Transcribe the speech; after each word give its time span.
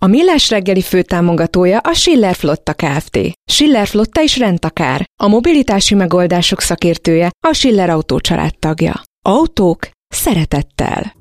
A 0.00 0.06
Millás 0.06 0.50
reggeli 0.50 0.82
főtámogatója 0.82 1.78
a 1.78 1.92
Schiller 1.92 2.34
Flotta 2.34 2.74
Kft. 2.74 3.18
Schiller 3.50 3.86
Flotta 3.86 4.22
is 4.22 4.38
rendtakár. 4.38 5.04
A 5.22 5.28
mobilitási 5.28 5.94
megoldások 5.94 6.60
szakértője 6.60 7.30
a 7.46 7.52
Schiller 7.52 7.90
Autó 7.90 8.20
tagja. 8.58 9.02
Autók 9.22 9.88
szeretettel. 10.08 11.14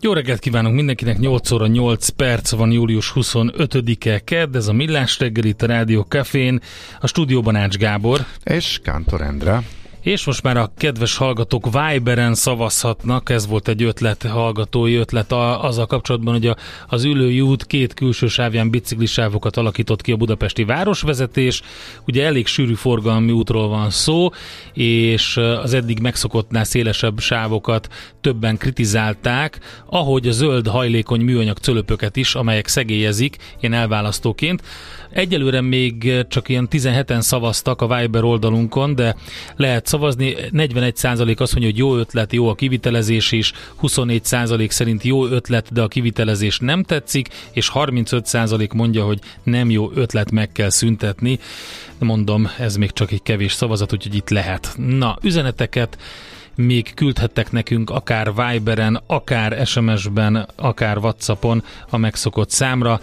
Jó 0.00 0.12
reggelt 0.12 0.40
kívánunk 0.40 0.74
mindenkinek, 0.74 1.18
8 1.18 1.50
óra 1.50 1.66
8 1.66 2.08
perc 2.08 2.50
van 2.50 2.72
július 2.72 3.12
25-e 3.14 4.18
kedd, 4.18 4.56
ez 4.56 4.68
a 4.68 4.72
Millás 4.72 5.18
reggeli 5.18 5.54
a 5.58 5.66
Rádió 5.66 6.02
Cafén, 6.02 6.60
a 7.00 7.06
stúdióban 7.06 7.56
Ács 7.56 7.76
Gábor. 7.76 8.26
És 8.44 8.80
Kántor 8.82 9.20
Endre. 9.20 9.62
És 10.06 10.24
most 10.24 10.42
már 10.42 10.56
a 10.56 10.72
kedves 10.76 11.16
hallgatók 11.16 11.68
Viberen 11.72 12.34
szavazhatnak, 12.34 13.30
ez 13.30 13.46
volt 13.46 13.68
egy 13.68 13.82
ötlet, 13.82 14.22
hallgatói 14.22 14.94
ötlet 14.94 15.32
a, 15.32 15.64
azzal 15.64 15.86
kapcsolatban, 15.86 16.34
hogy 16.34 16.46
a, 16.46 16.56
az 16.88 17.04
ülői 17.04 17.40
út 17.40 17.66
két 17.66 17.94
külső 17.94 18.26
sávján 18.26 18.70
biciklisávokat 18.70 19.56
alakított 19.56 20.02
ki 20.02 20.12
a 20.12 20.16
budapesti 20.16 20.64
városvezetés. 20.64 21.62
Ugye 22.06 22.24
elég 22.24 22.46
sűrű 22.46 22.74
forgalmi 22.74 23.32
útról 23.32 23.68
van 23.68 23.90
szó, 23.90 24.28
és 24.72 25.36
az 25.36 25.74
eddig 25.74 26.00
megszokottnál 26.00 26.64
szélesebb 26.64 27.18
sávokat 27.18 27.88
többen 28.20 28.56
kritizálták, 28.56 29.60
ahogy 29.86 30.28
a 30.28 30.32
zöld 30.32 30.66
hajlékony 30.66 31.20
műanyag 31.20 31.56
cölöpöket 31.56 32.16
is, 32.16 32.34
amelyek 32.34 32.66
szegélyezik, 32.66 33.36
én 33.60 33.72
elválasztóként. 33.72 34.62
Egyelőre 35.16 35.60
még 35.60 36.26
csak 36.28 36.48
ilyen 36.48 36.68
17-en 36.70 37.20
szavaztak 37.20 37.82
a 37.82 37.96
Viber 37.96 38.24
oldalunkon, 38.24 38.94
de 38.94 39.16
lehet 39.56 39.86
szavazni. 39.86 40.34
41% 40.52 41.38
azt 41.38 41.52
mondja, 41.52 41.70
hogy 41.70 41.78
jó 41.78 41.96
ötlet, 41.96 42.32
jó 42.32 42.48
a 42.48 42.54
kivitelezés 42.54 43.32
is, 43.32 43.52
24% 43.82 44.70
szerint 44.70 45.02
jó 45.02 45.26
ötlet, 45.26 45.72
de 45.72 45.82
a 45.82 45.88
kivitelezés 45.88 46.58
nem 46.58 46.82
tetszik, 46.82 47.28
és 47.52 47.70
35% 47.74 48.74
mondja, 48.74 49.04
hogy 49.04 49.18
nem 49.42 49.70
jó 49.70 49.90
ötlet, 49.94 50.30
meg 50.30 50.52
kell 50.52 50.70
szüntetni. 50.70 51.38
Mondom, 51.98 52.48
ez 52.58 52.76
még 52.76 52.90
csak 52.92 53.10
egy 53.10 53.22
kevés 53.22 53.52
szavazat, 53.52 53.92
úgyhogy 53.92 54.14
itt 54.14 54.30
lehet. 54.30 54.74
Na, 54.76 55.18
üzeneteket 55.22 55.98
még 56.54 56.94
küldhettek 56.94 57.52
nekünk 57.52 57.90
akár 57.90 58.32
Viberen, 58.34 59.02
akár 59.06 59.66
SMS-ben, 59.66 60.48
akár 60.56 60.98
Whatsappon 60.98 61.62
a 61.90 61.96
megszokott 61.96 62.50
számra, 62.50 63.00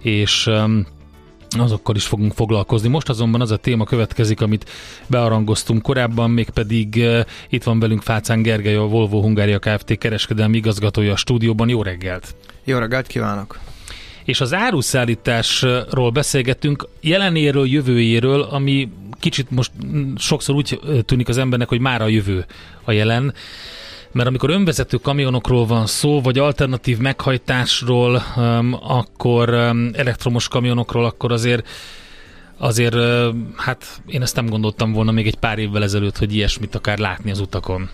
és 0.00 0.46
um, 0.46 0.86
azokkal 1.60 1.96
is 1.96 2.04
fogunk 2.04 2.32
foglalkozni. 2.32 2.88
Most 2.88 3.08
azonban 3.08 3.40
az 3.40 3.50
a 3.50 3.56
téma 3.56 3.84
következik, 3.84 4.40
amit 4.40 4.70
bearangoztunk 5.06 5.82
korábban, 5.82 6.30
mégpedig 6.30 6.94
uh, 6.96 7.20
itt 7.48 7.62
van 7.62 7.80
velünk 7.80 8.02
Fácán 8.02 8.42
Gergely, 8.42 8.76
a 8.76 8.86
Volvo 8.86 9.20
Hungária 9.20 9.58
Kft. 9.58 9.98
kereskedelmi 9.98 10.56
igazgatója 10.56 11.12
a 11.12 11.16
stúdióban. 11.16 11.68
Jó 11.68 11.82
reggelt! 11.82 12.34
Jó 12.64 12.78
reggelt 12.78 13.06
kívánok! 13.06 13.58
És 14.24 14.40
az 14.40 14.54
áruszállításról 14.54 16.10
beszélgettünk, 16.10 16.88
jelenéről, 17.00 17.66
jövőjéről, 17.66 18.40
ami 18.42 18.88
kicsit 19.20 19.50
most 19.50 19.70
sokszor 20.16 20.54
úgy 20.54 20.80
tűnik 21.04 21.28
az 21.28 21.38
embernek, 21.38 21.68
hogy 21.68 21.80
már 21.80 22.02
a 22.02 22.08
jövő 22.08 22.46
a 22.84 22.92
jelen 22.92 23.34
mert 24.14 24.28
amikor 24.28 24.50
önvezető 24.50 24.96
kamionokról 24.96 25.66
van 25.66 25.86
szó, 25.86 26.20
vagy 26.20 26.38
alternatív 26.38 26.98
meghajtásról, 26.98 28.22
um, 28.36 28.76
akkor 28.82 29.48
um, 29.48 29.90
elektromos 29.92 30.48
kamionokról, 30.48 31.04
akkor 31.04 31.32
azért 31.32 31.68
azért, 32.58 32.94
uh, 32.94 33.34
hát 33.56 34.02
én 34.06 34.22
ezt 34.22 34.36
nem 34.36 34.46
gondoltam 34.46 34.92
volna 34.92 35.10
még 35.10 35.26
egy 35.26 35.36
pár 35.36 35.58
évvel 35.58 35.82
ezelőtt, 35.82 36.18
hogy 36.18 36.34
ilyesmit 36.34 36.74
akár 36.74 36.98
látni 36.98 37.30
az 37.30 37.40
utakon. 37.40 37.90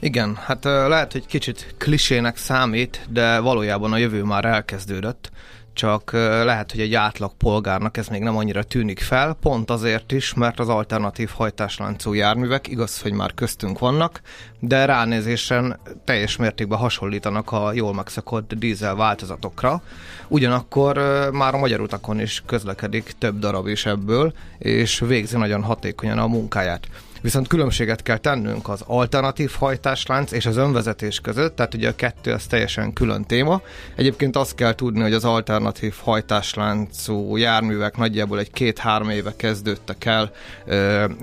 Igen, 0.00 0.34
hát 0.34 0.64
uh, 0.64 0.72
lehet, 0.72 1.12
hogy 1.12 1.26
kicsit 1.26 1.74
klisének 1.78 2.36
számít, 2.36 3.06
de 3.10 3.38
valójában 3.38 3.92
a 3.92 3.98
jövő 3.98 4.22
már 4.22 4.44
elkezdődött 4.44 5.30
csak 5.74 6.12
lehet, 6.12 6.70
hogy 6.70 6.80
egy 6.80 6.94
átlag 6.94 7.32
polgárnak 7.38 7.96
ez 7.96 8.08
még 8.08 8.22
nem 8.22 8.36
annyira 8.36 8.62
tűnik 8.62 9.00
fel, 9.00 9.36
pont 9.40 9.70
azért 9.70 10.12
is, 10.12 10.34
mert 10.34 10.60
az 10.60 10.68
alternatív 10.68 11.30
hajtásláncú 11.34 12.12
járművek, 12.12 12.68
igaz, 12.68 13.00
hogy 13.00 13.12
már 13.12 13.34
köztünk 13.34 13.78
vannak, 13.78 14.20
de 14.60 14.84
ránézésen 14.84 15.80
teljes 16.04 16.36
mértékben 16.36 16.78
hasonlítanak 16.78 17.52
a 17.52 17.72
jól 17.72 17.94
megszokott 17.94 18.54
dízel 18.54 18.94
változatokra. 18.94 19.82
Ugyanakkor 20.28 20.96
már 21.32 21.54
a 21.54 21.58
magyar 21.58 21.80
utakon 21.80 22.20
is 22.20 22.42
közlekedik 22.46 23.12
több 23.18 23.38
darab 23.38 23.66
is 23.66 23.86
ebből, 23.86 24.32
és 24.58 24.98
végzi 24.98 25.36
nagyon 25.36 25.62
hatékonyan 25.62 26.18
a 26.18 26.26
munkáját. 26.26 26.88
Viszont 27.24 27.48
különbséget 27.48 28.02
kell 28.02 28.16
tennünk 28.16 28.68
az 28.68 28.82
alternatív 28.86 29.52
hajtáslánc 29.58 30.32
és 30.32 30.46
az 30.46 30.56
önvezetés 30.56 31.20
között, 31.20 31.56
tehát 31.56 31.74
ugye 31.74 31.88
a 31.88 31.94
kettő 31.94 32.32
az 32.32 32.46
teljesen 32.46 32.92
külön 32.92 33.24
téma. 33.24 33.62
Egyébként 33.96 34.36
azt 34.36 34.54
kell 34.54 34.74
tudni, 34.74 35.00
hogy 35.00 35.12
az 35.12 35.24
alternatív 35.24 35.94
hajtásláncú 36.02 37.36
járművek 37.36 37.96
nagyjából 37.96 38.38
egy 38.38 38.50
két-három 38.50 39.10
éve 39.10 39.32
kezdődtek 39.36 40.04
el, 40.04 40.30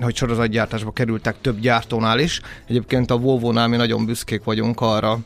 hogy 0.00 0.16
sorozatgyártásba 0.16 0.90
kerültek 0.92 1.40
több 1.40 1.60
gyártónál 1.60 2.18
is. 2.18 2.40
Egyébként 2.68 3.10
a 3.10 3.18
Volvo-nál 3.18 3.68
mi 3.68 3.76
nagyon 3.76 4.06
büszkék 4.06 4.44
vagyunk 4.44 4.80
arra, 4.80 5.18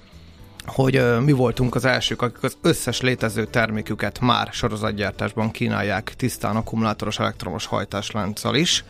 hogy 0.67 1.03
mi 1.25 1.33
voltunk 1.33 1.75
az 1.75 1.85
elsők, 1.85 2.23
akik 2.23 2.43
az 2.43 2.57
összes 2.63 3.01
létező 3.01 3.45
terméküket 3.45 4.21
már 4.21 4.49
sorozatgyártásban 4.53 5.51
kínálják 5.51 6.15
tisztán 6.17 6.57
akkumulátoros 6.57 7.19
elektromos 7.19 7.67
hajtáslánccal 7.67 8.55
is, 8.55 8.85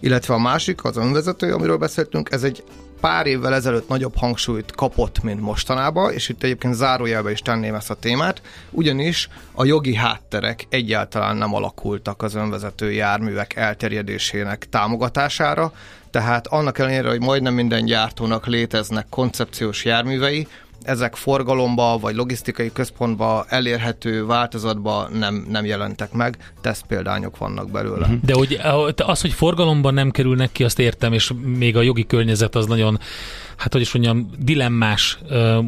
illetve 0.00 0.34
a 0.34 0.38
másik, 0.38 0.84
az 0.84 0.96
önvezető, 0.96 1.52
amiről 1.52 1.76
beszéltünk, 1.76 2.30
ez 2.30 2.42
egy 2.42 2.62
pár 3.00 3.26
évvel 3.26 3.54
ezelőtt 3.54 3.88
nagyobb 3.88 4.16
hangsúlyt 4.16 4.72
kapott, 4.72 5.22
mint 5.22 5.40
mostanában, 5.40 6.12
és 6.12 6.28
itt 6.28 6.42
egyébként 6.42 6.74
zárójelbe 6.74 7.30
is 7.30 7.40
tenném 7.40 7.74
ezt 7.74 7.90
a 7.90 7.94
témát, 7.94 8.42
ugyanis 8.70 9.28
a 9.52 9.64
jogi 9.64 9.94
hátterek 9.94 10.66
egyáltalán 10.68 11.36
nem 11.36 11.54
alakultak 11.54 12.22
az 12.22 12.34
önvezető 12.34 12.92
járművek 12.92 13.56
elterjedésének 13.56 14.68
támogatására, 14.70 15.72
tehát 16.10 16.46
annak 16.46 16.78
ellenére, 16.78 17.08
hogy 17.08 17.20
majdnem 17.20 17.54
minden 17.54 17.84
gyártónak 17.84 18.46
léteznek 18.46 19.06
koncepciós 19.10 19.84
járművei, 19.84 20.46
ezek 20.88 21.14
forgalomba 21.14 21.98
vagy 21.98 22.14
logisztikai 22.14 22.72
központba 22.72 23.44
elérhető 23.48 24.26
változatba 24.26 25.08
nem, 25.12 25.46
nem 25.50 25.64
jelentek 25.64 26.12
meg, 26.12 26.52
tesztpéldányok 26.60 27.38
vannak 27.38 27.70
belőle. 27.70 28.06
Mhm. 28.06 28.16
De 28.22 28.34
hogy 28.34 28.60
az, 28.96 29.20
hogy 29.20 29.32
forgalomban 29.32 29.94
nem 29.94 30.10
kerülnek 30.10 30.52
ki, 30.52 30.64
azt 30.64 30.78
értem, 30.78 31.12
és 31.12 31.32
még 31.44 31.76
a 31.76 31.82
jogi 31.82 32.06
környezet 32.06 32.54
az 32.54 32.66
nagyon 32.66 32.98
hát 33.58 33.72
hogy 33.72 33.80
is 33.80 33.92
mondjam, 33.92 34.30
dilemmás, 34.38 35.18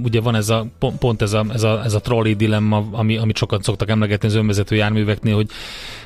ugye 0.03 0.21
van 0.21 0.35
ez 0.35 0.49
a, 0.49 0.67
pont 0.99 1.23
ez 1.23 1.33
a, 1.33 1.45
ez 1.53 1.63
a, 1.63 1.85
ez 1.85 1.95
a 1.95 2.01
trolley 2.01 2.35
dilemma, 2.35 2.89
ami, 2.91 3.17
amit 3.17 3.37
sokat 3.37 3.63
szoktak 3.63 3.89
emlegetni 3.89 4.29
az 4.29 4.35
önvezető 4.35 4.77
járműveknél, 4.77 5.35
hogy, 5.35 5.51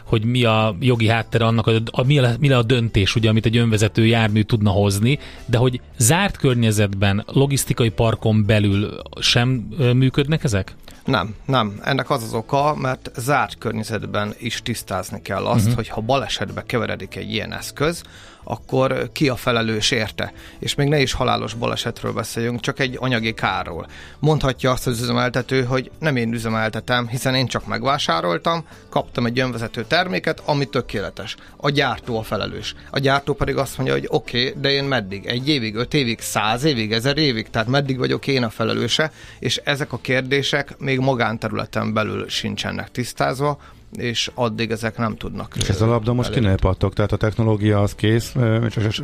hogy 0.05 0.25
mi 0.25 0.45
a 0.45 0.77
jogi 0.81 1.09
háttere 1.09 1.45
annak, 1.45 1.65
hogy 1.65 1.83
a, 1.91 2.03
mi, 2.03 2.19
a, 2.19 2.35
mi 2.41 2.51
a 2.51 2.63
döntés, 2.63 3.15
ugye, 3.15 3.29
amit 3.29 3.47
egy 3.47 3.57
önvezető 3.57 4.07
jármű 4.07 4.43
tudna 4.43 4.71
hozni, 4.71 5.19
de 5.47 5.59
hogy 5.59 5.81
zárt 5.97 6.37
környezetben, 6.37 7.25
logisztikai 7.27 7.91
parkon 7.91 8.47
belül 8.47 9.03
sem 9.21 9.49
működnek 9.95 10.45
ezek? 10.45 10.75
Nem, 11.05 11.35
nem. 11.47 11.81
Ennek 11.83 12.11
az 12.11 12.23
az 12.23 12.35
oka, 12.35 12.75
mert 12.75 13.11
zárt 13.17 13.59
környezetben 13.59 14.35
is 14.39 14.63
tisztázni 14.63 15.23
kell 15.23 15.45
azt, 15.45 15.61
uh-huh. 15.61 15.75
hogy 15.75 15.89
ha 15.89 16.01
balesetbe 16.01 16.63
keveredik 16.63 17.17
egy 17.17 17.33
ilyen 17.33 17.53
eszköz, 17.53 18.03
akkor 18.45 19.11
ki 19.13 19.29
a 19.29 19.37
felelős 19.37 19.91
érte. 19.91 20.33
És 20.59 20.75
még 20.75 20.89
ne 20.89 21.01
is 21.01 21.13
halálos 21.13 21.55
balesetről 21.55 22.13
beszéljünk, 22.13 22.61
csak 22.61 22.81
egy 22.81 22.97
anyagi 23.01 23.35
kárról. 23.35 23.87
Mondhatja 24.19 24.71
azt 24.71 24.87
az 24.87 25.01
üzemeltető, 25.01 25.65
hogy 25.65 25.91
nem 25.99 26.17
én 26.17 26.33
üzemeltetem, 26.33 27.09
hiszen 27.09 27.35
én 27.35 27.47
csak 27.47 27.67
megvásároltam, 27.67 28.67
kaptam 28.89 29.27
egy 29.27 29.39
önvezető 29.39 29.85
terméket, 29.85 30.43
ami 30.45 30.65
tökéletes. 30.65 31.37
A 31.57 31.71
gyártó 31.71 32.19
a 32.19 32.23
felelős. 32.23 32.75
A 32.91 32.99
gyártó 32.99 33.35
pedig 33.35 33.57
azt 33.57 33.77
mondja, 33.77 33.95
hogy 33.95 34.07
oké, 34.09 34.49
okay, 34.49 34.61
de 34.61 34.71
én 34.71 34.85
meddig? 34.85 35.27
Egy 35.27 35.49
évig, 35.49 35.75
öt 35.75 35.95
évig, 35.95 36.21
száz 36.21 36.65
évig, 36.65 36.93
ezer 36.93 37.19
évig? 37.19 37.51
Tehát 37.51 37.69
meddig 37.69 37.99
vagyok 37.99 38.27
én 38.27 38.43
a 38.43 38.51
felelőse? 38.51 39.13
És 39.39 39.57
ezek 39.57 39.93
a 39.93 39.99
kérdések 39.99 40.79
még 40.79 40.99
magánterületen 40.99 41.93
belül 41.93 42.29
sincsenek 42.29 42.91
tisztázva, 42.91 43.59
és 43.97 44.31
addig 44.35 44.71
ezek 44.71 44.97
nem 44.97 45.17
tudnak. 45.17 45.55
És 45.57 45.69
ez 45.69 45.81
a 45.81 45.87
labda 45.87 46.13
most 46.13 46.31
kinél 46.31 46.57
pattog? 46.57 46.93
Tehát 46.93 47.13
a 47.13 47.17
technológia 47.17 47.81
az 47.81 47.95
kész, 47.95 48.35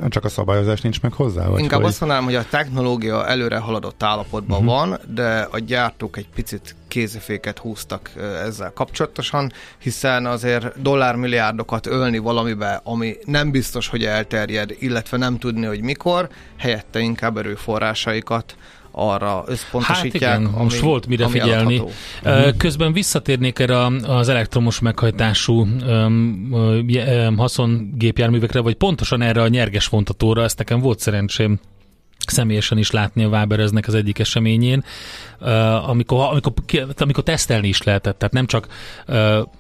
csak 0.09 0.25
a 0.25 0.29
szabályozás 0.29 0.81
nincs 0.81 1.01
meg 1.01 1.13
hozzá? 1.13 1.47
Vagy 1.47 1.61
Inkább 1.61 1.81
hogy... 1.81 1.89
azt 1.89 2.01
mondanám, 2.01 2.25
hogy 2.25 2.35
a 2.35 2.45
technológia 2.51 3.27
előre 3.27 3.59
haladott 3.59 4.03
állapotban 4.03 4.59
uh-huh. 4.59 4.75
van, 4.75 4.99
de 5.15 5.49
a 5.51 5.59
gyártók 5.59 6.17
egy 6.17 6.29
picit 6.35 6.75
kéziféket 6.89 7.59
húztak 7.59 8.11
ezzel 8.45 8.73
kapcsolatosan, 8.73 9.53
hiszen 9.79 10.27
azért 10.27 10.83
dollármilliárdokat 10.83 11.87
ölni 11.87 12.19
valamibe, 12.19 12.81
ami 12.85 13.17
nem 13.25 13.51
biztos, 13.51 13.89
hogy 13.89 14.05
elterjed, 14.05 14.77
illetve 14.79 15.17
nem 15.17 15.39
tudni, 15.39 15.67
hogy 15.67 15.83
mikor, 15.83 16.29
helyette 16.57 16.99
inkább 16.99 17.37
erőforrásaikat 17.37 18.55
arra 18.91 19.45
összpontosítják. 19.47 20.33
Hát 20.33 20.41
igen, 20.41 20.55
ami, 20.55 20.63
most 20.63 20.81
volt 20.81 21.07
mire 21.07 21.29
figyelni. 21.29 21.79
Adható. 22.23 22.57
Közben 22.57 22.93
visszatérnék 22.93 23.59
erre 23.59 23.87
az 24.07 24.29
elektromos 24.29 24.81
meghajtású 24.81 25.67
haszongépjárművekre, 27.37 28.61
vagy 28.61 28.75
pontosan 28.75 29.23
erre 29.23 29.43
a 29.43 29.49
nyerges 29.49 29.87
vontatóra, 29.87 30.43
ezt 30.43 30.59
nekem 30.59 30.81
volt 30.81 30.99
szerencsém 30.99 31.59
személyesen 32.31 32.79
is 32.79 32.91
látni 32.91 33.25
a 33.25 33.29
Wabereznek 33.29 33.87
az 33.87 33.95
egyik 33.95 34.19
eseményén, 34.19 34.85
amikor, 35.87 36.29
amikor, 36.31 36.53
amikor 36.99 37.23
tesztelni 37.23 37.69
is 37.69 37.83
lehetett, 37.83 38.19
tehát 38.19 38.35
nem 38.35 38.47
csak 38.47 38.67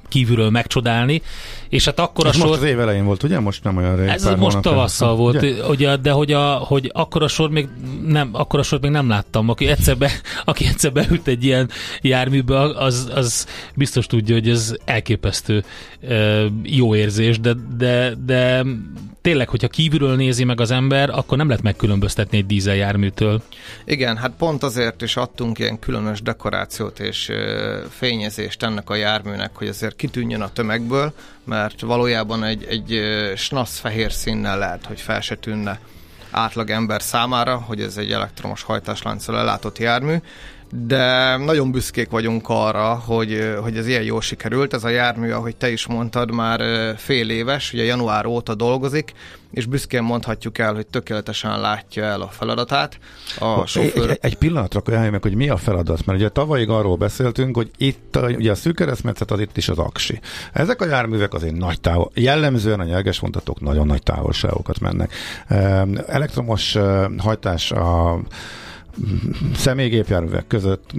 kívülről 0.08 0.50
megcsodálni, 0.50 1.22
és 1.68 1.84
hát 1.84 1.98
akkor 1.98 2.26
a 2.26 2.32
sor... 2.32 2.46
Most 2.46 2.60
az 2.60 2.66
év 2.66 2.80
elején 2.80 3.04
volt, 3.04 3.22
ugye? 3.22 3.40
Most 3.40 3.64
nem 3.64 3.76
olyan 3.76 3.96
rég. 3.96 4.08
Ez 4.08 4.24
most 4.24 4.60
tavasszal 4.60 5.16
volt, 5.16 5.36
ugye? 5.36 5.66
ugye? 5.66 5.96
de 5.96 6.10
hogy, 6.10 6.32
a, 6.32 6.52
hogy 6.52 6.90
akkor 6.94 7.22
a 7.22 7.28
sor 7.28 7.50
még 7.50 7.68
nem, 8.06 8.30
akkor 8.32 8.58
a 8.58 8.62
sor 8.62 8.80
még 8.80 8.90
nem 8.90 9.08
láttam. 9.08 9.48
Aki 9.48 9.66
egyszer, 9.66 9.96
be, 9.96 10.10
aki 10.44 10.66
egyszer 10.66 10.92
beült 10.92 11.26
egy 11.26 11.44
ilyen 11.44 11.70
járműbe, 12.00 12.60
az, 12.60 13.10
az 13.14 13.46
biztos 13.74 14.06
tudja, 14.06 14.34
hogy 14.34 14.48
ez 14.48 14.74
elképesztő 14.84 15.64
jó 16.62 16.94
érzés, 16.94 17.40
de, 17.40 17.52
de, 17.76 18.14
de 18.26 18.64
tényleg, 19.22 19.48
hogyha 19.48 19.68
kívülről 19.68 20.16
nézi 20.16 20.44
meg 20.44 20.60
az 20.60 20.70
ember, 20.70 21.10
akkor 21.10 21.36
nem 21.36 21.48
lehet 21.48 21.62
megkülönböztetni 21.62 22.38
egy 22.38 22.46
dízel 22.46 22.74
járműtől. 22.74 23.42
Igen, 23.84 24.16
hát 24.16 24.32
pont 24.38 24.62
azért 24.62 25.02
is 25.02 25.16
adtunk 25.16 25.58
ilyen 25.58 25.78
különös 25.78 26.22
dekorációt 26.22 26.98
és 26.98 27.32
fényezést 27.90 28.62
ennek 28.62 28.90
a 28.90 28.94
járműnek, 28.94 29.50
hogy 29.54 29.68
azért 29.68 29.96
kitűnjön 29.96 30.40
a 30.40 30.52
tömegből, 30.52 31.12
mert 31.44 31.80
valójában 31.80 32.44
egy, 32.44 32.64
egy 32.64 33.00
snasz 33.36 33.78
fehér 33.78 34.12
színnel 34.12 34.58
lehet, 34.58 34.86
hogy 34.86 35.00
fel 35.00 35.20
se 35.20 35.34
tűnne 35.34 35.80
átlag 36.30 36.70
ember 36.70 37.02
számára, 37.02 37.56
hogy 37.56 37.80
ez 37.80 37.96
egy 37.96 38.12
elektromos 38.12 38.62
hajtáslánccal 38.62 39.38
ellátott 39.38 39.78
jármű, 39.78 40.16
de 40.72 41.36
nagyon 41.36 41.70
büszkék 41.70 42.10
vagyunk 42.10 42.48
arra, 42.48 42.94
hogy, 42.94 43.54
hogy 43.62 43.76
ez 43.76 43.86
ilyen 43.86 44.02
jól 44.02 44.20
sikerült. 44.20 44.74
Ez 44.74 44.84
a 44.84 44.88
jármű, 44.88 45.30
ahogy 45.30 45.56
te 45.56 45.70
is 45.70 45.86
mondtad, 45.86 46.32
már 46.32 46.60
fél 46.96 47.30
éves, 47.30 47.72
ugye 47.72 47.84
január 47.84 48.26
óta 48.26 48.54
dolgozik, 48.54 49.12
és 49.50 49.66
büszkén 49.66 50.02
mondhatjuk 50.02 50.58
el, 50.58 50.74
hogy 50.74 50.86
tökéletesen 50.86 51.60
látja 51.60 52.04
el 52.04 52.20
a 52.20 52.28
feladatát. 52.28 52.98
A 53.38 53.66
sofőr... 53.66 54.10
egy, 54.10 54.18
egy 54.20 54.36
pillanatra 54.36 54.80
ajánljuk 54.84 55.12
meg, 55.12 55.22
hogy 55.22 55.34
mi 55.34 55.48
a 55.48 55.56
feladat, 55.56 56.06
mert 56.06 56.18
ugye 56.18 56.28
tavalyig 56.28 56.68
arról 56.68 56.96
beszéltünk, 56.96 57.56
hogy 57.56 57.70
itt 57.76 58.18
ugye 58.36 58.50
a 58.50 58.54
szűk 58.54 58.76
keresztmetszet 58.76 59.30
az 59.30 59.40
itt 59.40 59.56
is 59.56 59.68
az 59.68 59.78
aksi. 59.78 60.20
Ezek 60.52 60.80
a 60.80 60.86
járművek 60.86 61.34
azért 61.34 61.56
nagy 61.56 61.80
távol, 61.80 62.10
jellemzően 62.14 62.80
a 62.80 62.84
nyerges 62.84 63.18
vontatók 63.18 63.60
nagyon 63.60 63.86
nagy 63.86 64.02
távolságokat 64.02 64.80
mennek. 64.80 65.12
Elektromos 66.06 66.76
hajtás 67.18 67.72
a 67.72 68.20
személygépjárművek 69.54 70.46
között, 70.46 70.90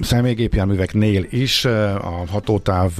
személygépjárműveknél 0.00 1.26
is 1.30 1.64
a 1.64 2.24
hatótáv 2.30 2.90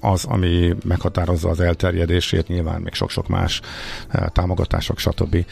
az, 0.00 0.24
ami 0.24 0.74
meghatározza 0.84 1.48
az 1.48 1.60
elterjedését, 1.60 2.48
nyilván 2.48 2.80
még 2.80 2.94
sok-sok 2.94 3.28
más 3.28 3.60
támogatások, 4.32 4.98
stb. 4.98 5.44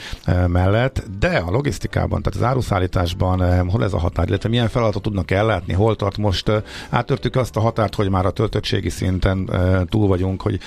mellett, 0.47 1.03
de 1.19 1.37
a 1.37 1.51
logisztikában, 1.51 2.23
tehát 2.23 2.41
az 2.41 2.47
áruszállításban 2.47 3.69
hol 3.69 3.85
ez 3.85 3.93
a 3.93 3.99
határ, 3.99 4.29
illetve 4.29 4.49
milyen 4.49 4.69
feladatot 4.69 5.03
tudnak 5.03 5.31
ellátni, 5.31 5.73
hol 5.73 5.97
tart 5.97 6.17
most, 6.17 6.51
átörtük 6.91 7.37
azt 7.37 7.57
a 7.57 7.61
határt, 7.61 7.95
hogy 7.95 8.11
már 8.11 8.27
a 8.27 8.31
töltöttségi 8.31 8.89
szinten 8.89 9.51
túl 9.89 10.07
vagyunk, 10.07 10.43
hogy, 10.43 10.61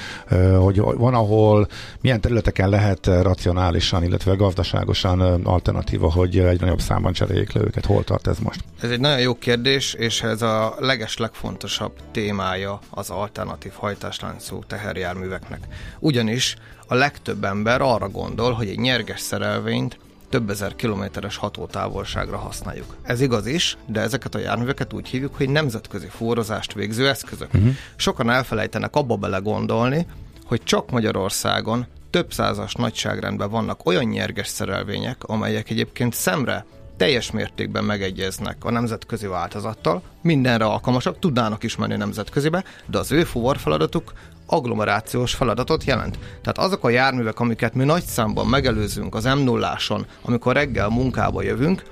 hogy 0.58 0.80
van, 0.80 1.14
ahol 1.14 1.68
milyen 2.02 2.22
területeken 2.22 2.70
lehet 2.70 3.06
racionálisan, 3.06 4.04
illetve 4.04 4.36
gazdaságosan 4.36 5.22
alternatíva, 5.44 6.12
hogy 6.12 6.38
egyre 6.38 6.66
nagyobb 6.66 6.82
számban 6.82 7.13
cseréljék 7.14 7.52
le 7.52 7.62
őket. 7.62 7.86
Hol 7.86 8.04
tart 8.04 8.28
ez 8.28 8.40
most? 8.40 8.64
Ez 8.82 8.90
egy 8.90 9.00
nagyon 9.00 9.20
jó 9.20 9.38
kérdés, 9.38 9.94
és 9.94 10.22
ez 10.22 10.42
a 10.42 10.76
leges 10.80 11.18
legfontosabb 11.18 11.94
témája 12.12 12.80
az 12.90 13.10
alternatív 13.10 13.72
hajtásláncú 13.76 14.64
teherjárműveknek. 14.68 15.68
Ugyanis 16.00 16.56
a 16.88 16.96
legtöbb 16.96 17.44
ember 17.44 17.82
arra 17.82 18.10
gondol, 18.10 18.52
hogy 18.52 18.68
egy 18.68 18.80
nyerges 18.80 19.20
szerelvényt 19.20 19.98
több 20.30 20.50
ezer 20.50 20.76
kilométeres 20.76 21.38
hatótávolságra 21.38 22.38
használjuk. 22.38 22.96
Ez 23.04 23.22
igaz 23.22 23.46
is, 23.46 23.78
de 23.86 24.00
ezeket 24.00 24.36
a 24.36 24.40
járműveket 24.40 24.94
úgy 24.94 25.08
hívjuk, 25.08 25.36
hogy 25.36 25.50
nemzetközi 25.50 26.08
fúrozást 26.08 26.74
végző 26.74 27.08
eszközök. 27.08 27.54
Uh-huh. 27.54 27.74
Sokan 27.96 28.30
elfelejtenek 28.30 28.96
abba 28.96 29.16
bele 29.16 29.38
gondolni, 29.38 30.06
hogy 30.46 30.64
csak 30.64 30.92
Magyarországon 30.92 31.88
több 32.10 32.34
százas 32.34 32.74
nagyságrendben 32.74 33.50
vannak 33.50 33.86
olyan 33.86 34.04
nyerges 34.04 34.48
szerelvények, 34.48 35.24
amelyek 35.24 35.70
egyébként 35.70 36.14
szemre 36.14 36.66
teljes 37.04 37.32
mértékben 37.32 37.84
megegyeznek 37.84 38.58
a 38.60 38.72
nemzetközi 38.72 39.28
változattal, 39.28 40.02
mindenre 40.22 40.66
alkalmasak, 40.66 41.20
tudnának 41.20 41.64
is 41.64 41.76
menni 41.76 41.96
nemzetközibe, 41.96 42.64
de 42.86 42.98
az 42.98 43.12
ő 43.12 43.24
fuvar 43.24 43.58
feladatuk 43.58 44.14
agglomerációs 44.46 45.34
feladatot 45.34 45.84
jelent. 45.84 46.20
Tehát 46.42 46.58
azok 46.58 46.84
a 46.84 46.90
járművek, 46.90 47.40
amiket 47.40 47.74
mi 47.74 47.84
nagy 47.84 48.04
számban 48.04 48.48
megelőzünk 48.48 49.16
az 49.16 49.24
m 49.24 49.40
0 49.40 49.78
amikor 50.22 50.54
reggel 50.54 50.90
munkába 50.90 51.42
jövünk, 51.42 51.84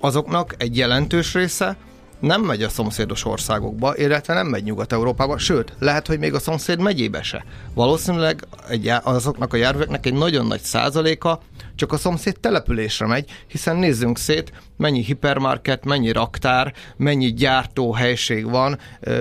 azoknak 0.00 0.54
egy 0.58 0.76
jelentős 0.76 1.34
része 1.34 1.76
nem 2.20 2.42
megy 2.42 2.62
a 2.62 2.68
szomszédos 2.68 3.24
országokba, 3.24 3.96
illetve 3.96 4.34
nem 4.34 4.46
megy 4.46 4.64
Nyugat-Európába, 4.64 5.38
sőt, 5.38 5.72
lehet, 5.78 6.06
hogy 6.06 6.18
még 6.18 6.34
a 6.34 6.38
szomszéd 6.38 6.80
megyébe 6.80 7.22
se. 7.22 7.44
Valószínűleg 7.74 8.46
egy, 8.68 8.92
azoknak 9.02 9.52
a 9.52 9.56
járveknek 9.56 10.06
egy 10.06 10.14
nagyon 10.14 10.46
nagy 10.46 10.60
százaléka 10.60 11.40
csak 11.78 11.92
a 11.92 11.96
szomszéd 11.96 12.40
településre 12.40 13.06
megy, 13.06 13.30
hiszen 13.46 13.76
nézzünk 13.76 14.18
szét, 14.18 14.52
mennyi 14.76 15.02
hipermarket, 15.02 15.84
mennyi 15.84 16.12
raktár, 16.12 16.72
mennyi 16.96 17.32
gyártóhelység 17.32 18.50
van, 18.50 18.78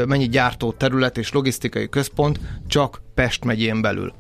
mennyi 0.08 0.28
gyártó 0.28 0.72
terület 0.72 1.18
és 1.18 1.32
logisztikai 1.32 1.90
központ 1.90 2.40
csak 2.68 3.02
Pest 3.14 3.46
megyén 3.46 3.82
belül. 3.82 4.14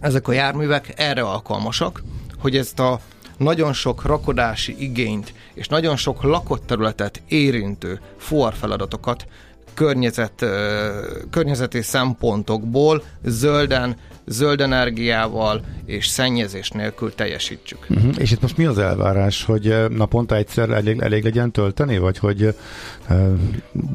Ezek 0.00 0.28
a 0.28 0.32
járművek 0.32 0.92
erre 0.96 1.22
alkalmasak, 1.22 2.02
hogy 2.38 2.56
ezt 2.56 2.78
a 2.78 3.00
nagyon 3.36 3.72
sok 3.72 4.02
rakodási 4.02 4.76
igényt 4.78 5.34
és 5.54 5.68
nagyon 5.68 5.96
sok 5.96 6.22
lakott 6.22 6.66
területet 6.66 7.22
érintő 7.28 8.00
fuarfeladatokat 8.16 9.26
környezet, 9.74 10.44
környezeti 11.30 11.82
szempontokból 11.82 13.02
zölden, 13.22 13.96
zöld 14.26 14.60
energiával 14.60 15.60
és 15.84 16.06
szennyezés 16.06 16.70
nélkül 16.70 17.14
teljesítsük. 17.14 17.86
Uh-huh. 17.88 18.14
És 18.18 18.30
itt 18.30 18.40
most 18.40 18.56
mi 18.56 18.64
az 18.64 18.78
elvárás, 18.78 19.44
hogy 19.44 19.74
naponta 19.90 20.36
egyszer 20.36 20.70
elég, 20.70 21.00
elég 21.00 21.22
legyen 21.24 21.50
tölteni, 21.50 21.98
vagy 21.98 22.18
hogy 22.18 22.42
uh, 22.42 22.54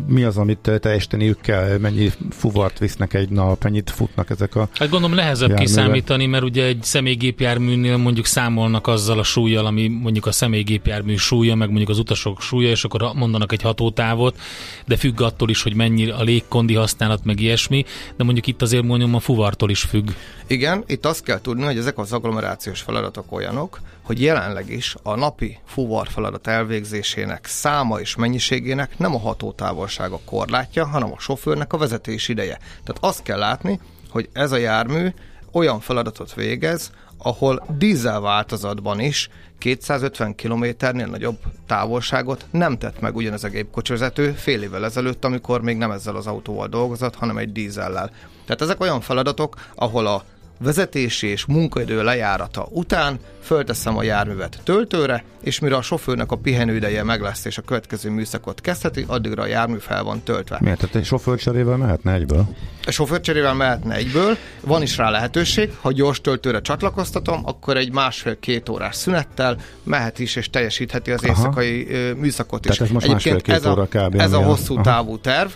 mi 0.08 0.24
az, 0.24 0.38
amit 0.38 0.72
teljesíteniük 0.80 1.42
kell, 1.42 1.78
mennyi 1.78 2.12
fuvart 2.30 2.80
visznek 2.80 3.14
egy 3.14 3.30
nap, 3.30 3.64
mennyit 3.64 3.90
futnak 3.90 4.30
ezek 4.30 4.56
a 4.56 4.70
Hát 4.74 4.90
gondolom 4.90 5.16
nehezebb 5.16 5.50
járművek. 5.50 5.66
kiszámítani, 5.74 6.26
mert 6.26 6.44
ugye 6.44 6.64
egy 6.66 6.84
személygépjárműnél 6.84 7.98
mondjuk 7.98 8.26
számolnak 8.26 8.88
azzal 8.88 9.20
a 9.20 9.24
súlyjal, 9.24 9.66
ami 9.66 9.88
mondjuk 9.88 10.26
a 10.26 10.32
személygépjármű 10.32 11.16
súlya, 11.16 11.56
meg 11.56 11.68
mondjuk 11.68 11.90
az 11.90 12.00
utasok 12.00 12.42
súlya, 12.42 12.70
és 12.70 12.84
akkor 12.84 13.12
mondanak 13.16 13.52
egy 13.52 13.62
hatótávot, 13.62 14.40
de 14.86 14.98
függ 14.98 15.22
attól 15.22 15.50
is, 15.50 15.64
hogy 15.64 15.74
mennyi 15.74 16.10
a 16.10 16.22
légkondi 16.22 16.74
használat, 16.74 17.24
meg 17.24 17.40
ilyesmi, 17.40 17.86
de 18.18 18.24
mondjuk 18.24 18.48
itt 18.48 18.62
azért 18.62 18.84
mondjam 18.84 19.16
a 19.16 19.20
fuvartól 19.20 19.70
is 19.70 19.82
függ. 19.82 20.10
Igen, 20.48 20.84
itt 20.88 21.06
azt 21.06 21.24
kell 21.24 21.42
tudni, 21.42 21.64
hogy 21.64 21.78
ezek 21.78 21.98
az 21.98 22.14
agglomerációs 22.14 22.82
feladatok 22.82 23.32
olyanok, 23.32 23.80
hogy 24.02 24.22
jelenleg 24.22 24.70
is 24.70 24.96
a 25.04 25.16
napi 25.16 25.60
fuvar 25.66 26.08
feladat 26.08 26.48
elvégzésének 26.48 27.46
száma 27.46 28.00
és 28.00 28.16
mennyiségének 28.16 28.98
nem 28.98 29.16
a 29.16 29.20
hatótávolsága 29.20 30.20
korlátja, 30.26 30.86
hanem 30.86 31.12
a 31.12 31.20
sofőrnek 31.20 31.74
a 31.74 31.78
vezetés 31.78 32.28
ideje. 32.28 32.58
Tehát 32.58 32.98
azt 33.00 33.24
kell 33.24 33.38
látni, 33.38 33.80
hogy 34.10 34.30
ez 34.34 34.52
a 34.52 34.58
jármű 34.58 35.08
olyan 35.52 35.80
feladatot 35.80 36.34
végez, 36.34 36.92
ahol 37.22 37.64
dízel 37.78 38.20
változatban 38.20 39.00
is 39.00 39.30
250 39.58 40.36
kilométernél 40.36 41.08
nagyobb 41.08 41.38
távolságot 41.68 42.46
nem 42.52 42.78
tett 42.78 43.00
meg 43.00 43.16
ugyanez 43.16 43.44
a 43.44 43.50
gépkocsivezető 43.50 44.32
fél 44.32 44.62
évvel 44.62 44.86
ezelőtt, 44.86 45.26
amikor 45.26 45.62
még 45.62 45.78
nem 45.78 45.92
ezzel 45.92 46.16
az 46.16 46.28
autóval 46.28 46.68
dolgozott, 46.68 47.16
hanem 47.16 47.38
egy 47.38 47.52
dízellel. 47.52 48.12
Tehát 48.46 48.62
ezek 48.62 48.80
olyan 48.80 49.02
feladatok, 49.02 49.56
ahol 49.76 50.08
a 50.08 50.24
vezetési 50.60 51.28
és 51.28 51.46
munkaidő 51.46 52.04
lejárata 52.04 52.68
után 52.70 53.20
fölteszem 53.42 53.98
a 53.98 54.04
járművet 54.04 54.60
töltőre, 54.64 55.24
és 55.42 55.60
mire 55.60 55.76
a 55.76 55.82
sofőrnek 55.82 56.32
a 56.32 56.36
pihenőideje 56.36 57.04
meg 57.04 57.22
lesz 57.22 57.46
és 57.46 57.58
a 57.58 57.62
következő 57.62 58.10
műszakot 58.10 58.62
kezdheti, 58.62 59.04
addigra 59.08 59.44
a 59.44 59.46
jármű 59.46 59.78
fel 59.78 60.04
van 60.04 60.22
töltve. 60.24 60.58
Miért? 60.62 60.80
Tehát 60.80 60.96
egy 60.96 61.06
sofőrcserével 61.06 61.78
mehetne 61.78 62.14
egyből? 62.14 62.48
A 62.86 62.92
sofőrcserével 62.92 63.54
mehetne 63.54 63.96
egyből, 63.96 64.38
van 64.62 64.82
is 64.82 64.98
rá 64.98 65.10
lehetőség, 65.10 65.72
ha 65.82 65.92
gyors 65.92 66.22
töltőre 66.22 66.62
csatlakoztatom, 66.62 67.42
akkor 67.46 67.78
egy 67.78 67.92
másfél-két 67.92 68.70
órás 68.70 68.96
szünettel 68.96 69.58
mehet 69.84 70.20
is 70.20 70.36
és 70.36 70.50
teljesítheti 70.50 71.12
az 71.12 71.24
éjszakai 71.26 71.88
Aha. 71.92 72.16
műszakot 72.16 72.66
is. 72.66 72.78
Tehát 72.78 72.94
ez 72.94 73.02
most 73.08 73.26
egyébként 73.26 73.58
ez 73.58 73.66
a, 73.66 73.72
óra 73.72 73.86
kb. 73.86 74.20
Ez 74.20 74.32
a 74.32 74.42
hosszú 74.42 74.74
Aha. 74.74 74.84
távú 74.84 75.20
terv. 75.20 75.50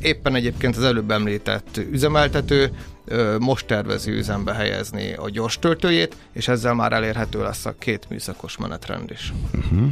Éppen 0.00 0.34
egyébként 0.34 0.76
az 0.76 0.82
előbb 0.82 1.10
említett 1.10 1.80
üzemeltető 1.90 2.70
most 3.38 3.66
tervezi 3.66 4.10
üzembe 4.10 4.52
helyezni 4.52 5.12
a 5.12 5.30
gyors 5.30 5.58
töltőjét, 5.58 6.16
és 6.32 6.48
ezzel 6.48 6.74
már 6.74 6.92
elérhető 6.92 7.42
lesz 7.42 7.66
a 7.66 7.74
két 7.78 8.06
műszakos 8.08 8.56
menetrend 8.56 9.10
is. 9.10 9.32
Uh-huh. 9.54 9.88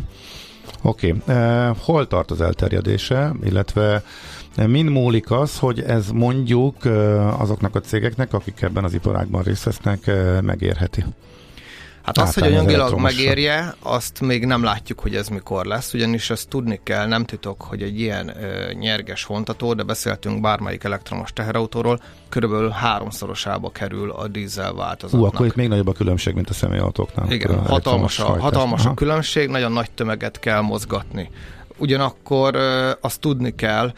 Oké. 0.82 1.14
Okay. 1.26 1.36
Uh, 1.36 1.76
hol 1.76 2.06
tart 2.06 2.30
az 2.30 2.40
elterjedése, 2.40 3.32
illetve 3.44 4.02
Min 4.56 4.86
múlik 4.86 5.30
az, 5.30 5.58
hogy 5.58 5.80
ez 5.80 6.10
mondjuk 6.10 6.84
azoknak 7.38 7.74
a 7.74 7.80
cégeknek, 7.80 8.32
akik 8.32 8.62
ebben 8.62 8.84
az 8.84 8.94
iparágban 8.94 9.42
részt 9.42 9.64
vesznek, 9.64 10.10
megérheti? 10.42 11.04
Hát 12.02 12.18
azt, 12.18 12.38
hogy 12.38 12.52
anyagilag 12.52 12.98
megérje, 12.98 13.74
azt 13.82 14.20
még 14.20 14.44
nem 14.44 14.62
látjuk, 14.62 15.00
hogy 15.00 15.14
ez 15.14 15.28
mikor 15.28 15.64
lesz, 15.64 15.94
ugyanis 15.94 16.30
ezt 16.30 16.48
tudni 16.48 16.80
kell, 16.82 17.06
nem 17.06 17.24
titok, 17.24 17.62
hogy 17.62 17.82
egy 17.82 18.00
ilyen 18.00 18.28
ö, 18.42 18.72
nyerges 18.72 19.24
vontató, 19.24 19.74
de 19.74 19.82
beszéltünk 19.82 20.40
bármelyik 20.40 20.84
elektromos 20.84 21.32
teherautóról, 21.32 22.00
körülbelül 22.28 22.70
háromszorosába 22.70 23.70
kerül 23.70 24.10
a 24.10 24.28
dízel 24.28 24.74
változatnak. 24.74 25.22
Ú, 25.22 25.34
akkor 25.34 25.46
itt 25.46 25.54
még 25.54 25.68
nagyobb 25.68 25.88
a 25.88 25.92
különbség, 25.92 26.34
mint 26.34 26.50
a 26.50 26.52
személyautóknál. 26.52 27.30
Igen, 27.30 27.66
hatalmas 27.66 28.18
a, 28.18 28.40
hatalmas 28.40 28.86
a 28.86 28.94
különbség, 28.94 29.48
nagyon 29.48 29.72
nagy 29.72 29.90
tömeget 29.90 30.38
kell 30.38 30.60
mozgatni. 30.60 31.30
Ugyanakkor 31.76 32.54
ö, 32.54 32.90
azt 33.00 33.20
tudni 33.20 33.54
kell, 33.54 33.92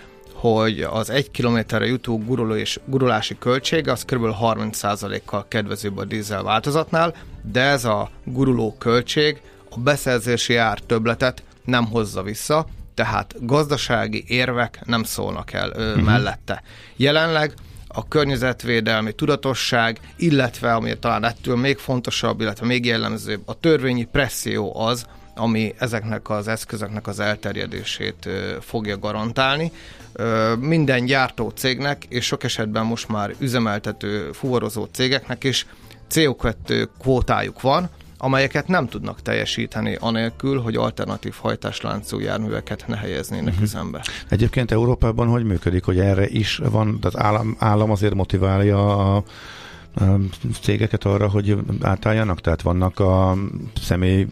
hogy 0.53 0.81
az 0.81 1.11
egy 1.11 1.31
kilométerre 1.31 1.87
jutó 1.87 2.19
guruló 2.19 2.55
és 2.55 2.81
gurulási 2.85 3.39
költség 3.39 3.89
az 3.89 4.05
kb. 4.05 4.25
30%-kal 4.41 5.47
kedvezőbb 5.49 5.99
a 5.99 6.05
dízel 6.05 6.43
változatnál, 6.43 7.15
de 7.43 7.61
ez 7.61 7.85
a 7.85 8.11
guruló 8.25 8.77
költség 8.79 9.41
a 9.71 9.79
beszerzési 9.79 10.57
ár 10.57 10.79
töbletet 10.79 11.43
nem 11.65 11.87
hozza 11.87 12.23
vissza, 12.23 12.67
tehát 12.95 13.35
gazdasági 13.41 14.25
érvek 14.27 14.81
nem 14.85 15.03
szólnak 15.03 15.53
el 15.53 15.71
ö, 15.75 15.89
uh-huh. 15.89 16.05
mellette. 16.05 16.63
Jelenleg 16.97 17.55
a 17.89 18.09
környezetvédelmi 18.09 19.13
tudatosság, 19.13 20.01
illetve 20.17 20.75
ami 20.75 20.99
talán 20.99 21.25
ettől 21.25 21.57
még 21.57 21.79
fontosabb, 21.79 22.41
illetve 22.41 22.67
még 22.67 22.85
jellemzőbb, 22.85 23.43
a 23.45 23.61
törvényi 23.61 24.05
presszió 24.05 24.81
az, 24.81 25.07
ami 25.35 25.75
ezeknek 25.79 26.31
az 26.31 26.49
eszközöknek 26.49 27.07
az 27.07 27.21
elterjedését 27.21 28.29
fogja 28.61 28.99
garantálni. 28.99 29.73
Minden 30.59 31.05
gyártó 31.05 31.49
cégnek, 31.49 32.05
és 32.09 32.25
sok 32.25 32.45
esetben 32.45 32.87
most 32.87 33.09
már 33.09 33.35
üzemeltető, 33.39 34.33
fuvarozó 34.33 34.85
cégeknek 34.85 35.45
is 35.45 35.67
CO2 36.11 36.89
kvótájuk 37.01 37.61
van, 37.61 37.91
amelyeket 38.19 38.69
nem 38.69 38.89
tudnak 38.89 39.23
teljesíteni 39.23 39.97
anélkül, 40.01 40.61
hogy 40.61 40.77
alternatív 40.77 41.35
hajtásláncú 41.41 42.19
járműveket 42.19 42.85
ne 42.87 42.97
helyeznének 42.97 43.49
uh-huh. 43.49 43.63
üzembe. 43.63 44.05
Egyébként 44.29 44.71
Európában 44.71 45.29
hogy 45.29 45.45
működik, 45.45 45.85
hogy 45.85 45.99
erre 45.99 46.29
is 46.29 46.61
van, 46.71 47.01
tehát 47.01 47.27
állam, 47.27 47.57
állam 47.59 47.91
azért 47.91 48.15
motiválja 48.15 49.15
a 49.17 49.23
cégeket 50.61 51.05
arra, 51.05 51.29
hogy 51.29 51.57
átálljanak? 51.81 52.41
Tehát 52.41 52.63
vannak 52.63 52.99
a 52.99 53.37
személy 53.81 54.27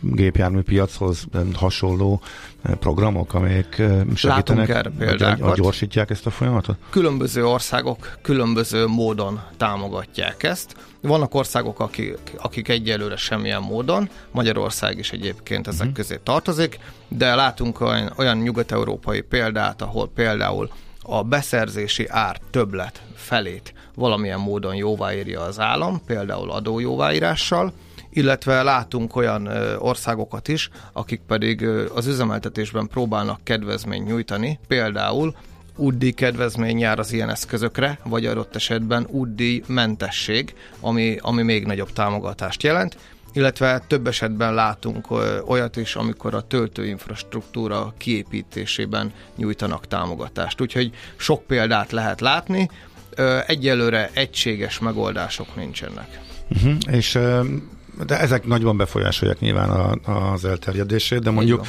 gépjármű 0.00 0.60
piachoz 0.60 1.26
hasonló 1.54 2.20
programok, 2.62 3.34
amelyek 3.34 3.82
segítenek, 4.14 4.68
erre 4.68 4.90
példákat. 4.98 5.38
vagy 5.38 5.60
gyorsítják 5.60 6.10
ezt 6.10 6.26
a 6.26 6.30
folyamatot? 6.30 6.76
Különböző 6.90 7.46
országok 7.46 8.16
különböző 8.22 8.86
módon 8.86 9.40
támogatják 9.56 10.42
ezt. 10.42 10.76
Vannak 11.00 11.34
országok, 11.34 11.80
akik, 11.80 12.18
akik 12.36 12.68
egyelőre 12.68 13.16
semmilyen 13.16 13.62
módon, 13.62 14.08
Magyarország 14.30 14.98
is 14.98 15.10
egyébként 15.10 15.66
ezek 15.66 15.80
uh-huh. 15.80 15.94
közé 15.94 16.20
tartozik, 16.22 16.78
de 17.08 17.34
látunk 17.34 17.80
olyan, 17.80 18.12
olyan 18.16 18.36
nyugat-európai 18.36 19.20
példát, 19.20 19.82
ahol 19.82 20.10
például 20.14 20.70
a 21.02 21.22
beszerzési 21.22 22.06
ár 22.08 22.40
többlet 22.50 23.02
felét 23.14 23.74
valamilyen 23.96 24.40
módon 24.40 24.74
jóváírja 24.74 25.40
az 25.40 25.60
állam, 25.60 26.00
például 26.06 26.50
adójóváírással, 26.50 27.72
illetve 28.10 28.62
látunk 28.62 29.16
olyan 29.16 29.46
országokat 29.78 30.48
is, 30.48 30.70
akik 30.92 31.20
pedig 31.26 31.66
az 31.94 32.06
üzemeltetésben 32.06 32.88
próbálnak 32.88 33.40
kedvezményt 33.44 34.06
nyújtani, 34.06 34.58
például 34.68 35.34
útdíj 35.76 36.10
kedvezmény 36.10 36.78
jár 36.78 36.98
az 36.98 37.12
ilyen 37.12 37.30
eszközökre, 37.30 37.98
vagy 38.04 38.26
adott 38.26 38.54
esetben 38.54 39.06
útdíj 39.10 39.62
mentesség, 39.66 40.54
ami, 40.80 41.16
ami 41.20 41.42
még 41.42 41.66
nagyobb 41.66 41.92
támogatást 41.92 42.62
jelent, 42.62 42.96
illetve 43.32 43.82
több 43.86 44.06
esetben 44.06 44.54
látunk 44.54 45.06
olyat 45.46 45.76
is, 45.76 45.94
amikor 45.94 46.34
a 46.34 46.46
töltőinfrastruktúra 46.46 47.94
kiépítésében 47.96 49.12
nyújtanak 49.36 49.86
támogatást. 49.86 50.60
Úgyhogy 50.60 50.90
sok 51.16 51.42
példát 51.46 51.92
lehet 51.92 52.20
látni, 52.20 52.70
egyelőre 53.46 54.10
egységes 54.12 54.78
megoldások 54.78 55.56
nincsenek. 55.56 56.20
Uh-huh. 56.48 56.74
És 56.90 57.18
de 58.06 58.20
ezek 58.20 58.46
nagyban 58.46 58.76
befolyásolják 58.76 59.40
nyilván 59.40 59.70
a, 59.70 60.32
az 60.32 60.44
elterjedését, 60.44 61.18
de 61.18 61.30
mondjuk 61.30 61.66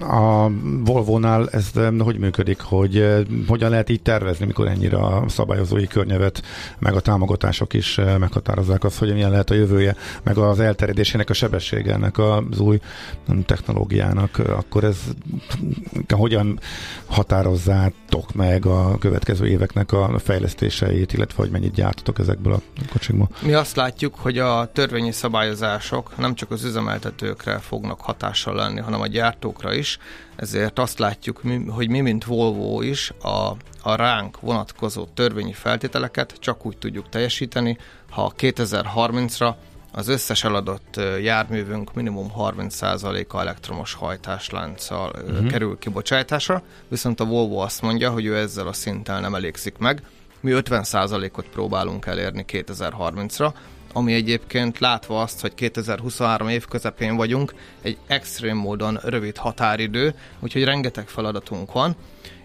a 0.00 0.50
Volvo-nál 0.84 1.48
ez 1.48 1.70
hogy 1.98 2.18
működik, 2.18 2.60
hogy 2.60 3.24
hogyan 3.46 3.70
lehet 3.70 3.88
így 3.88 4.02
tervezni, 4.02 4.46
mikor 4.46 4.68
ennyire 4.68 4.96
a 4.96 5.24
szabályozói 5.28 5.86
környevet, 5.86 6.42
meg 6.78 6.94
a 6.94 7.00
támogatások 7.00 7.74
is 7.74 8.00
meghatározzák 8.18 8.84
azt, 8.84 8.98
hogy 8.98 9.12
milyen 9.12 9.30
lehet 9.30 9.50
a 9.50 9.54
jövője, 9.54 9.96
meg 10.22 10.36
az 10.38 10.60
elterjedésének 10.60 11.30
a 11.30 11.34
sebessége 11.34 11.92
ennek 11.92 12.18
az 12.18 12.60
új 12.60 12.78
technológiának, 13.46 14.38
akkor 14.38 14.84
ez 14.84 14.98
hogyan 16.08 16.60
határozzátok 17.06 18.34
meg 18.34 18.66
a 18.66 18.98
következő 18.98 19.46
éveknek 19.46 19.92
a 19.92 20.18
fejlesztéseit, 20.18 21.12
illetve 21.12 21.42
hogy 21.42 21.50
mennyit 21.50 21.74
gyártotok 21.74 22.18
ezekből 22.18 22.52
a 22.52 22.60
kocsikból? 22.92 23.28
Mi 23.42 23.52
azt 23.52 23.76
látjuk, 23.76 24.14
hogy 24.14 24.38
a 24.38 24.70
törvényi 24.72 25.12
szabályozások 25.20 26.16
nem 26.16 26.34
csak 26.34 26.50
az 26.50 26.64
üzemeltetőkre 26.64 27.58
fognak 27.58 28.00
hatással 28.00 28.54
lenni, 28.54 28.80
hanem 28.80 29.00
a 29.00 29.06
gyártókra 29.06 29.74
is, 29.74 29.98
ezért 30.36 30.78
azt 30.78 30.98
látjuk, 30.98 31.40
hogy 31.68 31.88
mi, 31.88 32.00
mint 32.00 32.24
Volvo 32.24 32.82
is 32.82 33.12
a, 33.22 33.56
a 33.82 33.94
ránk 33.94 34.40
vonatkozó 34.40 35.04
törvényi 35.14 35.52
feltételeket 35.52 36.34
csak 36.38 36.66
úgy 36.66 36.78
tudjuk 36.78 37.08
teljesíteni, 37.08 37.78
ha 38.10 38.32
2030-ra 38.38 39.54
az 39.92 40.08
összes 40.08 40.44
eladott 40.44 41.00
járművünk 41.22 41.94
minimum 41.94 42.32
30%-a 42.38 43.40
elektromos 43.40 43.94
hajtáslánccal 43.94 45.12
uh-huh. 45.14 45.46
kerül 45.46 45.78
kibocsátásra, 45.78 46.62
viszont 46.88 47.20
a 47.20 47.24
Volvo 47.24 47.56
azt 47.56 47.82
mondja, 47.82 48.10
hogy 48.10 48.24
ő 48.24 48.36
ezzel 48.36 48.66
a 48.66 48.72
szinttel 48.72 49.20
nem 49.20 49.34
elégszik 49.34 49.78
meg. 49.78 50.02
Mi 50.40 50.52
50%-ot 50.54 51.48
próbálunk 51.48 52.06
elérni 52.06 52.44
2030-ra, 52.48 53.52
ami 53.92 54.12
egyébként 54.12 54.78
látva 54.78 55.20
azt, 55.20 55.40
hogy 55.40 55.54
2023 55.54 56.48
év 56.48 56.64
közepén 56.64 57.16
vagyunk, 57.16 57.54
egy 57.82 57.98
extrém 58.06 58.56
módon 58.56 58.98
rövid 59.02 59.36
határidő, 59.36 60.14
úgyhogy 60.40 60.64
rengeteg 60.64 61.08
feladatunk 61.08 61.72
van, 61.72 61.96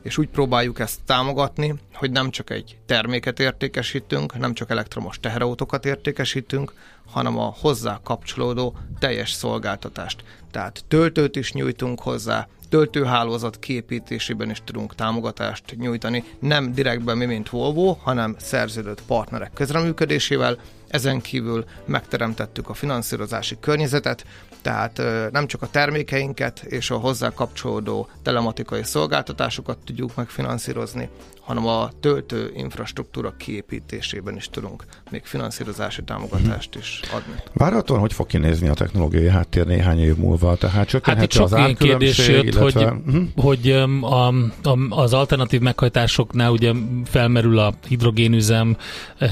és 0.01 0.17
úgy 0.17 0.27
próbáljuk 0.27 0.79
ezt 0.79 0.99
támogatni, 1.05 1.73
hogy 1.93 2.11
nem 2.11 2.29
csak 2.29 2.49
egy 2.49 2.77
terméket 2.85 3.39
értékesítünk, 3.39 4.37
nem 4.37 4.53
csak 4.53 4.69
elektromos 4.69 5.19
teherautókat 5.19 5.85
értékesítünk, 5.85 6.73
hanem 7.11 7.37
a 7.37 7.55
hozzá 7.59 7.99
kapcsolódó 8.03 8.75
teljes 8.99 9.31
szolgáltatást. 9.31 10.23
Tehát 10.51 10.83
töltőt 10.87 11.35
is 11.35 11.53
nyújtunk 11.53 12.01
hozzá, 12.01 12.47
töltőhálózat 12.69 13.59
képítésében 13.59 14.49
is 14.49 14.61
tudunk 14.63 14.95
támogatást 14.95 15.75
nyújtani, 15.77 16.23
nem 16.39 16.73
direktben 16.73 17.17
mi, 17.17 17.25
mint 17.25 17.49
Volvo, 17.49 17.97
hanem 18.03 18.35
szerződött 18.39 19.01
partnerek 19.01 19.51
közreműködésével, 19.53 20.57
Ezen 20.87 21.21
kívül 21.21 21.65
megteremtettük 21.85 22.69
a 22.69 22.73
finanszírozási 22.73 23.57
környezetet, 23.59 24.25
tehát 24.61 25.01
nem 25.31 25.47
csak 25.47 25.61
a 25.61 25.69
termékeinket 25.69 26.59
és 26.59 26.89
a 26.89 26.97
hozzá 26.97 27.29
kapcsolódó 27.29 28.09
telematikai 28.23 28.83
szolgáltatásokat 28.83 29.77
tudjuk 29.77 30.15
megfinanszírozni, 30.15 31.09
hanem 31.45 31.67
a 31.67 31.89
töltő 31.99 32.51
infrastruktúra 32.55 33.35
kiépítésében 33.37 34.35
is 34.35 34.49
tudunk 34.49 34.83
még 35.11 35.25
finanszírozási 35.25 36.03
támogatást 36.03 36.75
is 36.75 36.99
adni. 37.13 37.33
Várhatóan, 37.53 37.99
hogy 37.99 38.13
fog 38.13 38.27
kinézni 38.27 38.67
a 38.67 38.73
technológiai 38.73 39.29
háttér 39.29 39.65
néhány 39.65 39.99
év 39.99 40.15
múlva? 40.15 40.55
Tehát 40.55 40.91
hát 41.03 41.23
itt 41.23 41.33
az 41.33 41.55
kérdés 41.77 42.27
jött, 42.27 42.43
illetve... 42.43 42.61
hogy, 42.61 42.83
uh-huh. 43.05 43.23
hogy 43.35 43.71
a, 44.01 44.27
a, 44.63 44.77
az 44.89 45.13
alternatív 45.13 45.59
meghajtásoknál 45.59 46.51
ugye 46.51 46.71
felmerül 47.05 47.59
a 47.59 47.73
hidrogénüzem, 47.87 48.77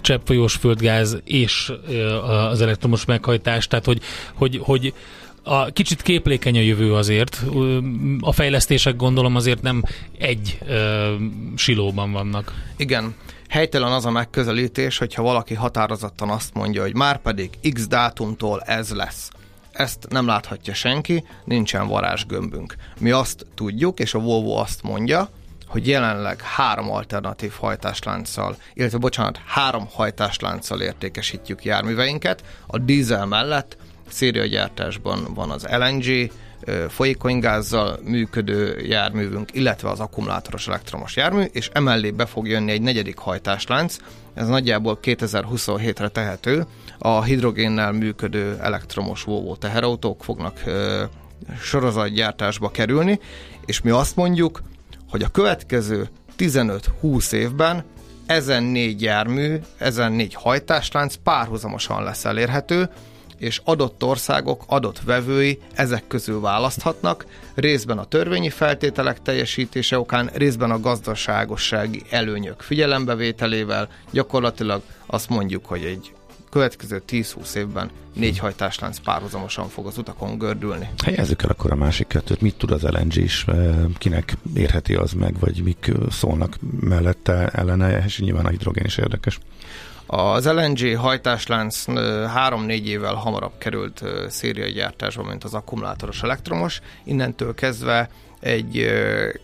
cseppfolyós 0.02 0.56
földgáz 0.56 1.18
és 1.24 1.72
az 2.50 2.62
elektromos 2.62 3.06
meghajtás, 3.06 3.68
tehát 3.68 3.86
hogy, 3.86 4.02
hogy, 4.34 4.60
hogy 4.64 4.94
a 5.44 5.66
kicsit 5.66 6.02
képlékeny 6.02 6.58
a 6.58 6.62
jövő 6.62 6.94
azért. 6.94 7.42
A 8.20 8.32
fejlesztések 8.32 8.96
gondolom 8.96 9.36
azért 9.36 9.62
nem 9.62 9.84
egy 10.18 10.58
ö, 10.68 11.14
silóban 11.56 12.12
vannak. 12.12 12.54
Igen. 12.78 13.16
Helytelen 13.50 13.92
az 13.92 14.06
a 14.06 14.12
megközelítés, 14.12 14.98
hogyha 14.98 15.22
valaki 15.22 15.54
határozottan 15.54 16.30
azt 16.30 16.54
mondja, 16.54 16.82
hogy 16.82 16.96
már 16.96 17.22
pedig 17.22 17.50
x 17.74 17.88
dátumtól 17.88 18.62
ez 18.62 18.92
lesz. 18.92 19.32
Ezt 19.72 20.06
nem 20.10 20.26
láthatja 20.26 20.74
senki, 20.74 21.24
nincsen 21.46 21.88
varázsgömbünk. 21.88 22.76
Mi 23.00 23.12
azt 23.12 23.46
tudjuk, 23.56 24.00
és 24.00 24.14
a 24.14 24.20
Volvo 24.20 24.56
azt 24.56 24.84
mondja, 24.84 25.30
hogy 25.68 25.88
jelenleg 25.88 26.42
három 26.42 26.92
alternatív 26.92 27.52
hajtáslánccal, 27.60 28.58
illetve 28.74 28.98
bocsánat, 28.98 29.40
három 29.46 29.88
hajtáslánccal 29.92 30.82
értékesítjük 30.82 31.64
járműveinket. 31.64 32.44
A 32.68 32.78
dízel 32.78 33.26
mellett 33.26 33.78
szériagyártásban 34.14 35.34
van 35.34 35.50
az 35.50 35.68
LNG, 35.72 36.32
folyékony 36.90 37.40
gázzal 37.40 38.00
működő 38.04 38.80
járművünk, 38.80 39.50
illetve 39.54 39.90
az 39.90 40.00
akkumulátoros 40.00 40.68
elektromos 40.68 41.16
jármű, 41.16 41.44
és 41.44 41.70
emellé 41.74 42.12
be 42.12 42.26
fog 42.26 42.48
jönni 42.48 42.72
egy 42.72 42.82
negyedik 42.82 43.18
hajtáslánc, 43.18 43.98
ez 44.34 44.48
nagyjából 44.48 45.00
2027-re 45.02 46.08
tehető, 46.08 46.66
a 46.98 47.24
hidrogénnel 47.24 47.92
működő 47.92 48.58
elektromos 48.62 49.24
Volvo 49.24 49.56
teherautók 49.56 50.24
fognak 50.24 50.64
sorozatgyártásba 51.62 52.70
kerülni, 52.70 53.20
és 53.66 53.82
mi 53.82 53.90
azt 53.90 54.16
mondjuk, 54.16 54.62
hogy 55.10 55.22
a 55.22 55.28
következő 55.28 56.10
15-20 56.38 57.32
évben 57.32 57.84
ezen 58.26 58.64
négy 58.64 59.02
jármű, 59.02 59.56
ezen 59.78 60.12
négy 60.12 60.34
hajtáslánc 60.34 61.16
párhuzamosan 61.24 62.04
lesz 62.04 62.26
elérhető, 62.26 62.90
és 63.38 63.62
adott 63.64 64.04
országok, 64.04 64.64
adott 64.68 65.02
vevői 65.02 65.60
ezek 65.74 66.08
közül 66.08 66.40
választhatnak, 66.40 67.26
részben 67.54 67.98
a 67.98 68.06
törvényi 68.06 68.50
feltételek 68.50 69.22
teljesítése 69.22 70.00
okán, 70.00 70.30
részben 70.34 70.72
a 70.72 70.80
gazdaságossági 70.80 72.02
előnyök 72.10 72.62
figyelembevételével, 72.62 73.90
gyakorlatilag 74.12 74.82
azt 75.06 75.30
mondjuk, 75.30 75.66
hogy 75.66 75.84
egy 75.84 76.14
következő 76.50 77.02
10-20 77.10 77.56
évben 77.56 77.90
négy 78.14 78.38
hajtáslánc 78.38 79.00
párhuzamosan 79.00 79.70
fog 79.70 79.86
az 79.88 79.98
utakon 79.98 80.38
gördülni. 80.38 80.90
Helyezzük 81.06 81.44
el 81.44 81.50
akkor 81.50 81.72
a 81.72 81.76
másik 81.76 82.08
kettőt. 82.08 82.42
Mit 82.42 82.56
tud 82.56 82.72
az 82.72 82.82
LNG 82.82 83.16
is? 83.16 83.46
Kinek 83.98 84.38
érheti 84.56 84.94
az 84.96 85.12
meg, 85.12 85.40
vagy 85.40 85.64
mik 85.64 85.92
szólnak 86.10 86.58
mellette 86.80 87.48
ellene? 87.48 88.04
És 88.06 88.20
nyilván 88.20 88.46
a 88.46 88.50
hidrogén 88.50 88.86
is 88.86 88.98
érdekes. 88.98 89.40
Az 90.16 90.46
LNG 90.46 90.98
hajtáslánc 90.98 91.84
3-4 91.88 92.84
évvel 92.84 93.14
hamarabb 93.14 93.52
került 93.58 94.04
szériai 94.30 94.72
gyártásba, 94.72 95.24
mint 95.24 95.44
az 95.44 95.54
akkumulátoros 95.54 96.24
elektromos. 96.24 96.82
Innentől 97.04 97.54
kezdve 97.54 98.10
egy 98.40 98.92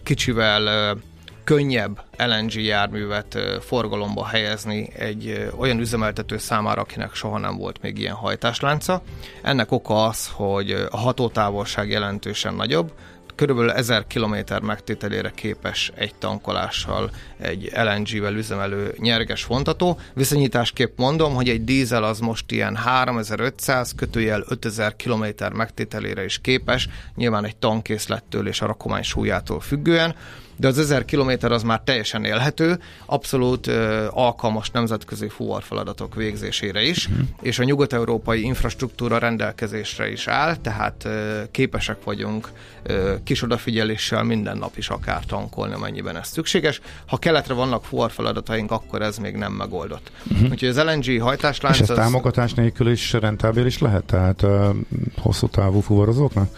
kicsivel 0.03 0.95
könnyebb 1.43 2.01
LNG 2.17 2.53
járművet 2.53 3.38
forgalomba 3.61 4.25
helyezni 4.25 4.89
egy 4.95 5.49
olyan 5.57 5.79
üzemeltető 5.79 6.38
számára, 6.38 6.81
akinek 6.81 7.13
soha 7.13 7.38
nem 7.38 7.57
volt 7.57 7.81
még 7.81 7.97
ilyen 7.99 8.15
hajtáslánca. 8.15 9.01
Ennek 9.41 9.71
oka 9.71 10.05
az, 10.05 10.29
hogy 10.33 10.71
a 10.71 10.97
hatótávolság 10.97 11.89
jelentősen 11.89 12.53
nagyobb, 12.53 12.91
körülbelül 13.39 13.72
1000 13.72 14.05
km 14.08 14.36
megtételére 14.65 15.31
képes 15.36 15.91
egy 15.96 16.15
tankolással, 16.15 17.12
egy 17.38 17.72
LNG-vel 17.74 18.36
üzemelő 18.36 18.96
nyerges 18.98 19.46
vontató. 19.46 20.00
Viszonyításképp 20.13 20.98
mondom, 20.98 21.34
hogy 21.34 21.50
egy 21.50 21.63
dízel 21.63 22.03
az 22.03 22.19
most 22.19 22.51
ilyen 22.51 22.75
3500 22.75 23.93
kötőjel 23.96 24.43
5000 24.48 24.96
km 24.96 25.25
megtételére 25.53 26.24
is 26.24 26.41
képes, 26.41 26.89
nyilván 27.15 27.46
egy 27.46 27.55
tankészlettől 27.55 28.48
és 28.48 28.62
a 28.62 28.65
rakomány 28.65 29.03
súlyától 29.03 29.60
függően 29.60 30.15
de 30.59 30.67
az 30.67 30.77
1000 30.77 31.05
kilométer 31.05 31.51
az 31.51 31.63
már 31.63 31.81
teljesen 31.83 32.25
élhető, 32.25 32.79
abszolút 33.05 33.67
ö, 33.67 34.07
alkalmas 34.09 34.69
nemzetközi 34.69 35.27
fuvarfeladatok 35.27 36.15
végzésére 36.15 36.81
is, 36.81 37.07
uh-huh. 37.07 37.27
és 37.41 37.59
a 37.59 37.63
nyugat-európai 37.63 38.43
infrastruktúra 38.43 39.17
rendelkezésre 39.17 40.11
is 40.11 40.27
áll, 40.27 40.55
tehát 40.55 41.05
ö, 41.05 41.41
képesek 41.51 42.03
vagyunk 42.03 42.49
ö, 42.83 43.13
kis 43.23 43.41
odafigyeléssel 43.41 44.23
minden 44.23 44.57
nap 44.57 44.77
is 44.77 44.89
akár 44.89 45.25
tankolni, 45.25 45.73
amennyiben 45.73 46.17
ez 46.17 46.27
szükséges. 46.27 46.81
Ha 47.05 47.17
keletre 47.17 47.53
vannak 47.53 47.85
fuvarfeladataink, 47.85 48.71
akkor 48.71 49.01
ez 49.01 49.17
még 49.17 49.35
nem 49.35 49.51
megoldott. 49.51 50.11
Uh-huh. 50.31 50.51
Úgyhogy 50.51 50.69
az 50.69 50.83
LNG 50.83 51.21
hajtáslánc... 51.21 51.75
És 51.75 51.81
ez 51.81 51.89
az... 51.89 51.97
támogatás 51.97 52.53
nélkül 52.53 52.91
is 52.91 53.13
rentábilis 53.13 53.79
lehet? 53.79 54.03
Tehát 54.03 54.43
ö, 54.43 54.69
hosszú 55.17 55.47
távú 55.47 55.79
fuvarozóknak? 55.79 56.49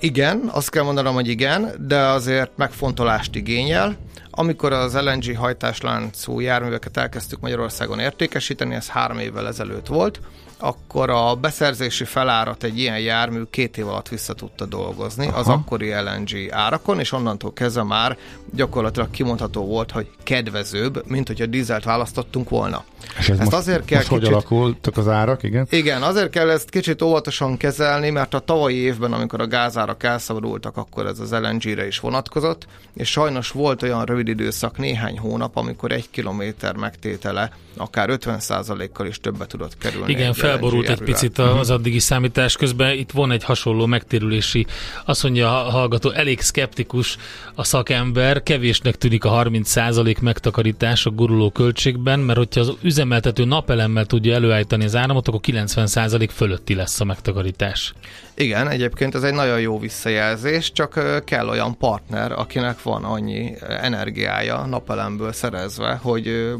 Igen, 0.00 0.48
azt 0.52 0.70
kell 0.70 0.82
mondanom, 0.82 1.14
hogy 1.14 1.28
igen, 1.28 1.74
de 1.86 1.98
azért 1.98 2.50
megfontolást 2.56 3.34
igényel. 3.34 3.96
Amikor 4.30 4.72
az 4.72 4.94
LNG 4.94 5.36
hajtásláncú 5.36 6.40
járműveket 6.40 6.96
elkezdtük 6.96 7.40
Magyarországon 7.40 7.98
értékesíteni, 7.98 8.74
ez 8.74 8.88
három 8.88 9.18
évvel 9.18 9.46
ezelőtt 9.46 9.86
volt, 9.86 10.20
akkor 10.60 11.10
a 11.10 11.34
beszerzési 11.34 12.04
felárat 12.04 12.62
egy 12.62 12.78
ilyen 12.78 12.98
jármű 12.98 13.42
két 13.50 13.78
év 13.78 13.88
alatt 13.88 14.08
vissza 14.08 14.32
tudta 14.32 14.66
dolgozni 14.66 15.26
Aha. 15.26 15.38
az 15.38 15.48
akkori 15.48 15.92
LNG 15.92 16.50
árakon, 16.50 16.98
és 16.98 17.12
onnantól 17.12 17.52
kezdve 17.52 17.82
már 17.82 18.16
gyakorlatilag 18.54 19.10
kimondható 19.10 19.66
volt, 19.66 19.90
hogy 19.90 20.08
kedvezőbb, 20.22 21.02
mint 21.06 21.26
hogyha 21.26 21.46
dízelt 21.46 21.84
választottunk 21.84 22.48
volna. 22.48 22.84
És 23.18 23.28
ez 23.28 23.38
ezt 23.38 23.50
most, 23.50 23.52
azért 23.52 23.84
kell 23.84 23.98
most 23.98 24.08
kicsit, 24.08 24.24
hogy 24.24 24.32
alakultak 24.32 24.96
az 24.96 25.08
árak, 25.08 25.42
igen? 25.42 25.66
Igen, 25.70 26.02
azért 26.02 26.30
kell 26.30 26.50
ezt 26.50 26.70
kicsit 26.70 27.02
óvatosan 27.02 27.56
kezelni, 27.56 28.10
mert 28.10 28.34
a 28.34 28.38
tavalyi 28.38 28.76
évben, 28.76 29.12
amikor 29.12 29.40
a 29.40 29.46
gázárak 29.46 30.02
elszabadultak, 30.02 30.76
akkor 30.76 31.06
ez 31.06 31.18
az 31.18 31.30
LNG-re 31.30 31.86
is 31.86 31.98
vonatkozott, 31.98 32.66
és 32.94 33.10
sajnos 33.10 33.50
volt 33.50 33.82
olyan 33.82 34.04
rövid 34.04 34.28
időszak, 34.28 34.78
néhány 34.78 35.18
hónap, 35.18 35.56
amikor 35.56 35.92
egy 35.92 36.10
kilométer 36.10 36.76
megtétele 36.76 37.50
akár 37.76 38.08
50%-kal 38.12 39.06
is 39.06 39.20
többet 39.20 39.48
tudott 39.48 39.78
kerülni. 39.78 40.12
Igen, 40.12 40.32
felborult 40.50 40.88
egy 40.88 41.02
picit 41.02 41.38
az 41.38 41.70
addigi 41.70 41.98
számítás 41.98 42.56
közben. 42.56 42.98
Itt 42.98 43.10
van 43.10 43.32
egy 43.32 43.44
hasonló 43.44 43.86
megtérülési, 43.86 44.66
azt 45.04 45.22
mondja 45.22 45.66
a 45.66 45.70
hallgató, 45.70 46.10
elég 46.10 46.40
szkeptikus 46.40 47.16
a 47.54 47.64
szakember, 47.64 48.42
kevésnek 48.42 48.96
tűnik 48.96 49.24
a 49.24 49.42
30% 49.44 50.20
megtakarítás 50.20 51.06
a 51.06 51.10
guruló 51.10 51.50
költségben, 51.50 52.20
mert 52.20 52.38
hogyha 52.38 52.60
az 52.60 52.72
üzemeltető 52.82 53.44
napelemmel 53.44 54.06
tudja 54.06 54.34
előállítani 54.34 54.84
az 54.84 54.96
áramot, 54.96 55.28
akkor 55.28 55.40
90% 55.42 56.28
fölötti 56.32 56.74
lesz 56.74 57.00
a 57.00 57.04
megtakarítás. 57.04 57.94
Igen, 58.34 58.68
egyébként 58.68 59.14
ez 59.14 59.22
egy 59.22 59.34
nagyon 59.34 59.60
jó 59.60 59.78
visszajelzés, 59.78 60.72
csak 60.72 61.22
kell 61.24 61.48
olyan 61.48 61.76
partner, 61.76 62.32
akinek 62.32 62.82
van 62.82 63.04
annyi 63.04 63.54
energiája 63.80 64.66
napelemből 64.66 65.32
szerezve, 65.32 65.98
hogy 66.02 66.54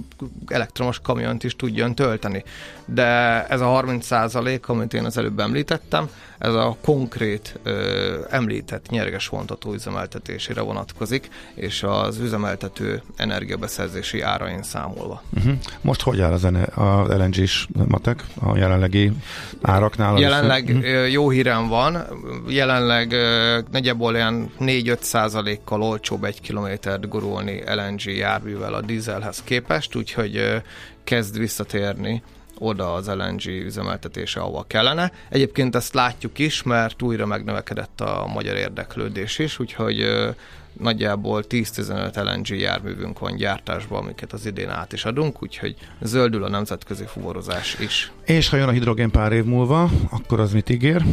elektromos 0.47 0.99
kamiont 0.99 1.45
is 1.45 1.57
tudjon 1.57 1.95
tölteni. 1.95 2.45
De 2.85 3.07
ez 3.47 3.61
a 3.61 3.67
30 3.81 4.07
százalék, 4.07 4.69
amit 4.69 4.95
én 4.95 5.05
az 5.05 5.17
előbb 5.17 5.41
említettem, 5.41 6.09
ez 6.39 6.55
a 6.55 6.77
konkrét 6.81 7.59
ö, 7.63 8.19
említett 8.31 8.89
nyerges 8.89 9.29
vontató 9.29 9.73
üzemeltetésére 9.73 10.61
vonatkozik, 10.61 11.29
és 11.55 11.83
az 11.83 12.19
üzemeltető 12.19 13.03
energiabeszerzési 13.17 14.21
árain 14.21 14.63
számolva. 14.63 15.23
Uh-huh. 15.37 15.53
Most 15.81 16.03
hogy 16.03 16.21
áll 16.21 16.33
az, 16.33 16.45
a 16.75 17.05
LNG-s 17.09 17.67
matek 17.89 18.25
a 18.41 18.57
jelenlegi 18.57 19.13
áraknál? 19.63 20.19
Jelenleg 20.19 20.65
uh-huh. 20.65 21.11
jó 21.11 21.31
hírem 21.31 21.69
van, 21.69 22.05
jelenleg 22.49 23.15
nagyjából 23.71 24.15
olyan 24.15 24.51
4-5 24.61 25.01
százalékkal 25.01 25.83
olcsóbb 25.83 26.25
egy 26.25 26.41
kilométert 26.41 27.09
gurulni 27.09 27.63
LNG 27.67 28.05
járművel 28.05 28.75
a 28.75 28.81
dízelhez 28.81 29.43
képest, 29.43 29.95
úgyhogy 29.95 30.63
kezd 31.05 31.39
visszatérni 31.39 32.23
oda 32.61 32.93
az 32.93 33.09
LNG 33.09 33.47
üzemeltetése, 33.47 34.41
ahova 34.41 34.65
kellene. 34.67 35.13
Egyébként 35.29 35.75
ezt 35.75 35.95
látjuk 35.95 36.39
is, 36.39 36.63
mert 36.63 37.03
újra 37.03 37.27
megnövekedett 37.27 38.01
a 38.01 38.27
magyar 38.27 38.57
érdeklődés 38.57 39.39
is, 39.39 39.59
úgyhogy 39.59 40.07
nagyjából 40.73 41.45
10-15 41.49 42.25
LNG 42.25 42.59
járművünk 42.59 43.19
van 43.19 43.37
gyártásban, 43.37 44.03
amiket 44.03 44.33
az 44.33 44.47
idén 44.47 44.69
át 44.69 44.93
is 44.93 45.05
adunk, 45.05 45.43
úgyhogy 45.43 45.75
zöldül 46.01 46.45
a 46.45 46.49
nemzetközi 46.49 47.05
fuvarozás 47.05 47.77
is. 47.79 48.13
És 48.25 48.49
ha 48.49 48.57
jön 48.57 48.69
a 48.69 48.73
hidrogén 48.73 49.11
pár 49.11 49.33
év 49.33 49.45
múlva, 49.45 49.91
akkor 50.11 50.41
az 50.41 50.53
mit 50.53 50.71
ígér? 50.71 51.05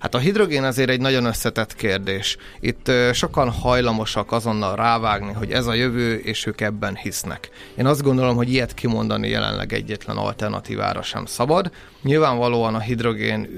Hát 0.00 0.14
a 0.14 0.18
hidrogén 0.18 0.64
azért 0.64 0.90
egy 0.90 1.00
nagyon 1.00 1.24
összetett 1.24 1.74
kérdés. 1.74 2.36
Itt 2.60 2.90
sokan 3.12 3.50
hajlamosak 3.50 4.32
azonnal 4.32 4.76
rávágni, 4.76 5.32
hogy 5.32 5.50
ez 5.50 5.66
a 5.66 5.74
jövő, 5.74 6.16
és 6.16 6.46
ők 6.46 6.60
ebben 6.60 6.96
hisznek. 6.96 7.50
Én 7.76 7.86
azt 7.86 8.02
gondolom, 8.02 8.36
hogy 8.36 8.52
ilyet 8.52 8.74
kimondani 8.74 9.28
jelenleg 9.28 9.72
egyetlen 9.72 10.16
alternatívára 10.16 11.02
sem 11.02 11.26
szabad. 11.26 11.70
Nyilvánvalóan 12.02 12.74
a 12.74 12.80
hidrogén 12.80 13.48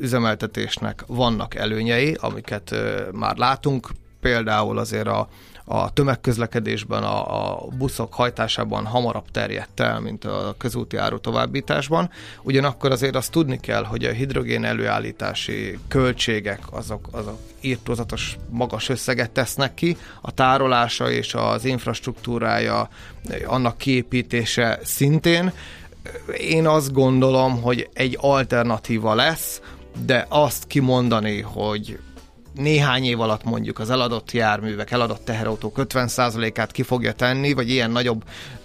üzemeltetésnek 0.00 1.04
vannak 1.06 1.54
előnyei, 1.54 2.16
amiket 2.20 2.74
már 3.12 3.36
látunk, 3.36 3.88
például 4.20 4.78
azért 4.78 5.06
a, 5.06 5.28
a 5.68 5.92
tömegközlekedésben, 5.92 7.02
a, 7.02 7.54
a 7.54 7.66
buszok 7.78 8.14
hajtásában 8.14 8.84
hamarabb 8.84 9.30
terjedt 9.30 9.80
el, 9.80 10.00
mint 10.00 10.24
a 10.24 10.54
közúti 10.58 10.96
áru 10.96 11.20
továbbításban. 11.20 12.10
Ugyanakkor 12.42 12.90
azért 12.90 13.16
azt 13.16 13.30
tudni 13.30 13.60
kell, 13.60 13.84
hogy 13.84 14.04
a 14.04 14.12
hidrogén 14.12 14.64
előállítási 14.64 15.78
költségek 15.88 16.60
azok, 16.70 17.08
azok 17.10 17.38
írtózatos 17.60 18.36
magas 18.50 18.88
összeget 18.88 19.30
tesznek 19.30 19.74
ki, 19.74 19.96
a 20.20 20.30
tárolása 20.30 21.10
és 21.10 21.34
az 21.34 21.64
infrastruktúrája, 21.64 22.88
annak 23.46 23.78
kiépítése 23.78 24.78
szintén. 24.82 25.52
Én 26.38 26.66
azt 26.66 26.92
gondolom, 26.92 27.62
hogy 27.62 27.88
egy 27.92 28.18
alternatíva 28.20 29.14
lesz, 29.14 29.60
de 30.04 30.26
azt 30.28 30.66
kimondani, 30.66 31.40
hogy 31.40 31.98
néhány 32.56 33.04
év 33.04 33.20
alatt 33.20 33.44
mondjuk 33.44 33.78
az 33.78 33.90
eladott 33.90 34.32
járművek, 34.32 34.90
eladott 34.90 35.24
teherautók 35.24 35.76
50%-át 35.76 36.72
ki 36.72 36.82
fogja 36.82 37.12
tenni, 37.12 37.52
vagy 37.52 37.70
ilyen 37.70 37.90
nagyobb 37.90 38.24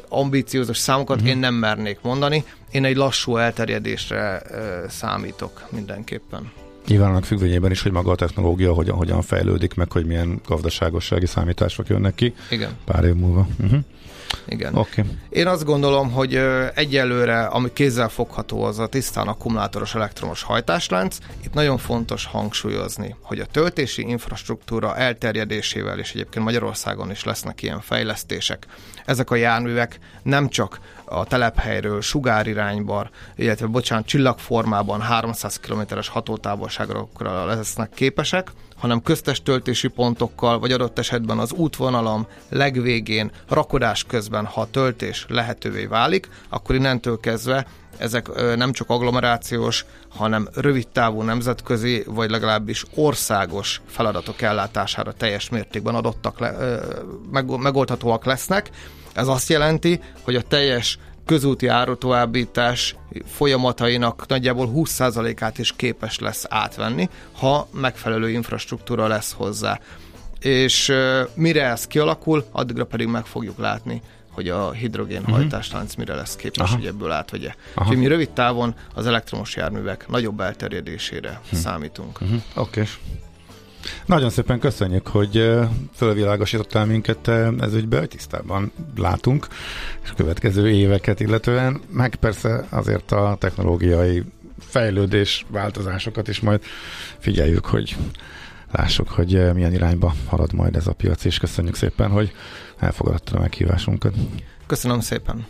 ambíciózus 0.10 0.78
számokat 0.78 1.16
uh-huh. 1.16 1.32
én 1.32 1.38
nem 1.38 1.54
mernék 1.54 2.00
mondani. 2.02 2.44
Én 2.72 2.86
egy 2.86 2.96
lassú 2.96 3.38
elterjedésre 3.38 4.42
uh, 4.50 4.90
számítok 4.90 5.68
mindenképpen. 5.70 6.52
Nyilván 6.88 7.22
függvényében 7.22 7.72
is, 7.72 7.82
hogy 7.82 7.92
maga 7.92 8.12
a 8.12 8.16
technológia 8.16 8.74
hogyan, 8.74 8.96
hogyan 8.96 9.22
fejlődik, 9.22 9.74
meg 9.74 9.92
hogy 9.92 10.06
milyen 10.06 10.42
gazdaságossági 10.48 11.26
számítások 11.26 11.88
jönnek 11.88 12.16
ki 12.16 12.34
Igen. 12.50 12.72
pár 12.86 13.04
év 13.04 13.14
múlva. 13.14 13.48
Uh-huh. 13.64 13.80
Igen. 14.46 14.76
Okay. 14.76 15.06
Én 15.30 15.48
azt 15.48 15.64
gondolom, 15.64 16.12
hogy 16.12 16.36
egyelőre, 16.74 17.46
ami 17.46 17.74
kézzel 17.74 18.10
fogható, 18.10 18.64
az 18.64 18.80
a 18.80 18.88
tisztán 18.88 19.28
akkumulátoros 19.28 19.96
elektromos 19.96 20.44
hajtáslánc. 20.44 21.18
Itt 21.44 21.54
nagyon 21.54 21.78
fontos 21.78 22.26
hangsúlyozni, 22.26 23.16
hogy 23.22 23.40
a 23.40 23.46
töltési 23.46 24.02
infrastruktúra 24.02 24.98
elterjedésével, 24.98 26.00
és 26.00 26.12
egyébként 26.12 26.46
Magyarországon 26.46 27.12
is 27.12 27.24
lesznek 27.24 27.62
ilyen 27.62 27.82
fejlesztések, 27.82 28.68
ezek 29.06 29.32
a 29.32 29.36
járművek 29.36 30.00
nem 30.24 30.50
csak 30.50 30.80
a 31.12 31.26
telephelyről 31.26 32.02
sugárirányban, 32.02 33.10
illetve 33.36 33.66
bocsánat, 33.66 34.06
csillagformában 34.06 35.02
300 35.02 35.60
km-es 35.60 36.08
hatótávolságra 36.08 37.46
lesznek 37.46 37.90
képesek, 37.90 38.52
hanem 38.78 39.02
köztes 39.02 39.42
töltési 39.42 39.88
pontokkal, 39.88 40.60
vagy 40.60 40.72
adott 40.72 41.00
esetben 41.00 41.38
az 41.38 41.52
útvonalam 41.52 42.28
legvégén, 42.50 43.32
rakodás 43.48 44.04
közben, 44.04 44.46
ha 44.46 44.62
a 44.62 44.70
töltés 44.72 45.26
lehetővé 45.30 45.86
válik, 45.86 46.30
akkor 46.50 46.76
innentől 46.76 47.20
kezdve 47.20 47.66
ezek 47.98 48.56
nem 48.56 48.72
csak 48.72 48.90
agglomerációs, 48.90 49.86
hanem 50.10 50.48
rövid 50.54 50.88
távú 50.88 51.22
nemzetközi, 51.22 52.04
vagy 52.06 52.30
legalábbis 52.30 52.86
országos 52.96 53.82
feladatok 53.88 54.42
ellátására 54.42 55.14
teljes 55.14 55.50
mértékben 55.50 55.96
adottak 55.96 56.40
le, 56.40 56.80
megoldhatóak 57.60 58.26
lesznek. 58.26 58.70
Ez 59.14 59.28
azt 59.28 59.50
jelenti, 59.50 60.00
hogy 60.22 60.36
a 60.36 60.42
teljes 60.42 60.98
közúti 61.26 61.68
árutovábbítás 61.68 62.96
folyamatainak 63.26 64.28
nagyjából 64.28 64.72
20%-át 64.76 65.58
is 65.58 65.74
képes 65.76 66.20
lesz 66.20 66.46
átvenni, 66.50 67.10
ha 67.32 67.68
megfelelő 67.72 68.30
infrastruktúra 68.30 69.08
lesz 69.08 69.34
hozzá. 69.34 69.80
És 70.40 70.94
mire 71.34 71.66
ez 71.66 71.88
kialakul, 71.88 72.46
addigra 72.52 72.86
pedig 72.86 73.08
meg 73.08 73.26
fogjuk 73.26 73.58
látni, 73.58 74.02
hogy 74.32 74.50
a 74.50 74.72
hidrogén 74.72 75.20
uh-huh. 75.20 75.36
hajtáslánc 75.36 75.96
mire 75.96 76.16
lesz 76.16 76.36
képes, 76.36 76.68
Aha. 76.68 76.76
hogy 76.76 76.86
ebből 76.86 77.12
átvegye. 77.12 77.54
Úgyhogy 77.76 77.98
mi 77.98 78.08
rövid 78.08 78.30
távon 78.30 78.76
az 78.94 79.06
elektromos 79.06 79.56
járművek 79.56 80.08
nagyobb 80.08 80.40
elterjedésére 80.40 81.40
uh-huh. 81.44 81.60
számítunk. 81.60 82.22
Uh-huh. 82.22 82.42
Oké. 82.56 82.80
Okay. 82.80 82.92
Nagyon 84.06 84.30
szépen 84.30 84.60
köszönjük, 84.60 85.08
hogy 85.08 85.50
fölvilágosítottál 85.96 86.86
minket 86.86 87.28
ez 87.60 87.74
ügybe, 87.74 88.06
tisztában 88.06 88.72
látunk, 88.98 89.48
és 90.04 90.10
a 90.10 90.14
következő 90.14 90.70
éveket 90.70 91.20
illetően, 91.20 91.82
meg 91.90 92.16
persze 92.16 92.66
azért 92.70 93.12
a 93.12 93.36
technológiai 93.40 94.24
fejlődés, 94.60 95.46
változásokat 95.50 96.28
is 96.28 96.40
majd 96.40 96.62
figyeljük, 97.18 97.66
hogy 97.66 97.96
lássuk, 98.72 99.10
hogy 99.10 99.54
milyen 99.54 99.74
irányba 99.74 100.14
halad 100.28 100.54
majd 100.54 100.76
ez 100.76 100.88
a 100.88 100.94
piac, 100.94 101.24
és 101.24 101.38
köszönjük 101.38 101.76
szépen, 101.76 102.10
hogy 102.10 102.32
elfogadtad 102.80 103.36
a 103.36 103.40
meghívásunkat. 103.40 104.14
Köszönöm 104.68 105.00
szépen. 105.00 105.46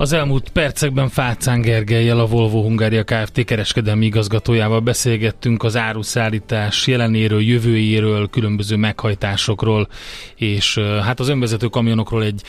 Az 0.00 0.12
elmúlt 0.12 0.48
percekben 0.48 1.08
Fácán 1.08 1.60
Gergelyel, 1.60 2.18
a 2.18 2.26
Volvo 2.26 2.62
Hungária 2.62 3.04
Kft. 3.04 3.44
kereskedelmi 3.44 4.06
igazgatójával 4.06 4.80
beszélgettünk 4.80 5.62
az 5.62 5.76
áruszállítás 5.76 6.86
jelenéről, 6.86 7.40
jövőjéről, 7.40 8.28
különböző 8.30 8.76
meghajtásokról, 8.76 9.88
és 10.36 10.78
hát 10.78 11.20
az 11.20 11.28
önvezető 11.28 11.66
kamionokról 11.66 12.24
egy, 12.24 12.42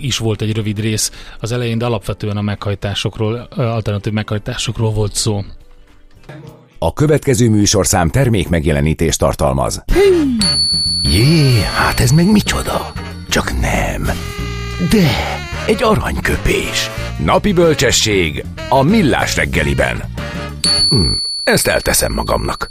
is 0.00 0.18
volt 0.18 0.42
egy 0.42 0.52
rövid 0.52 0.80
rész 0.80 1.12
az 1.40 1.52
elején, 1.52 1.78
de 1.78 1.84
alapvetően 1.84 2.36
a 2.36 2.42
meghajtásokról, 2.42 3.48
alternatív 3.56 4.12
meghajtásokról 4.12 4.90
volt 4.90 5.14
szó. 5.14 5.44
A 6.78 6.92
következő 6.92 7.50
műsorszám 7.50 8.10
termék 8.10 8.48
megjelenítést 8.48 9.18
tartalmaz. 9.18 9.84
Jé, 11.02 11.60
hát 11.76 12.00
ez 12.00 12.10
meg 12.10 12.30
micsoda? 12.30 12.92
Csak 13.28 13.60
nem. 13.60 14.02
De 14.90 15.38
egy 15.68 15.82
aranyköpés. 15.82 16.90
Napi 17.24 17.52
bölcsesség 17.52 18.44
a 18.68 18.82
millás 18.82 19.36
reggeliben. 19.36 20.02
Hm, 20.88 21.12
ezt 21.44 21.66
elteszem 21.66 22.12
magamnak. 22.12 22.70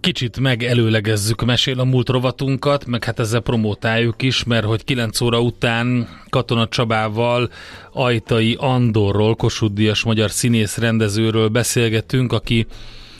Kicsit 0.00 0.40
megelőlegezzük 0.40 1.44
mesél 1.44 1.80
a 1.80 1.84
múlt 1.84 2.08
rovatunkat, 2.08 2.86
meg 2.86 3.04
hát 3.04 3.18
ezzel 3.18 3.40
promótáljuk 3.40 4.22
is, 4.22 4.44
mert 4.44 4.64
hogy 4.64 4.84
9 4.84 5.20
óra 5.20 5.40
után 5.40 6.08
Katona 6.28 6.68
Csabával, 6.68 7.50
Ajtai 7.92 8.56
Andorról, 8.58 9.34
Kossuth 9.36 10.04
magyar 10.04 10.30
színész 10.30 10.76
rendezőről 10.76 11.48
beszélgetünk, 11.48 12.32
aki 12.32 12.66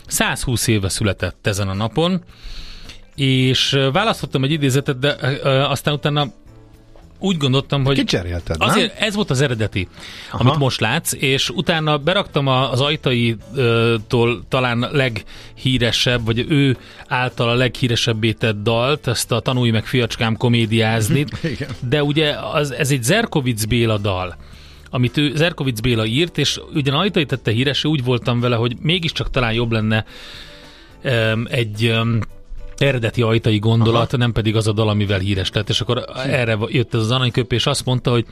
120 0.06 0.66
éve 0.66 0.88
született 0.88 1.46
ezen 1.46 1.68
a 1.68 1.74
napon, 1.74 2.24
és 3.14 3.78
választottam 3.92 4.44
egy 4.44 4.52
idézetet, 4.52 4.98
de 4.98 5.08
aztán 5.44 5.94
utána 5.94 6.32
úgy 7.20 7.36
gondoltam, 7.36 7.84
hogy 7.84 7.96
Kicserélted, 7.96 8.58
nem? 8.58 8.68
Azért 8.68 9.00
ez 9.00 9.14
volt 9.14 9.30
az 9.30 9.40
eredeti, 9.40 9.88
Aha. 10.30 10.44
amit 10.44 10.58
most 10.58 10.80
látsz, 10.80 11.12
és 11.12 11.50
utána 11.50 11.98
beraktam 11.98 12.46
az 12.46 12.80
ajtai-tól 12.80 14.42
talán 14.48 14.88
leghíresebb, 14.92 16.24
vagy 16.24 16.46
ő 16.48 16.76
által 17.08 17.48
a 17.48 17.54
leghíresebbé 17.54 18.32
tett 18.32 18.62
dalt, 18.62 19.06
ezt 19.06 19.32
a 19.32 19.40
Tanulj 19.40 19.70
meg 19.70 19.86
fiacskám 19.86 20.36
komédiázni, 20.36 21.24
de 21.88 22.02
ugye 22.02 22.34
az, 22.52 22.70
ez 22.70 22.90
egy 22.90 23.02
Zerkovic 23.02 23.64
Béla 23.64 23.98
dal 23.98 24.36
amit 24.90 25.16
ő 25.16 25.36
Zerkovic 25.36 25.80
Béla 25.80 26.04
írt, 26.04 26.38
és 26.38 26.60
ugyan 26.74 26.94
ajtai 26.94 27.26
tette 27.26 27.50
híres, 27.50 27.84
úgy 27.84 28.04
voltam 28.04 28.40
vele, 28.40 28.56
hogy 28.56 28.76
mégiscsak 28.80 29.30
talán 29.30 29.52
jobb 29.52 29.72
lenne 29.72 30.04
um, 31.04 31.46
egy 31.50 31.88
um, 31.88 32.20
eredeti 32.82 33.22
ajtai 33.22 33.58
gondolat, 33.58 34.08
Aha. 34.08 34.16
nem 34.16 34.32
pedig 34.32 34.56
az 34.56 34.66
a 34.66 34.72
dal, 34.72 34.88
amivel 34.88 35.18
híres 35.18 35.50
lett. 35.52 35.68
És 35.68 35.80
akkor 35.80 36.04
erre 36.26 36.58
jött 36.68 36.94
ez 36.94 37.00
az 37.00 37.10
aranyköp, 37.10 37.52
és 37.52 37.66
azt 37.66 37.84
mondta, 37.84 38.10
hogy 38.10 38.26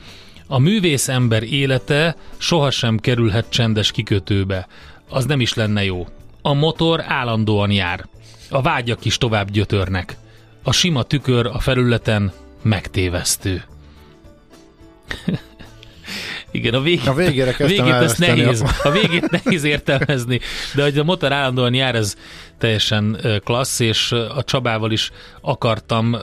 a 0.47 0.59
művész 0.59 1.09
ember 1.09 1.43
élete 1.43 2.17
sohasem 2.37 2.99
kerülhet 2.99 3.49
csendes 3.49 3.91
kikötőbe. 3.91 4.67
Az 5.09 5.25
nem 5.25 5.41
is 5.41 5.55
lenne 5.55 5.85
jó. 5.85 6.07
A 6.43 6.53
motor 6.53 7.05
állandóan 7.07 7.71
jár. 7.71 8.07
A 8.51 8.63
vágyak 8.63 9.05
is 9.05 9.19
tovább 9.19 9.51
gyötörnek. 9.51 10.17
A 10.63 10.73
sima 10.73 11.03
tükör 11.03 11.47
a 11.47 11.59
felületen 11.59 12.33
megtévesztő. 12.63 13.65
Igen, 16.51 16.75
a, 16.75 16.81
végét, 16.81 17.07
a 17.07 17.15
végére 17.15 17.55
a 17.59 17.67
végét 17.67 17.93
ezt 17.93 18.19
nehéz, 18.19 18.65
a 18.83 18.91
végét 18.91 19.31
nehéz 19.31 19.65
értelmezni, 19.65 20.41
de 20.75 20.83
hogy 20.83 20.99
a 20.99 21.05
motor 21.05 21.33
állandóan 21.33 21.75
jár, 21.75 21.95
ez 21.95 22.17
teljesen 22.59 23.21
klassz, 23.45 23.81
és 23.81 24.13
a 24.13 24.43
Csabával 24.45 24.91
is 24.91 25.11
akartam 25.41 26.17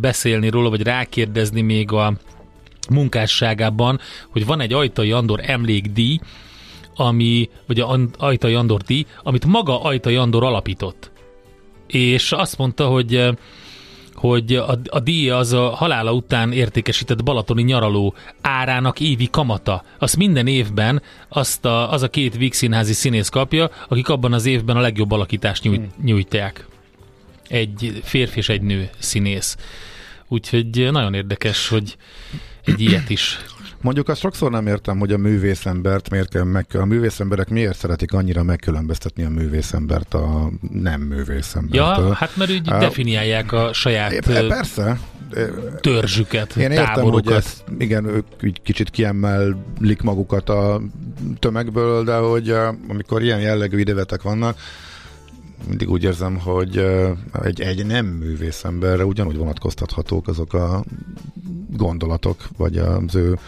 beszélni 0.00 0.48
róla, 0.48 0.68
vagy 0.68 0.82
rákérdezni 0.82 1.60
még 1.60 1.92
a 1.92 2.12
munkásságában, 2.90 4.00
hogy 4.30 4.46
van 4.46 4.60
egy 4.60 4.72
Ajtai 4.72 5.12
Andor 5.12 5.40
emlékdíj, 5.42 6.18
ami, 6.94 7.48
vagy 7.66 7.80
a 7.80 7.98
Ajtai 8.18 8.54
Andor 8.54 8.80
díj, 8.80 9.06
amit 9.22 9.46
maga 9.46 9.82
Ajtai 9.82 10.16
Andor 10.16 10.44
alapított. 10.44 11.10
És 11.86 12.32
azt 12.32 12.58
mondta, 12.58 12.86
hogy 12.86 13.28
hogy 14.18 14.54
a, 14.54 14.78
a 14.88 15.00
díj 15.00 15.30
az 15.30 15.52
a 15.52 15.68
halála 15.68 16.12
után 16.12 16.52
értékesített 16.52 17.24
balatoni 17.24 17.62
nyaraló 17.62 18.14
árának 18.40 19.00
évi 19.00 19.28
kamata. 19.30 19.84
Azt 19.98 20.16
minden 20.16 20.46
évben 20.46 21.02
azt 21.28 21.64
a, 21.64 21.92
az 21.92 22.02
a 22.02 22.08
két 22.08 22.36
Víg 22.36 22.52
színházi 22.52 22.92
színész 22.92 23.28
kapja, 23.28 23.70
akik 23.88 24.08
abban 24.08 24.32
az 24.32 24.46
évben 24.46 24.76
a 24.76 24.80
legjobb 24.80 25.10
alakítást 25.12 25.62
nyújt, 25.62 25.80
hmm. 25.80 26.04
nyújtják. 26.04 26.66
Egy 27.48 28.00
férfi 28.04 28.38
és 28.38 28.48
egy 28.48 28.62
nő 28.62 28.90
színész. 28.98 29.56
Úgyhogy 30.28 30.88
nagyon 30.90 31.14
érdekes, 31.14 31.68
hogy 31.68 31.96
egy 32.64 32.80
ilyet 32.80 33.10
is 33.10 33.38
Mondjuk 33.80 34.08
azt 34.08 34.20
sokszor 34.20 34.50
nem 34.50 34.66
értem, 34.66 34.98
hogy 34.98 35.12
a 35.12 35.18
művészembert 35.18 36.10
miért 36.10 36.28
kell 36.28 36.44
meg, 36.44 36.66
a 36.72 36.84
művészemberek 36.84 37.48
miért 37.48 37.78
szeretik 37.78 38.12
annyira 38.12 38.42
megkülönböztetni 38.42 39.24
a 39.24 39.28
művészembert 39.28 40.14
a 40.14 40.50
nem 40.72 41.00
művészembert. 41.00 41.74
Ja, 41.74 42.12
hát 42.12 42.36
mert 42.36 42.50
úgy 42.50 42.70
uh, 42.70 42.78
definiálják 42.78 43.52
a 43.52 43.72
saját 43.72 44.12
é, 44.12 44.46
persze. 44.48 44.98
törzsüket, 45.80 46.56
Én 46.56 46.70
értem, 46.70 46.94
táborukat. 46.94 47.24
hogy 47.24 47.34
ezt, 47.34 47.64
igen, 47.78 48.04
ők 48.06 48.26
kicsit 48.62 48.90
kiemelik 48.90 50.02
magukat 50.02 50.48
a 50.48 50.80
tömegből, 51.38 52.04
de 52.04 52.16
hogy 52.16 52.54
amikor 52.88 53.22
ilyen 53.22 53.40
jellegű 53.40 53.78
idevetek 53.78 54.22
vannak, 54.22 54.58
mindig 55.66 55.90
úgy 55.90 56.02
érzem, 56.02 56.38
hogy 56.38 56.76
egy, 57.42 57.60
egy 57.60 57.86
nem 57.86 58.06
művészemberre 58.06 59.04
ugyanúgy 59.04 59.36
vonatkoztathatók 59.36 60.28
azok 60.28 60.52
a 60.52 60.84
gondolatok, 61.70 62.48
vagy 62.56 62.78
az 62.78 63.14
ő 63.14 63.38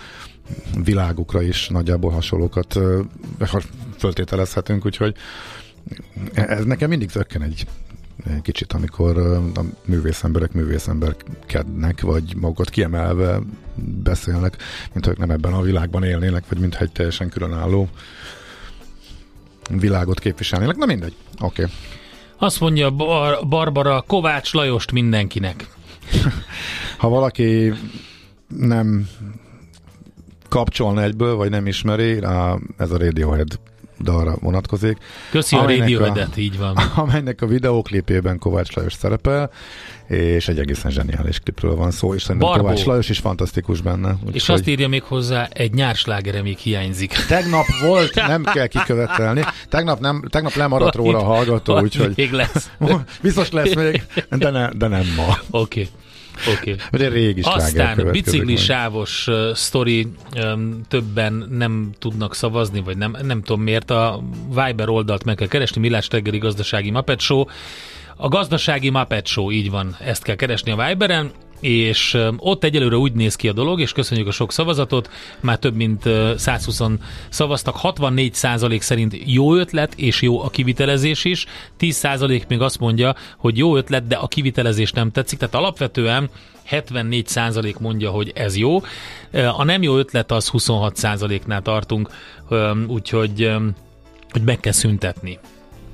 világukra 0.85 1.43
is 1.43 1.69
nagyjából 1.69 2.11
hasonlókat 2.11 2.79
föltételezhetünk, 3.99 4.87
úgyhogy 4.87 5.15
ez 6.33 6.65
nekem 6.65 6.89
mindig 6.89 7.11
zökken 7.11 7.43
egy 7.43 7.67
kicsit, 8.43 8.73
amikor 8.73 9.19
a 9.55 9.61
művész 9.85 10.25
emberek 10.25 10.53
művészemberkednek, 10.53 12.01
vagy 12.01 12.37
magukat 12.37 12.71
kiemelve 12.71 13.41
beszélnek, 14.03 14.57
mint 14.93 15.07
hogy 15.07 15.19
nem 15.19 15.31
ebben 15.31 15.53
a 15.53 15.63
világban 15.63 16.05
élnének, 16.05 16.49
vagy 16.49 16.59
mintha 16.59 16.85
egy 16.85 16.93
teljesen 16.93 17.29
különálló 17.29 17.89
világot 19.71 20.19
képviselnének. 20.19 20.77
Na 20.77 20.87
mindegy, 20.87 21.15
oké. 21.41 21.63
Okay. 21.63 21.75
Azt 22.43 22.61
mondja 22.61 22.91
Bar- 22.91 23.49
Barbara, 23.49 24.05
Kovács 24.07 24.53
Lajost 24.53 24.93
mindenkinek. 24.93 25.67
ha 26.99 27.09
valaki 27.09 27.73
nem 28.49 29.09
kapcsolna 30.49 31.03
egyből, 31.03 31.35
vagy 31.37 31.51
nem 31.51 31.67
ismeri, 31.67 32.19
ez 32.77 32.91
a 32.91 32.99
Radiohead 32.99 33.59
dalra 34.01 34.37
vonatkozik. 34.41 34.99
Köszi 35.31 35.57
a 35.57 35.61
Radioheadet, 35.61 36.37
így 36.37 36.59
van. 36.59 36.77
Amelynek 36.95 37.43
a 37.43 37.47
videóklipében 37.47 38.39
Kovács 38.39 38.73
Lajos 38.73 38.93
szerepel, 38.93 39.51
és 40.07 40.49
egy 40.49 40.59
egészen 40.59 40.91
zseniális 40.91 41.39
klipről 41.39 41.75
van 41.75 41.91
szó, 41.91 42.15
és 42.15 42.23
szerintem 42.23 42.49
Barbó. 42.49 42.65
Kovács 42.65 42.85
Lajos 42.85 43.09
is 43.09 43.19
fantasztikus 43.19 43.81
benne. 43.81 44.17
Úgy 44.27 44.35
és 44.35 44.47
hogy... 44.47 44.55
azt 44.55 44.69
írja 44.69 44.89
még 44.89 45.03
hozzá, 45.03 45.49
egy 45.53 45.75
nyárslágere 45.75 46.43
még 46.43 46.59
hiányzik. 46.59 47.13
Tegnap 47.29 47.67
volt, 47.83 48.15
nem 48.15 48.45
kell 48.45 48.67
kikövetelni. 48.67 49.45
Tegnap, 49.69 50.01
nem, 50.01 50.23
tegnap 50.29 50.55
lemaradt 50.55 50.95
róla 50.95 51.19
a 51.19 51.25
hallgató, 51.25 51.81
úgyhogy... 51.81 52.13
Még 52.17 52.33
lesz. 52.33 52.71
Biztos 53.23 53.51
lesz 53.51 53.75
még, 53.75 54.03
de, 54.31 54.51
ne, 54.51 54.69
de 54.69 54.87
nem 54.89 55.07
ma. 55.17 55.39
Oké. 55.51 55.81
Okay. 55.81 55.89
Oké. 56.59 56.77
Okay. 56.93 57.09
régi 57.09 57.41
Aztán 57.45 58.11
bicikli 58.11 58.57
sávos 58.57 59.27
uh, 59.27 59.55
sztori 59.55 60.07
um, 60.37 60.81
többen 60.89 61.47
nem 61.51 61.91
tudnak 61.99 62.35
szavazni, 62.35 62.81
vagy 62.81 62.97
nem, 62.97 63.17
nem 63.23 63.43
tudom 63.43 63.63
miért. 63.63 63.91
A 63.91 64.23
Viber 64.49 64.89
oldalt 64.89 65.25
meg 65.25 65.35
kell 65.35 65.49
keresni, 65.49 65.81
Millás 65.81 66.09
reggeli 66.11 66.39
gazdasági 66.39 66.91
Muppet 66.91 67.21
Show. 67.21 67.45
A 68.17 68.29
gazdasági 68.29 68.91
Muppet 68.91 69.27
Show, 69.27 69.51
így 69.51 69.71
van, 69.71 69.97
ezt 69.99 70.23
kell 70.23 70.35
keresni 70.35 70.71
a 70.71 70.87
Viberen, 70.87 71.31
és 71.61 72.19
ott 72.37 72.65
egyelőre 72.65 72.97
úgy 72.97 73.13
néz 73.13 73.37
ki 73.37 73.49
a 73.49 73.53
dolog, 73.53 73.81
és 73.81 73.93
köszönjük 73.93 74.27
a 74.27 74.31
sok 74.31 74.53
szavazatot, 74.53 75.11
már 75.41 75.59
több 75.59 75.75
mint 75.75 76.09
120 76.37 76.81
szavaztak, 77.29 77.77
64% 77.83 78.81
szerint 78.81 79.17
jó 79.25 79.55
ötlet, 79.55 79.95
és 79.95 80.23
jó 80.23 80.43
a 80.43 80.49
kivitelezés 80.49 81.25
is, 81.25 81.47
10% 81.81 82.47
még 82.47 82.61
azt 82.61 82.79
mondja, 82.79 83.15
hogy 83.37 83.59
jó 83.59 83.77
ötlet, 83.77 84.07
de 84.07 84.17
a 84.17 84.27
kivitelezés 84.27 84.93
nem 84.93 85.11
tetszik, 85.11 85.39
tehát 85.39 85.55
alapvetően 85.55 86.31
74% 86.71 87.79
mondja, 87.79 88.11
hogy 88.11 88.33
ez 88.35 88.57
jó. 88.57 88.81
A 89.57 89.65
nem 89.65 89.83
jó 89.83 89.97
ötlet 89.97 90.33
az 90.33 90.51
26%-nál 90.53 91.63
tartunk, 91.63 92.11
úgyhogy 92.87 93.51
hogy 94.31 94.43
meg 94.43 94.61
kell 94.61 94.73
szüntetni. 94.73 95.39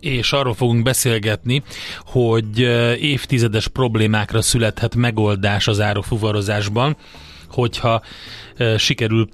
és 0.00 0.32
arról 0.32 0.54
fogunk 0.54 0.82
beszélgetni, 0.82 1.62
hogy 1.98 2.58
évtizedes 3.00 3.68
problémákra 3.68 4.42
születhet 4.42 4.94
megoldás 4.94 5.68
az 5.68 5.80
árufuvarozásban, 5.80 6.96
hogyha 7.48 8.02
sikerül 8.76 9.28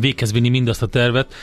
véghez 0.00 0.32
vinni 0.32 0.48
mindazt 0.48 0.82
a 0.82 0.86
tervet, 0.86 1.34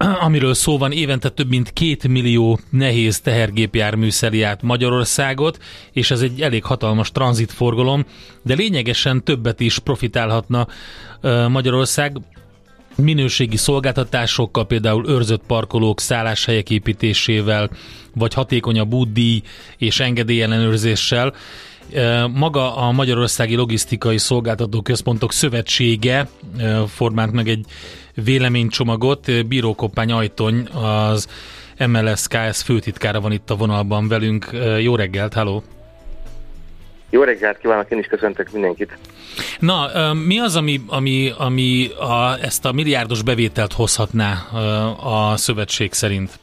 amiről 0.26 0.54
szó 0.54 0.78
van, 0.78 0.92
évente 0.92 1.28
több 1.28 1.48
mint 1.48 1.72
két 1.72 2.08
millió 2.08 2.58
nehéz 2.70 3.20
tehergépjármű 3.20 4.10
szeli 4.10 4.42
át 4.42 4.62
Magyarországot, 4.62 5.58
és 5.92 6.10
ez 6.10 6.20
egy 6.20 6.40
elég 6.40 6.64
hatalmas 6.64 7.12
tranzitforgalom, 7.12 8.04
de 8.42 8.54
lényegesen 8.54 9.24
többet 9.24 9.60
is 9.60 9.78
profitálhatna 9.78 10.66
Magyarország 11.48 12.16
minőségi 13.02 13.56
szolgáltatásokkal, 13.56 14.66
például 14.66 15.08
őrzött 15.08 15.42
parkolók, 15.46 16.00
szálláshelyek 16.00 16.70
építésével, 16.70 17.70
vagy 18.14 18.34
hatékonyabb 18.34 18.92
útdíj 18.92 19.42
és 19.76 20.00
engedélyellenőrzéssel. 20.00 21.34
Maga 22.34 22.76
a 22.76 22.90
Magyarországi 22.90 23.54
Logisztikai 23.54 24.18
Szolgáltató 24.18 24.82
Központok 24.82 25.32
Szövetsége 25.32 26.28
formált 26.86 27.32
meg 27.32 27.48
egy 27.48 27.64
véleménycsomagot. 28.14 29.46
Bíró 29.46 29.74
Koppány 29.74 30.12
Ajtony, 30.12 30.66
az 30.66 31.28
MLS 31.86 32.26
KS 32.28 32.62
főtitkára 32.62 33.20
van 33.20 33.32
itt 33.32 33.50
a 33.50 33.56
vonalban 33.56 34.08
velünk. 34.08 34.50
Jó 34.80 34.96
reggelt, 34.96 35.34
halló! 35.34 35.62
Jó 37.10 37.22
reggelt 37.22 37.58
kívánok, 37.58 37.90
én 37.90 37.98
is 37.98 38.06
köszöntök 38.06 38.50
mindenkit. 38.50 38.98
Na, 39.58 39.88
mi 40.26 40.38
az, 40.38 40.56
ami, 40.56 40.80
ami, 40.86 41.32
ami 41.38 41.90
a, 41.98 42.38
ezt 42.42 42.64
a 42.64 42.72
milliárdos 42.72 43.22
bevételt 43.22 43.72
hozhatná 43.72 44.32
a 45.02 45.36
szövetség 45.36 45.92
szerint? 45.92 46.38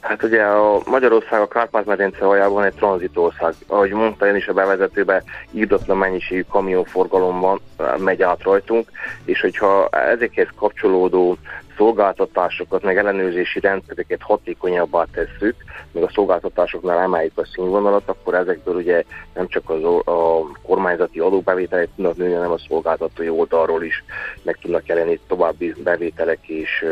Hát 0.00 0.22
ugye 0.22 0.42
a 0.42 0.80
Magyarország 0.86 1.40
a 1.40 1.48
Kárpát-medence 1.48 2.26
aljában 2.26 2.64
egy 2.64 2.74
tranzitország. 2.74 3.54
Ahogy 3.66 3.90
mondta 3.90 4.26
én 4.26 4.36
is 4.36 4.46
a 4.46 4.52
bevezetőben, 4.52 5.22
írdatlan 5.50 5.96
mennyiségű 5.96 6.44
kamionforgalomban 6.48 7.60
megy 7.98 8.22
át 8.22 8.42
rajtunk, 8.42 8.90
és 9.24 9.40
hogyha 9.40 9.88
ezekhez 9.88 10.48
kapcsolódó 10.56 11.36
szolgáltatásokat, 11.82 12.82
meg 12.82 12.96
ellenőrzési 12.96 13.60
rendszereket 13.60 14.22
hatékonyabbá 14.22 15.06
tesszük, 15.12 15.54
meg 15.92 16.02
a 16.02 16.10
szolgáltatásoknál 16.14 16.98
emeljük 16.98 17.38
a 17.38 17.46
színvonalat, 17.54 18.02
akkor 18.08 18.34
ezekből 18.34 18.74
ugye 18.74 19.02
nem 19.34 19.48
csak 19.48 19.70
az, 19.70 19.84
a 20.04 20.50
kormányzati 20.62 21.18
adóbevételek 21.18 21.88
tudnak 21.96 22.16
nőni, 22.16 22.32
hanem 22.32 22.50
a 22.50 22.58
szolgáltatói 22.68 23.28
oldalról 23.28 23.82
is 23.82 24.04
meg 24.42 24.58
tudnak 24.60 24.86
jelenni 24.86 25.20
további 25.26 25.74
bevételek 25.84 26.38
és 26.46 26.84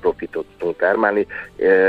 profitot 0.00 0.46
tudunk 0.58 0.76
termelni. 0.76 1.26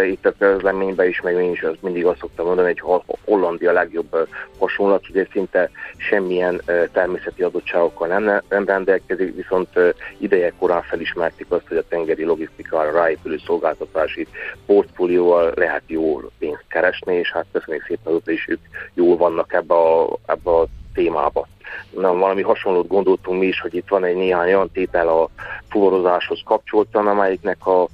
Itt 0.10 0.26
a 0.26 0.34
közleményben 0.40 1.08
is, 1.08 1.22
meg 1.22 1.34
én 1.34 1.52
is 1.52 1.62
azt 1.62 1.82
mindig 1.82 2.06
azt 2.06 2.20
szoktam 2.20 2.46
mondani, 2.46 2.74
hogy 2.78 3.06
Hollandia 3.26 3.72
legjobb 3.72 4.28
hasonlat, 4.60 5.10
ugye 5.10 5.28
szinte 5.32 5.70
semmilyen 5.98 6.62
természeti 6.92 7.44
adottságokkal 7.44 8.08
nem, 8.08 8.42
nem 8.50 8.66
rendelkezik, 8.66 9.36
viszont 9.36 9.70
ideje 10.18 10.54
korán 10.60 10.82
felismerték 10.82 11.46
azt, 11.50 11.68
hogy 11.68 11.78
a 11.78 11.88
tengeri 11.88 12.24
logisztikára 12.46 12.92
ráépülő 12.92 13.38
szolgáltatási 13.46 14.28
portfólióval 14.66 15.54
lehet 15.56 15.84
jó 15.86 16.22
pénzt 16.40 16.66
keresni, 16.68 17.16
és 17.16 17.32
hát 17.32 17.46
köszönjük 17.52 17.86
szépen, 17.88 18.14
hogy 18.14 18.34
is 18.34 18.48
ők 18.48 18.60
jól 18.94 19.18
vannak 19.18 19.54
ebbe 19.54 19.74
a, 19.74 20.18
ebbe 20.26 20.52
a 20.52 20.66
témába. 20.94 21.48
Na, 21.90 22.14
valami 22.14 22.42
hasonlót 22.42 22.88
gondoltunk 22.88 23.40
mi 23.40 23.46
is, 23.46 23.60
hogy 23.60 23.76
itt 23.76 23.88
van 23.88 24.04
egy 24.04 24.16
néhány 24.16 24.48
olyan 24.48 24.72
tétel 24.72 25.08
a 25.08 25.30
fuvarozáshoz 25.70 26.42
kapcsoltan, 26.46 27.08
amelyiknek 27.08 27.68
a 27.68 27.88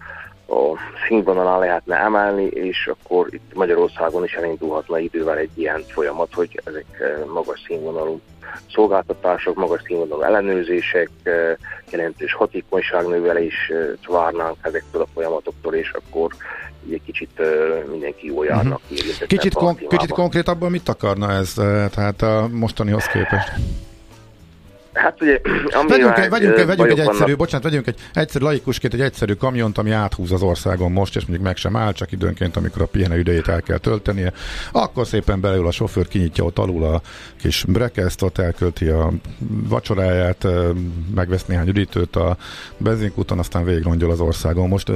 a 0.51 0.77
színvonalán 1.07 1.59
lehetne 1.59 1.95
emelni, 1.95 2.43
és 2.43 2.87
akkor 2.93 3.27
itt 3.29 3.53
Magyarországon 3.53 4.23
is 4.23 4.33
elindulhatna 4.33 4.99
idővel 4.99 5.37
egy 5.37 5.51
ilyen 5.53 5.83
folyamat, 5.87 6.33
hogy 6.33 6.61
ezek 6.63 6.85
magas 7.33 7.63
színvonalú 7.67 8.19
szolgáltatások, 8.73 9.55
magas 9.55 9.81
színvonalú 9.85 10.21
ellenőrzések, 10.21 11.09
jelentős 11.91 12.33
hatékonyságnövelés 12.33 13.71
várnánk 14.07 14.57
ezektől 14.61 15.01
a 15.01 15.07
folyamatoktól, 15.13 15.73
és 15.73 15.91
akkor 15.91 16.31
egy 16.91 17.01
kicsit 17.05 17.41
mindenki 17.91 18.27
jól 18.27 18.45
járnak. 18.45 18.79
Uh-huh. 18.89 19.27
Kicsit, 19.27 19.53
kon- 19.53 19.87
kicsit 19.87 20.11
konkrétabban 20.11 20.71
mit 20.71 20.89
akarna 20.89 21.31
ez, 21.31 21.53
tehát 21.93 22.21
a 22.21 22.47
mostanihoz 22.51 23.05
képest? 23.05 23.51
Hát 24.93 25.21
ugye, 25.21 25.39
ami 25.71 25.89
vegyünk, 25.89 26.17
egy, 26.17 26.29
vegyünk, 26.29 26.57
egy, 26.57 26.65
vegyünk 26.65 26.89
egy 26.89 26.99
egyszerű, 26.99 27.19
vannak. 27.19 27.37
bocsánat, 27.37 27.63
vegyünk 27.63 27.87
egy 27.87 27.95
egyszerű 28.13 28.45
laikusként 28.45 28.93
egy 28.93 29.01
egyszerű 29.01 29.33
kamiont, 29.33 29.77
ami 29.77 29.91
áthúz 29.91 30.31
az 30.31 30.41
országon 30.41 30.91
most, 30.91 31.15
és 31.15 31.21
mondjuk 31.21 31.47
meg 31.47 31.57
sem 31.57 31.75
áll, 31.75 31.91
csak 31.93 32.11
időnként, 32.11 32.57
amikor 32.57 32.81
a 32.81 32.85
pihenő 32.85 33.19
idejét 33.19 33.47
el 33.47 33.61
kell 33.61 33.77
töltenie, 33.77 34.33
akkor 34.71 35.07
szépen 35.07 35.41
beleül 35.41 35.67
a 35.67 35.71
sofőr, 35.71 36.07
kinyitja 36.07 36.43
ott 36.43 36.59
alul 36.59 36.83
a 36.83 37.01
kis 37.41 37.65
brekesztot, 37.67 38.39
elkölti 38.39 38.87
a 38.87 39.11
vacsoráját, 39.67 40.47
megvesz 41.15 41.45
néhány 41.45 41.67
üdítőt 41.67 42.15
a 42.15 42.37
benzinkúton, 42.77 43.39
aztán 43.39 43.63
végigrongyol 43.63 44.11
az 44.11 44.19
országon. 44.19 44.67
Most 44.67 44.91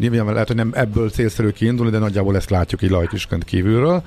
nyilván 0.00 0.32
lehet, 0.32 0.48
hogy 0.48 0.56
nem 0.56 0.70
ebből 0.74 1.10
célszerű 1.10 1.48
kiindulni, 1.48 1.90
de 1.90 1.98
nagyjából 1.98 2.36
ezt 2.36 2.50
látjuk 2.50 2.82
így 2.82 2.90
laikusként 2.90 3.44
kívülről. 3.44 4.02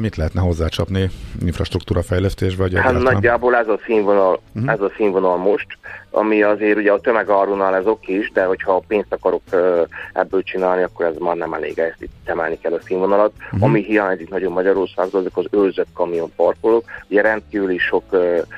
Mit 0.00 0.16
lehetne 0.16 0.40
hozzácsapni 0.40 1.10
infrastruktúra 1.44 2.02
fejlesztésbe? 2.02 2.62
Vagy 2.62 2.78
hát 2.78 3.02
nagyjából 3.02 3.54
ez 3.54 3.68
a 3.68 3.78
színvonal, 3.86 4.40
uh-huh 4.54 4.63
ez 4.66 4.80
a 4.80 4.92
színvonal 4.96 5.36
most, 5.36 5.66
ami 6.10 6.42
azért 6.42 6.76
ugye 6.76 6.92
a 6.92 7.00
tömegárunál 7.00 7.74
ez 7.74 7.86
oké 7.86 8.14
is, 8.14 8.30
de 8.32 8.44
hogyha 8.44 8.82
pénzt 8.86 9.12
akarok 9.12 9.42
ebből 10.12 10.42
csinálni, 10.42 10.82
akkor 10.82 11.06
ez 11.06 11.16
már 11.18 11.36
nem 11.36 11.52
elég, 11.52 11.78
ezt 11.78 12.02
itt 12.02 12.10
emelni 12.24 12.58
kell 12.58 12.72
a 12.72 12.80
színvonalat. 12.80 13.32
Uh-huh. 13.44 13.62
Ami 13.62 13.82
hiányzik 13.82 14.30
nagyon 14.30 14.52
Magyarországon, 14.52 15.20
azok 15.20 15.36
az 15.36 15.46
őrzött 15.50 15.92
kamionparkolók, 15.94 16.84
ugye 17.08 17.22
rendkívül 17.22 17.78
sok 17.78 18.04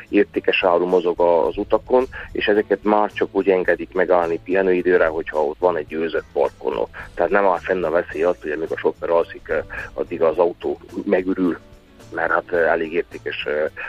értékes 0.09 0.65
áru 0.65 0.87
mozog 0.87 1.21
az 1.21 1.57
utakon, 1.57 2.07
és 2.33 2.47
ezeket 2.47 2.79
már 2.83 3.13
csak 3.13 3.29
úgy 3.33 3.49
engedik 3.49 3.95
megállni 3.95 4.41
pihenőidőre, 4.45 5.07
hogyha 5.07 5.45
ott 5.45 5.59
van 5.59 5.77
egy 5.77 5.93
őrzött 5.93 6.27
parkoló. 6.33 6.89
Tehát 7.15 7.31
nem 7.31 7.47
áll 7.47 7.59
fenn 7.59 7.85
a 7.85 7.91
veszély 7.91 8.23
azt, 8.23 8.43
hogy 8.43 8.51
amíg 8.51 8.71
a 8.71 8.79
sofőr 8.79 9.11
alszik, 9.11 9.53
addig 9.95 10.23
az 10.23 10.39
autó 10.39 10.79
megürül 11.05 11.59
mert 12.15 12.31
hát 12.31 12.53
elég 12.53 12.93
értékes 12.93 13.47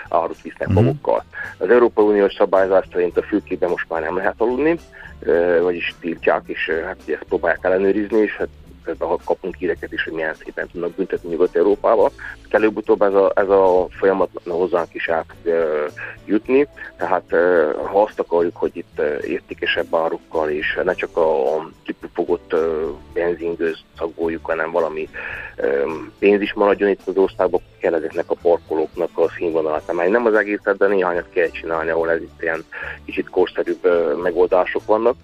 árut 0.10 0.42
visznek 0.42 0.68
uh-huh. 0.68 0.84
magukkal. 0.84 1.24
Az 1.58 1.70
Európai 1.70 2.06
Uniós 2.06 2.34
szabályzás 2.34 2.86
szerint 2.92 3.18
a 3.18 3.22
fülkében 3.22 3.70
most 3.70 3.90
már 3.90 4.02
nem 4.02 4.16
lehet 4.16 4.36
aludni, 4.38 4.80
vagyis 5.62 5.96
tiltják, 6.00 6.42
és 6.46 6.72
hát 6.86 6.98
ezt 7.06 7.24
próbálják 7.28 7.64
ellenőrizni, 7.64 8.20
és 8.20 8.36
hát 8.36 8.48
közben 8.88 9.18
kapunk 9.26 9.56
híreket 9.56 9.92
is, 9.92 10.04
hogy 10.04 10.14
milyen 10.14 10.36
szépen 10.44 10.68
tudnak 10.72 10.92
büntetni 10.92 11.30
Nyugat-Európába. 11.30 12.12
Előbb-utóbb 12.50 13.02
ez 13.02 13.14
a, 13.14 13.32
ez 13.36 13.50
a 13.50 13.88
folyamat 13.90 14.30
hozzánk 14.46 14.94
is 14.94 15.10
át 15.10 15.26
fog 15.44 15.92
jutni, 16.26 16.68
tehát 16.98 17.24
ha 17.92 18.02
azt 18.02 18.20
akarjuk, 18.20 18.56
hogy 18.56 18.72
itt 18.74 19.02
értékesebb 19.22 19.96
árukkal 19.96 20.50
és 20.50 20.80
ne 20.84 20.94
csak 20.94 21.18
a 21.18 21.70
kipufogott 21.84 22.56
benzingőz 23.14 23.80
szagoljuk, 23.98 24.46
hanem 24.46 24.72
valami 24.72 25.10
pénz 26.20 26.42
is 26.42 26.54
maradjon 26.54 26.90
itt 26.90 27.08
az 27.08 27.18
országban, 27.18 27.62
kell 27.80 27.94
ezeknek 27.94 28.30
a 28.32 28.36
parkolóknak 28.42 29.18
a 29.18 29.30
színvonalat 29.38 29.90
emelni. 29.90 30.12
Nem 30.12 30.26
az 30.26 30.34
egészet, 30.34 30.78
de 30.78 30.88
néhányat 30.88 31.30
kell 31.30 31.50
csinálni, 31.50 31.90
ahol 31.90 32.10
ez 32.12 32.22
itt 32.22 32.42
ilyen 32.42 32.66
kicsit 33.06 33.30
korszerűbb 33.30 33.88
megoldások 34.22 34.86
vannak. 34.86 35.16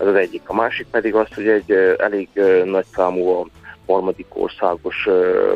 Ez 0.00 0.06
az 0.06 0.14
egyik. 0.14 0.42
A 0.46 0.54
másik 0.54 0.86
pedig 0.90 1.14
az, 1.14 1.34
hogy 1.34 1.48
egy 1.48 1.72
elég 1.98 2.28
nagy 2.64 2.84
számú 2.94 3.28
a 3.28 3.46
harmadik 3.86 4.26
országos 4.28 5.08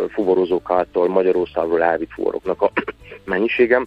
fuvarozók 0.08 0.70
által 0.70 1.08
Magyarországról 1.08 1.82
elvitt 1.82 2.10
fuvaroknak 2.10 2.62
a 2.62 2.70
mennyiségem. 3.24 3.86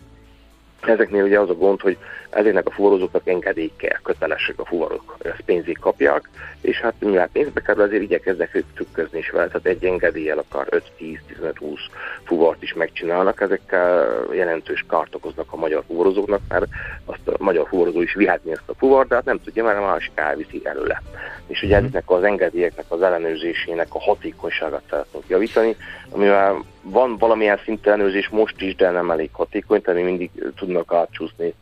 Ezeknél 0.81 1.23
ugye 1.23 1.39
az 1.39 1.49
a 1.49 1.53
gond, 1.53 1.81
hogy 1.81 1.97
ezeknek 2.29 2.67
a 2.67 2.71
fuvarozóknak 2.71 3.27
engedély 3.27 3.71
kell, 3.77 3.99
kötelesek 4.03 4.59
a 4.59 4.65
fuvarok, 4.65 5.15
ezt 5.21 5.41
pénzig 5.45 5.79
kapják, 5.79 6.29
és 6.61 6.79
hát 6.79 6.93
mivel 6.99 7.29
pénzbe 7.31 7.61
kerül, 7.61 7.81
azért 7.81 8.01
igyekeznek 8.01 8.55
ők 8.55 8.73
trükközni 8.73 9.17
is 9.17 9.29
vele, 9.29 9.47
tehát 9.47 9.65
egy 9.65 9.85
engedéllyel 9.85 10.37
akár 10.49 10.81
5-10-15-20 10.99 11.79
fuvart 12.23 12.63
is 12.63 12.73
megcsinálnak, 12.73 13.41
ezekkel 13.41 14.07
jelentős 14.33 14.85
kárt 14.89 15.15
okoznak 15.15 15.53
a 15.53 15.55
magyar 15.55 15.83
fuvarozóknak, 15.87 16.41
mert 16.49 16.65
azt 17.05 17.27
a 17.27 17.43
magyar 17.43 17.67
fuvarozó 17.67 18.01
is 18.01 18.13
vihetni 18.13 18.51
ezt 18.51 18.69
a 18.69 18.75
fuvart, 18.77 19.07
de 19.07 19.15
hát 19.15 19.25
nem 19.25 19.41
tudja, 19.43 19.63
mert 19.63 19.77
a 19.77 19.85
másik 19.85 20.11
elviszi 20.15 20.61
előle. 20.63 21.01
És 21.47 21.61
ugye 21.61 21.75
mhm. 21.75 21.85
ezeknek 21.85 22.09
az 22.09 22.23
engedélyeknek 22.23 22.85
az 22.87 23.01
ellenőrzésének 23.01 23.87
a 23.89 23.99
hatékonyságát 23.99 24.83
szeretnénk 24.89 25.25
javítani, 25.27 25.75
amivel 26.09 26.63
van 26.81 27.17
valamilyen 27.17 27.59
szintű 27.63 27.89
ellenőrzés 27.89 28.29
most 28.29 28.61
is, 28.61 28.75
de 28.75 28.89
nem 28.89 29.11
elég 29.11 29.29
hatékony, 29.31 29.81
tehát 29.81 30.03
mindig 30.03 30.29
tudnak 30.55 30.93
átcsúszni 30.93 31.53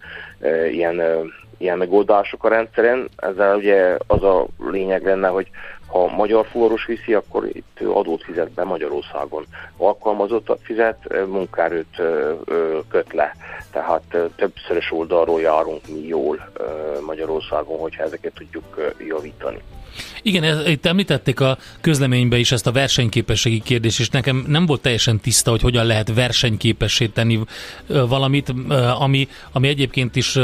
ilyen, 0.72 1.02
ilyen 1.58 1.78
megoldások 1.78 2.44
a 2.44 2.50
rendszeren. 2.50 3.10
Ezzel 3.16 3.56
ugye 3.56 3.98
az 4.08 4.24
a 4.24 4.46
lényeg 4.58 5.04
lenne, 5.04 5.28
hogy 5.28 5.50
ha 5.88 6.08
magyar 6.08 6.46
fuvaros 6.46 6.86
viszi, 6.86 7.14
akkor 7.14 7.46
itt 7.46 7.80
adót 7.94 8.24
fizet 8.24 8.52
be 8.52 8.64
Magyarországon. 8.64 9.46
Alkalmazottat 9.78 10.60
fizet, 10.64 11.26
munkaerőt 11.28 12.02
köt 12.90 13.14
le. 13.14 13.36
Tehát 13.72 14.18
többszörös 14.36 14.92
oldalról 14.92 15.42
járunk 15.42 15.88
mi 15.88 16.08
jól 16.08 16.50
Magyarországon, 17.06 17.80
hogyha 17.80 18.04
ezeket 18.04 18.34
tudjuk 18.34 18.94
javítani. 19.08 19.62
Igen, 20.22 20.44
ez, 20.44 20.68
itt 20.68 20.86
említették 20.86 21.40
a 21.40 21.58
közleménybe 21.82 22.38
is 22.38 22.52
ezt 22.52 22.68
a 22.68 22.72
versenyképességi 22.72 23.60
kérdést, 23.60 24.00
és 24.00 24.10
nekem 24.10 24.46
nem 24.48 24.66
volt 24.66 24.82
teljesen 24.82 25.20
tiszta, 25.20 25.52
hogy 25.52 25.62
hogyan 25.62 25.86
lehet 25.86 26.14
versenyképessé 26.14 27.08
tenni 27.08 27.40
valamit, 27.88 28.54
ami, 29.00 29.28
ami 29.52 29.68
egyébként 29.68 30.16
is 30.16 30.38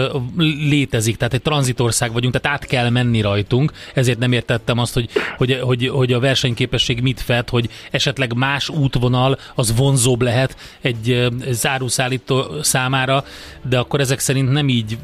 létezik, 0.59 1.17
tehát 1.17 1.33
egy 1.33 1.41
tranzitország 1.41 2.11
vagyunk, 2.11 2.33
tehát 2.33 2.57
át 2.57 2.67
kell 2.67 2.89
menni 2.89 3.21
rajtunk, 3.21 3.71
ezért 3.93 4.19
nem 4.19 4.31
értettem 4.31 4.77
azt, 4.77 4.93
hogy, 4.93 5.09
hogy, 5.37 5.59
hogy, 5.61 5.87
hogy 5.87 6.13
a 6.13 6.19
versenyképesség 6.19 7.01
mit 7.01 7.21
fed, 7.21 7.49
hogy 7.49 7.69
esetleg 7.91 8.33
más 8.33 8.69
útvonal 8.69 9.37
az 9.55 9.75
vonzóbb 9.75 10.21
lehet 10.21 10.55
egy 10.81 11.27
záruszállító 11.49 12.45
számára, 12.61 13.23
de 13.69 13.79
akkor 13.79 13.99
ezek 13.99 14.19
szerint 14.19 14.51
nem 14.51 14.69
így 14.69 14.97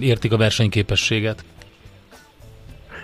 értik 0.00 0.32
a 0.32 0.36
versenyképességet. 0.36 1.44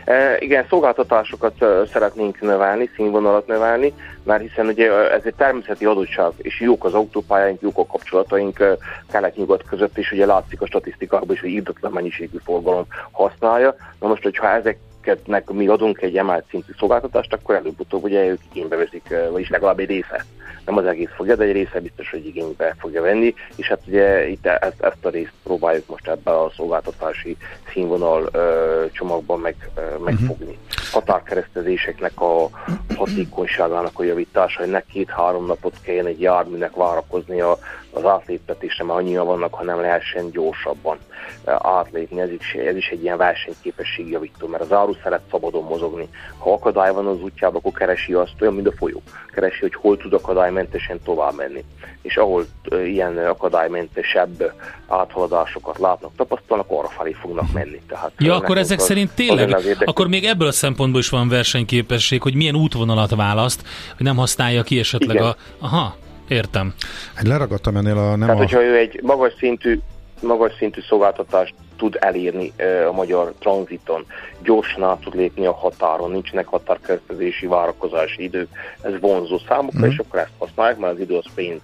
E, 0.09 0.37
igen, 0.39 0.67
szolgáltatásokat 0.69 1.63
e, 1.63 1.87
szeretnénk 1.87 2.41
növelni, 2.41 2.91
színvonalat 2.95 3.47
növelni, 3.47 3.93
mert 4.23 4.41
hiszen 4.41 4.67
ugye 4.67 5.11
ez 5.11 5.23
egy 5.25 5.35
természeti 5.35 5.85
adottság, 5.85 6.31
és 6.37 6.61
jók 6.61 6.85
az 6.85 6.95
autópályáink, 6.95 7.61
jók 7.61 7.79
a 7.79 7.87
kapcsolataink 7.87 8.61
e, 8.61 8.77
kelet-nyugat 9.11 9.63
között, 9.63 9.99
és 9.99 10.13
ugye 10.13 10.27
látszik 10.27 10.61
a 10.61 10.67
statisztikákban 10.67 11.35
is, 11.35 11.41
hogy 11.41 11.51
írdatlan 11.51 11.93
mennyiségű 11.93 12.37
forgalom 12.45 12.87
használja. 13.11 13.77
Na 14.01 14.09
most, 14.09 14.23
hogyha 14.23 14.49
ezek 14.49 14.79
ezeknek 15.09 15.51
mi 15.51 15.67
adunk 15.67 16.03
egy 16.03 16.17
emelt 16.17 16.45
szintű 16.51 16.73
szolgáltatást, 16.79 17.33
akkor 17.33 17.55
előbb-utóbb 17.55 18.03
ugye 18.03 18.27
ők 18.27 18.41
igénybe 18.51 18.77
veszik, 18.77 19.15
vagyis 19.31 19.49
legalább 19.49 19.79
egy 19.79 19.89
része. 19.89 20.25
Nem 20.65 20.77
az 20.77 20.85
egész 20.85 21.11
fogja, 21.17 21.37
de 21.37 21.45
egy 21.45 21.53
része 21.53 21.81
biztos, 21.81 22.11
hogy 22.11 22.27
igénybe 22.27 22.75
fogja 22.79 23.03
venni, 23.03 23.35
és 23.57 23.69
hát 23.69 23.81
ugye 23.87 24.29
itt 24.29 24.47
ezt, 24.47 24.81
ezt 24.83 25.05
a 25.05 25.09
részt 25.09 25.33
próbáljuk 25.43 25.89
most 25.89 26.09
ebbe 26.09 26.31
a 26.31 26.53
szolgáltatási 26.57 27.37
színvonal 27.73 28.29
ö, 28.33 28.85
csomagban 28.93 29.41
meg, 29.41 29.71
ö, 29.75 29.81
megfogni. 30.05 30.45
Uh-huh. 30.45 30.93
Határkeresztezéseknek 30.93 32.21
a 32.21 32.49
hatékonyságának 32.97 33.99
a 33.99 34.05
javítása, 34.05 34.61
hogy 34.61 34.71
ne 34.71 34.81
két-három 34.81 35.47
napot 35.47 35.81
kelljen 35.83 36.07
egy 36.07 36.21
járműnek 36.21 36.75
várakoznia 36.75 37.59
az 37.93 38.05
átléptetésre, 38.05 38.85
mert 38.85 38.99
annyian 38.99 39.27
vannak, 39.27 39.55
hanem 39.55 39.81
lehessen 39.81 40.31
gyorsabban 40.31 40.99
átlépni. 41.45 42.21
Ez 42.21 42.31
is, 42.31 42.53
ez 42.53 42.77
is 42.77 42.89
egy 42.89 43.03
ilyen 43.03 43.17
versenyképesség 43.17 44.09
javító, 44.09 44.47
mert 44.47 44.63
az 44.63 44.73
áru 44.73 44.93
szeret 45.03 45.21
szabadon 45.31 45.65
mozogni. 45.65 46.09
Ha 46.39 46.53
akadály 46.53 46.93
van 46.93 47.07
az 47.07 47.23
útjában, 47.23 47.57
akkor 47.57 47.73
keresi 47.73 48.13
azt 48.13 48.35
olyan, 48.41 48.55
mint 48.55 48.67
a 48.67 48.73
folyó. 48.73 49.03
Keresi, 49.33 49.59
hogy 49.61 49.75
hol 49.75 49.97
tud 49.97 50.13
akadálymentesen 50.13 51.01
tovább 51.05 51.37
menni. 51.37 51.65
És 52.03 52.17
ahol 52.17 52.47
ilyen 52.85 53.19
akadálymentesebb 53.19 54.53
áthaladásokat 54.87 55.79
látnak, 55.79 56.11
tapasztalnak, 56.17 56.67
arra 56.69 56.89
felé 56.89 57.13
fognak 57.13 57.53
menni. 57.53 57.81
Tehát 57.89 58.13
ja, 58.19 58.35
akkor 58.35 58.59
ezek 58.59 58.79
az, 58.79 58.85
szerint 58.85 59.11
tényleg, 59.15 59.53
az 59.53 59.77
akkor 59.85 60.09
még 60.09 60.25
ebből 60.25 60.49
a 60.49 60.53
szempontból 60.53 61.01
is 61.01 61.09
van 61.09 61.29
versenyképesség, 61.29 62.23
hogy 62.23 62.35
milyen 62.35 62.55
útvonalat 62.55 63.15
választ, 63.15 63.67
hogy 63.97 64.07
nem 64.07 64.17
használja 64.17 64.63
ki 64.63 64.79
esetleg 64.79 65.17
Igen. 65.17 65.29
a... 65.29 65.37
Aha, 65.59 65.97
Értem. 66.29 66.75
Egy 67.17 67.27
leragadtam 67.27 67.77
ennél 67.77 67.99
a... 67.99 68.09
Nem 68.09 68.21
Tehát, 68.21 68.35
a... 68.35 68.39
hogyha 68.39 68.63
ő 68.63 68.77
egy 68.77 69.01
magas 69.03 69.33
szintű, 69.39 69.81
magas 70.23 70.55
szintű 70.59 70.81
szolgáltatást 70.89 71.55
tud 71.77 71.97
elérni 72.01 72.53
a 72.89 72.93
magyar 72.93 73.33
tranziton, 73.39 74.05
gyorsan 74.43 74.83
át 74.83 75.01
tud 75.01 75.15
lépni 75.15 75.47
a 75.47 75.53
határon, 75.53 76.11
nincsenek 76.11 76.47
határkeresztezési 76.47 77.47
várakozási 77.47 78.23
idők, 78.23 78.49
ez 78.83 79.01
vonzó 79.01 79.39
számukra, 79.49 79.87
mm. 79.87 79.91
és 79.91 79.99
akkor 79.99 80.19
ezt 80.19 80.31
használják, 80.39 80.79
mert 80.79 80.93
az 80.93 81.01
idő 81.01 81.17
az 81.17 81.25
pénz 81.35 81.61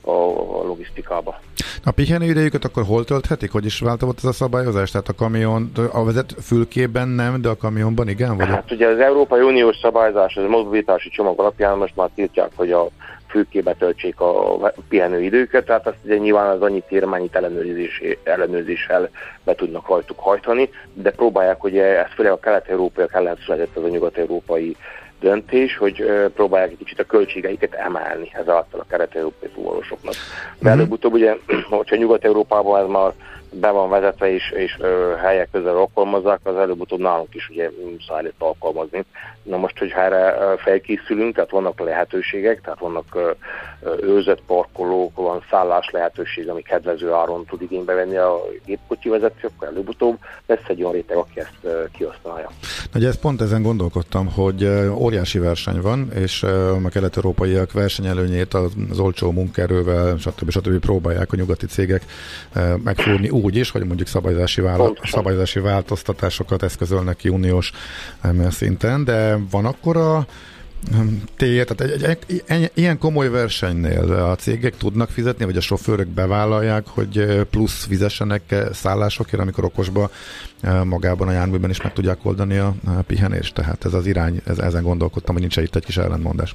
a, 0.00 0.10
a 0.60 0.64
logisztikába. 0.66 1.40
A 1.84 1.90
pihenő 1.90 2.26
idejüket 2.26 2.64
akkor 2.64 2.84
hol 2.84 3.04
tölthetik? 3.04 3.52
Hogy 3.52 3.64
is 3.64 3.80
változott 3.80 4.18
ez 4.18 4.24
a 4.24 4.32
szabályozás? 4.32 4.90
Tehát 4.90 5.08
a 5.08 5.14
kamion, 5.14 5.70
a 5.92 6.04
vezet 6.04 6.34
fülkében 6.42 7.08
nem, 7.08 7.40
de 7.40 7.48
a 7.48 7.56
kamionban 7.56 8.08
igen? 8.08 8.36
Vagy? 8.36 8.46
Hát 8.46 8.72
ugye 8.72 8.86
az 8.86 8.98
Európai 8.98 9.40
Uniós 9.40 9.76
szabályzás, 9.76 10.36
az 10.36 10.44
mobilitási 10.48 11.08
csomag 11.08 11.38
alapján 11.40 11.76
most 11.76 11.96
már 11.96 12.08
tiltják, 12.14 12.50
hogy 12.54 12.72
a 12.72 12.88
fülkébe 13.28 13.74
töltsék 13.74 14.20
a 14.20 14.72
pihenőidőket, 14.88 15.64
tehát 15.64 15.86
azt 15.86 15.96
ugye 16.04 16.16
nyilván 16.16 16.48
az 16.48 16.62
annyi 16.62 16.82
tér, 16.88 17.04
mennyit 17.04 17.36
ellenőrzés, 17.36 18.02
ellenőrzéssel 18.22 19.10
be 19.44 19.54
tudnak 19.54 19.88
rajtuk 19.88 20.18
hajtani, 20.18 20.70
de 20.92 21.10
próbálják, 21.10 21.60
hogy 21.60 21.78
ezt 21.78 22.12
főleg 22.14 22.32
a 22.32 22.38
kelet-európaiak 22.38 23.14
ellen 23.14 23.36
született 23.44 23.76
az 23.76 23.84
a 23.84 23.88
nyugat-európai 23.88 24.76
döntés, 25.20 25.76
hogy 25.76 26.04
próbálják 26.34 26.70
egy 26.70 26.76
kicsit 26.78 27.00
a 27.00 27.04
költségeiket 27.04 27.74
emelni 27.74 28.30
ezáltal 28.32 28.80
a 28.80 28.86
kelet-európai 28.88 29.48
fuvarosoknak. 29.54 30.14
De 30.58 30.70
mhm. 30.70 30.78
előbb-utóbb 30.78 31.12
ugye, 31.12 31.36
hogyha 31.70 31.96
Nyugat-Európában 31.96 32.80
ez 32.80 32.88
már 32.88 33.12
be 33.50 33.70
van 33.70 33.88
vezetve 33.88 34.32
és, 34.32 34.50
és 34.50 34.76
ö, 34.80 35.14
helyek 35.22 35.48
közel 35.52 35.76
alkalmazzák, 35.76 36.40
az 36.42 36.56
előbb-utóbb 36.56 37.00
nálunk 37.00 37.34
is 37.34 37.48
ugye 37.48 37.70
muszáj 37.92 38.22
lett 38.22 38.34
alkalmazni. 38.38 39.04
Na 39.42 39.56
most, 39.56 39.78
hogyha 39.78 40.00
erre 40.00 40.34
felkészülünk, 40.56 41.34
tehát 41.34 41.50
vannak 41.50 41.80
lehetőségek, 41.80 42.60
tehát 42.60 42.78
vannak 42.78 43.36
őrzött 44.00 44.42
parkolók, 44.46 45.16
van 45.16 45.44
szállás 45.50 45.90
lehetőség, 45.90 46.48
ami 46.48 46.62
kedvező 46.62 47.12
áron 47.12 47.44
tud 47.44 47.62
igénybe 47.62 47.94
venni 47.94 48.16
a 48.16 48.44
gépkocsi 48.64 49.08
vezető, 49.08 49.48
akkor 49.54 49.68
előbb-utóbb 49.68 50.18
lesz 50.46 50.62
egy 50.66 50.80
olyan 50.80 50.92
réteg, 50.92 51.16
aki 51.16 51.40
ezt 51.40 51.90
kihasználja. 51.92 52.50
Ugye 52.94 53.08
ezt 53.08 53.20
pont 53.20 53.40
ezen 53.40 53.62
gondolkodtam, 53.62 54.32
hogy 54.32 54.68
óriási 54.94 55.38
verseny 55.38 55.80
van, 55.80 56.08
és 56.14 56.42
a 56.84 56.88
kelet-európaiak 56.88 57.72
versenyelőnyét 57.72 58.54
az 58.54 58.98
olcsó 58.98 59.30
munkaerővel, 59.30 60.16
stb. 60.16 60.50
stb. 60.50 60.78
próbálják 60.78 61.32
a 61.32 61.36
nyugati 61.36 61.66
cégek 61.66 62.02
megfúrni 62.84 63.28
úgy 63.42 63.56
is, 63.56 63.70
hogy 63.70 63.84
mondjuk 63.84 64.08
szabályozási, 64.08 64.60
vála- 64.60 65.00
szabályozási 65.04 65.60
változtatásokat 65.60 66.62
eszközölnek 66.62 67.16
ki 67.16 67.28
uniós 67.28 67.72
szinten, 68.50 69.04
de 69.04 69.38
van 69.50 69.64
akkor 69.64 69.96
a 69.96 70.26
tér, 71.36 71.66
tehát 71.66 71.92
egy, 71.94 72.02
egy, 72.02 72.42
egy, 72.46 72.70
ilyen 72.74 72.98
komoly 72.98 73.28
versenynél 73.28 74.12
a 74.12 74.36
cégek 74.36 74.76
tudnak 74.76 75.10
fizetni, 75.10 75.44
vagy 75.44 75.56
a 75.56 75.60
sofőrök 75.60 76.06
bevállalják, 76.08 76.86
hogy 76.86 77.46
plusz 77.50 77.84
fizessenek 77.84 78.54
szállásokért, 78.72 79.42
amikor 79.42 79.64
okosba 79.64 80.10
magában 80.84 81.28
a 81.28 81.32
járműben 81.32 81.70
is 81.70 81.82
meg 81.82 81.92
tudják 81.92 82.18
oldani 82.22 82.56
a 82.56 82.74
pihenést. 83.06 83.54
Tehát 83.54 83.84
ez 83.84 83.94
az 83.94 84.06
irány, 84.06 84.40
ez, 84.44 84.58
ezen 84.58 84.82
gondolkodtam, 84.82 85.32
hogy 85.34 85.42
nincs 85.42 85.56
itt 85.56 85.76
egy 85.76 85.84
kis 85.84 85.96
ellentmondás. 85.96 86.54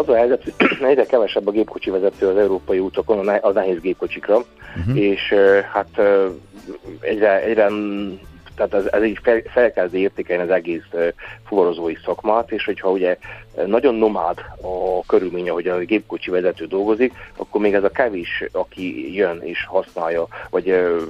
Az 0.00 0.08
a 0.08 0.16
helyzet, 0.16 0.42
hogy 0.42 0.54
egyre 0.90 1.06
kevesebb 1.06 1.46
a 1.46 1.50
gépkocsi 1.50 1.90
vezető 1.90 2.26
az 2.26 2.36
európai 2.36 2.78
útokon, 2.78 3.28
a 3.28 3.50
nehéz 3.50 3.80
gépkocsikra, 3.80 4.36
uh-huh. 4.36 4.98
és 4.98 5.34
hát 5.72 6.00
egyre, 7.00 7.42
egyre 7.42 7.68
tehát 8.66 8.86
ez, 8.86 8.92
ez 8.92 9.04
így 9.04 9.18
fel, 9.22 9.42
felkezdi 9.46 9.98
értékelni 9.98 10.42
az 10.42 10.50
egész 10.50 10.88
fuvarozói 11.46 11.96
szakmát, 12.04 12.50
és 12.50 12.64
hogyha 12.64 12.90
ugye 12.90 13.16
nagyon 13.66 13.94
nomád 13.94 14.38
a 14.62 15.06
körülmény, 15.06 15.50
hogy 15.50 15.66
a 15.66 15.78
gépkocsi 15.78 16.30
vezető 16.30 16.66
dolgozik, 16.66 17.12
akkor 17.36 17.60
még 17.60 17.74
ez 17.74 17.84
a 17.84 17.90
kevés, 17.90 18.44
aki 18.52 19.14
jön 19.14 19.40
és 19.42 19.64
használja, 19.64 20.26
vagy 20.50 20.70
uh, 20.70 21.00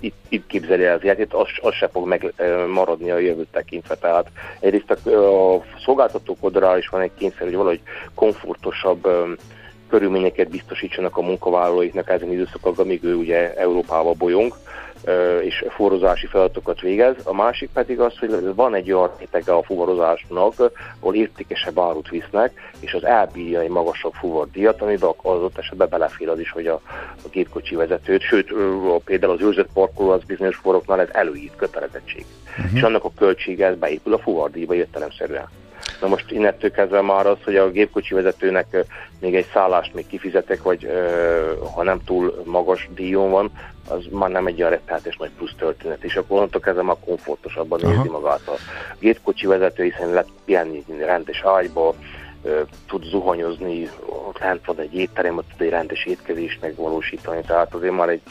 itt, 0.00 0.14
itt 0.28 0.46
képzeli 0.46 0.84
el 0.84 0.96
az 0.96 1.04
életét, 1.04 1.32
az, 1.32 1.48
az 1.60 1.74
se 1.74 1.88
fog 1.88 2.06
megmaradni 2.06 3.10
a 3.10 3.18
jövőt 3.18 3.48
tekintve. 3.52 3.94
Tehát 3.94 4.26
egyrészt 4.60 4.90
a, 4.90 5.54
a 5.56 5.62
szolgáltatók 5.84 6.36
oldalra 6.40 6.78
is 6.78 6.88
van 6.88 7.00
egy 7.00 7.14
kényszer, 7.18 7.42
hogy 7.42 7.54
valahogy 7.54 7.80
komfortosabb 8.14 9.06
um, 9.06 9.34
körülményeket 9.88 10.48
biztosítsanak 10.48 11.16
a 11.16 11.22
munkavállalóiknak 11.22 12.08
ezen 12.08 12.32
időszakokban, 12.32 12.84
amíg 12.84 13.04
ő 13.04 13.14
ugye 13.14 13.54
Európába 13.54 14.12
bolyong 14.12 14.54
és 15.42 15.64
fuvarozási 15.68 16.26
feladatokat 16.26 16.80
végez. 16.80 17.14
A 17.24 17.34
másik 17.34 17.70
pedig 17.72 18.00
az, 18.00 18.18
hogy 18.18 18.54
van 18.54 18.74
egy 18.74 18.92
olyan 18.92 19.10
rétege 19.18 19.52
a 19.54 19.62
fuvarozásnak, 19.62 20.54
ahol 21.00 21.14
értékesebb 21.14 21.78
árut 21.78 22.08
visznek, 22.08 22.52
és 22.80 22.94
az 22.94 23.04
elbírja 23.04 23.60
egy 23.60 23.68
magasabb 23.68 24.12
fuvardíjat, 24.12 24.82
amiben 24.82 25.10
az 25.22 25.42
ott 25.42 25.58
esetben 25.58 25.88
belefér 25.88 26.28
az 26.28 26.38
is, 26.38 26.50
hogy 26.50 26.66
a, 26.66 26.80
a 27.24 27.28
gépkocsi 27.30 27.74
vezetőt, 27.74 28.22
sőt, 28.22 28.52
például 29.04 29.32
az 29.32 29.42
őrzött 29.42 29.72
parkoló 29.72 30.10
az 30.10 30.24
bizonyos 30.24 30.56
foroknál 30.56 31.00
ez 31.00 31.08
előírt 31.12 31.56
kötelezettség. 31.56 32.24
Uh-huh. 32.58 32.76
És 32.76 32.82
annak 32.82 33.04
a 33.04 33.12
költsége 33.18 33.66
ez 33.66 33.76
beépül 33.76 34.12
a 34.12 34.18
fuvardíjba 34.18 34.74
jöttelemszerűen. 34.74 35.48
Na 36.00 36.08
most 36.08 36.30
innentől 36.30 36.70
kezdve 36.70 37.00
már 37.00 37.26
az, 37.26 37.36
hogy 37.44 37.56
a 37.56 37.70
gépkocsi 37.70 38.14
vezetőnek 38.14 38.84
még 39.20 39.34
egy 39.34 39.46
szállást 39.52 39.94
még 39.94 40.06
kifizetek, 40.06 40.62
vagy 40.62 40.88
ha 41.74 41.82
nem 41.82 42.00
túl 42.04 42.42
magas 42.44 42.88
díjon 42.94 43.30
van, 43.30 43.50
az 43.88 44.04
már 44.10 44.30
nem 44.30 44.46
egy 44.46 44.58
olyan 44.58 44.70
rettenetes 44.70 45.16
nagy 45.16 45.30
plusz 45.36 45.54
történet, 45.58 46.04
és 46.04 46.16
akkor 46.16 46.36
onnantól 46.36 46.60
kezdve 46.60 46.82
már 46.82 46.96
komfortosabban 47.04 47.80
Aha. 47.80 47.92
érzi 47.92 48.08
magát 48.08 48.48
a 48.48 48.54
gépkocsi 48.98 49.46
vezető, 49.46 49.82
hiszen 49.82 50.08
lehet 50.08 50.28
pihenni 50.44 50.84
rendes 50.98 51.42
ágyba, 51.44 51.94
tud 52.86 53.04
zuhanyozni, 53.04 53.90
ott 54.06 54.38
lent 54.38 54.66
van 54.66 54.78
egy 54.78 54.94
étterem, 54.94 55.36
ott 55.36 55.48
tud 55.50 55.60
egy 55.60 55.70
rendes 55.70 56.04
étkezést 56.04 56.60
megvalósítani, 56.60 57.40
tehát 57.46 57.74
azért 57.74 57.96
már 57.96 58.08
egy 58.08 58.22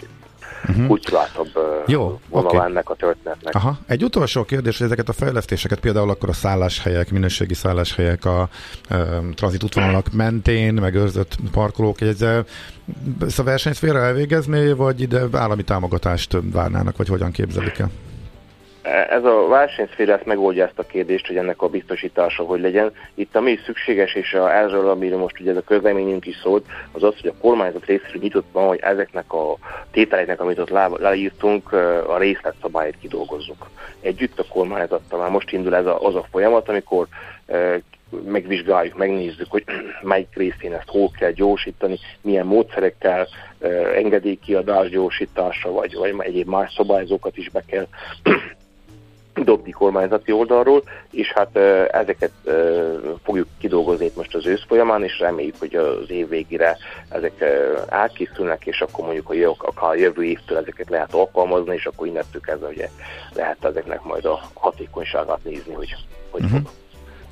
uh-huh. 0.67 0.87
kultúrátabb 0.87 1.47
Jó, 1.87 2.19
vonal 2.29 2.55
okay. 2.55 2.69
ennek 2.69 2.89
a 2.89 2.95
történetnek. 2.95 3.55
Aha. 3.55 3.77
Egy 3.87 4.03
utolsó 4.03 4.43
kérdés, 4.43 4.77
hogy 4.77 4.85
ezeket 4.85 5.09
a 5.09 5.13
fejlesztéseket, 5.13 5.79
például 5.79 6.09
akkor 6.09 6.29
a 6.29 6.33
szálláshelyek, 6.33 7.11
minőségi 7.11 7.53
szálláshelyek 7.53 8.25
a 8.25 8.49
e, 8.89 8.97
tranzit 9.35 9.63
útvonalak 9.63 10.11
mentén, 10.11 10.73
megőrzött 10.73 11.35
parkolók, 11.51 12.01
ezzel 12.01 12.45
ezt 13.21 13.39
a 13.39 13.43
versenyt 13.43 13.77
félre 13.77 13.99
elvégezni, 13.99 14.73
vagy 14.73 15.01
ide 15.01 15.21
állami 15.31 15.63
támogatást 15.63 16.37
várnának, 16.51 16.97
vagy 16.97 17.07
hogyan 17.07 17.31
képzelik 17.31 17.79
el? 17.79 17.89
Ez 18.84 19.23
a 19.23 19.47
versenyszféra 19.47 20.13
ezt 20.13 20.25
megoldja 20.25 20.65
ezt 20.65 20.79
a 20.79 20.86
kérdést, 20.86 21.27
hogy 21.27 21.38
ennek 21.38 21.61
a 21.61 21.67
biztosítása 21.67 22.43
hogy 22.43 22.61
legyen. 22.61 22.91
Itt 23.15 23.36
ami 23.36 23.59
szükséges, 23.65 24.13
és 24.13 24.34
a, 24.34 24.55
erről, 24.55 24.89
amiről 24.89 25.19
most 25.19 25.39
ugye 25.39 25.51
ez 25.51 25.57
a 25.57 25.61
közleményünk 25.61 26.25
is 26.25 26.36
szólt, 26.43 26.65
az 26.91 27.03
az, 27.03 27.13
hogy 27.21 27.29
a 27.29 27.41
kormányzat 27.41 27.86
részéről 27.86 28.21
nyitott 28.21 28.47
van, 28.51 28.67
hogy 28.67 28.79
ezeknek 28.82 29.34
a 29.34 29.57
tételeknek, 29.91 30.41
amit 30.41 30.59
ott 30.59 30.99
leírtunk, 30.99 31.71
a 32.07 32.17
részletszabályt 32.17 32.97
kidolgozzuk. 32.99 33.69
Együtt 33.99 34.39
a 34.39 34.45
kormányzattal 34.49 35.19
már 35.19 35.29
most 35.29 35.51
indul 35.51 35.75
ez 35.75 35.86
a, 35.86 36.05
az 36.05 36.15
a 36.15 36.25
folyamat, 36.32 36.69
amikor 36.69 37.07
megvizsgáljuk, 38.25 38.97
megnézzük, 38.97 39.47
hogy 39.49 39.63
melyik 40.01 40.36
részén 40.36 40.73
ezt 40.73 40.89
hol 40.89 41.11
kell 41.19 41.32
gyorsítani, 41.32 41.99
milyen 42.21 42.45
módszerekkel, 42.45 43.27
engedélykiadás 43.95 44.89
gyorsítása, 44.89 45.71
vagy, 45.71 45.95
vagy 45.95 46.15
egyéb 46.17 46.47
más 46.47 46.73
szabályzókat 46.73 47.38
is 47.38 47.49
be 47.49 47.63
kell 47.67 47.88
dobni 49.34 49.71
kormányzati 49.71 50.32
oldalról, 50.32 50.84
és 51.11 51.32
hát 51.32 51.55
ezeket 51.91 52.32
fogjuk 53.23 53.47
kidolgozni 53.59 54.05
itt 54.05 54.15
most 54.15 54.36
az 54.36 54.45
ősz 54.45 54.63
folyamán, 54.67 55.03
és 55.03 55.19
reméljük, 55.19 55.55
hogy 55.59 55.75
az 55.75 56.09
év 56.09 56.29
végére 56.29 56.77
ezek 57.09 57.43
elkészülnek, 57.89 58.65
és 58.65 58.82
akkor 58.82 59.05
mondjuk 59.05 59.29
a 59.29 59.34
jövő, 59.34 59.53
akár 59.57 59.97
jövő 59.97 60.23
évtől 60.23 60.57
ezeket 60.57 60.89
lehet 60.89 61.13
alkalmazni, 61.13 61.73
és 61.73 61.86
akkor 61.86 62.07
innentől 62.07 62.41
kezdve 62.41 62.67
ugye 62.67 62.89
lehet 63.34 63.65
ezeknek 63.65 64.03
majd 64.03 64.25
a 64.25 64.41
hatékonyságát 64.53 65.43
nézni, 65.43 65.73
hogy 65.73 65.95
hogy 66.32 66.43
uh-huh. 66.43 66.59
fog 66.59 66.71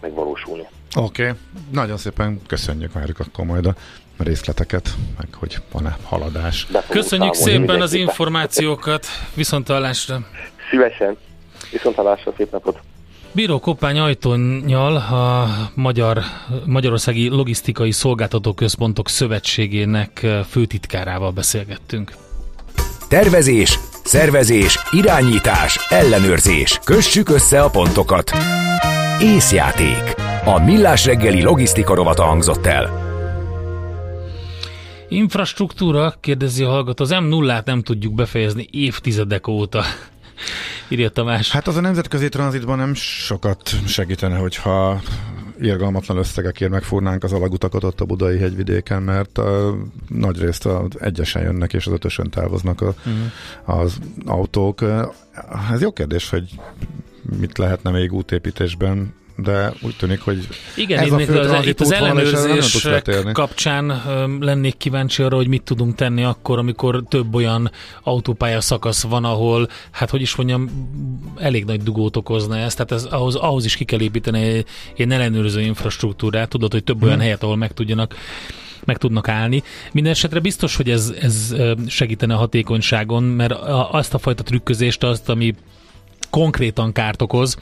megvalósulni. 0.02 0.68
Oké, 0.96 1.24
okay. 1.24 1.36
nagyon 1.72 1.98
szépen 1.98 2.42
köszönjük, 2.48 2.94
várjuk 2.94 3.20
akkor 3.20 3.46
majd 3.46 3.66
a 3.66 3.74
részleteket, 4.18 4.90
meg 5.18 5.28
hogy 5.34 5.58
van-e 5.72 5.98
haladás. 6.04 6.68
Köszönjük 6.90 7.34
szépen 7.34 7.82
az 7.82 7.94
információkat, 7.94 9.06
viszontalásra! 9.36 10.20
Szívesen! 10.70 11.18
Viszont 11.72 11.96
hallásra, 11.96 12.34
szép 12.38 12.52
napot! 12.52 12.80
Bíró 13.32 13.60
Koppány 13.60 14.00
Ajtonyjal 14.00 14.96
a 14.96 15.48
Magyar, 15.76 16.18
Magyarországi 16.66 17.28
Logisztikai 17.28 17.92
Szolgáltató 17.92 18.54
Központok 18.54 19.10
Szövetségének 19.10 20.28
főtitkárával 20.50 21.32
beszélgettünk. 21.32 22.14
Tervezés, 23.08 23.80
szervezés, 24.04 24.80
irányítás, 24.92 25.88
ellenőrzés. 25.90 26.80
Kössük 26.84 27.30
össze 27.30 27.62
a 27.62 27.70
pontokat. 27.70 28.32
Észjáték. 29.22 30.16
A 30.46 30.64
Millás 30.64 31.06
reggeli 31.06 31.42
logisztika 31.44 31.96
rovata 31.96 32.24
hangzott 32.24 32.66
el. 32.66 33.08
Infrastruktúra, 35.10 36.14
kérdezi 36.20 36.64
a 36.64 36.70
hallgató, 36.70 37.04
az 37.04 37.12
M0-át 37.14 37.66
nem 37.66 37.82
tudjuk 37.82 38.14
befejezni 38.14 38.68
évtizedek 38.72 39.48
óta 39.48 39.84
írja 40.90 41.10
Tamás. 41.10 41.52
Hát 41.52 41.68
az 41.68 41.76
a 41.76 41.82
nemzetközi 41.82 42.30
tranzitban 42.30 42.78
nem 42.78 42.94
sokat 42.94 43.70
segítene, 43.88 44.38
hogyha 44.38 45.02
irgalmatlan 45.62 46.18
összegekért 46.18 46.72
megfúrnánk 46.72 47.24
az 47.24 47.34
alagutakat 47.34 47.84
ott 47.84 48.02
a 48.02 48.06
budai 48.06 48.38
hegyvidéken, 48.38 49.02
mert 49.02 49.38
a, 49.38 49.78
nagy 50.08 50.40
részt 50.40 50.66
az 50.66 50.88
egyesen 51.00 51.42
jönnek 51.42 51.74
és 51.74 51.88
az 51.88 51.94
ötösön 51.94 52.30
távoznak 52.30 52.82
a, 52.82 52.94
uh-huh. 53.06 53.80
az 53.82 53.98
autók. 54.26 54.82
Ez 55.72 55.82
jó 55.82 55.92
kérdés, 55.92 56.30
hogy 56.30 56.60
mit 57.40 57.58
lehetne 57.58 57.92
még 57.92 58.14
útépítésben 58.14 59.14
de 59.44 59.74
úgy 59.82 59.96
tűnik, 59.96 60.22
hogy 60.22 60.48
Igen, 60.76 61.00
ez 61.00 61.06
én 61.06 61.14
a 61.14 61.20
fő 61.20 61.40
az, 61.40 61.66
itt 61.66 61.80
az 61.80 61.88
tranzitútvonal, 61.88 62.20
és 62.20 62.28
erre 62.28 62.38
nem 62.38 62.48
tudsz 62.48 62.86
ellenőrzések 62.86 62.92
letérni. 62.92 63.32
kapcsán 63.32 64.02
lennék 64.40 64.78
kíváncsi 64.78 65.24
arra, 65.24 65.36
hogy 65.36 65.48
mit 65.48 65.64
tudunk 65.64 65.96
tenni 65.96 66.24
akkor, 66.24 66.58
amikor 66.58 67.04
több 67.08 67.36
olyan 67.36 67.72
autópálya 68.04 68.62
szakasz 68.62 69.04
van, 69.04 69.26
ahol, 69.26 69.70
hát 69.92 70.10
hogy 70.10 70.22
is 70.22 70.36
mondjam, 70.36 70.70
elég 71.38 71.66
nagy 71.66 71.84
dugót 71.84 72.18
okozna 72.18 72.58
ez, 72.58 72.74
tehát 72.74 72.92
ez, 72.92 73.04
ahhoz, 73.04 73.36
ahhoz 73.36 73.66
is 73.66 73.76
ki 73.76 73.84
kell 73.84 74.02
építeni 74.02 74.42
egy, 74.42 74.66
egy 74.98 75.12
ellenőrző 75.12 75.62
infrastruktúrát, 75.62 76.50
tudod, 76.50 76.72
hogy 76.72 76.84
több 76.84 77.04
olyan 77.04 77.16
Mhm. 77.16 77.24
helyet, 77.24 77.44
ahol 77.44 77.56
meg 77.56 77.74
tudjanak 77.74 78.16
meg 78.86 78.98
tudnak 78.98 79.28
állni. 79.28 79.64
Minden 79.92 80.12
esetre 80.12 80.40
biztos, 80.40 80.76
hogy 80.76 80.90
ez, 80.90 81.14
ez 81.22 81.56
segítene 81.88 82.34
a 82.34 82.38
hatékonyságon, 82.38 83.24
mert 83.24 83.52
azt 83.92 84.14
a 84.14 84.18
fajta 84.18 84.44
trükközést, 84.44 85.04
azt, 85.04 85.30
ami 85.30 85.56
konkrétan 86.30 86.92
kárt 86.92 87.22
okoz, 87.22 87.58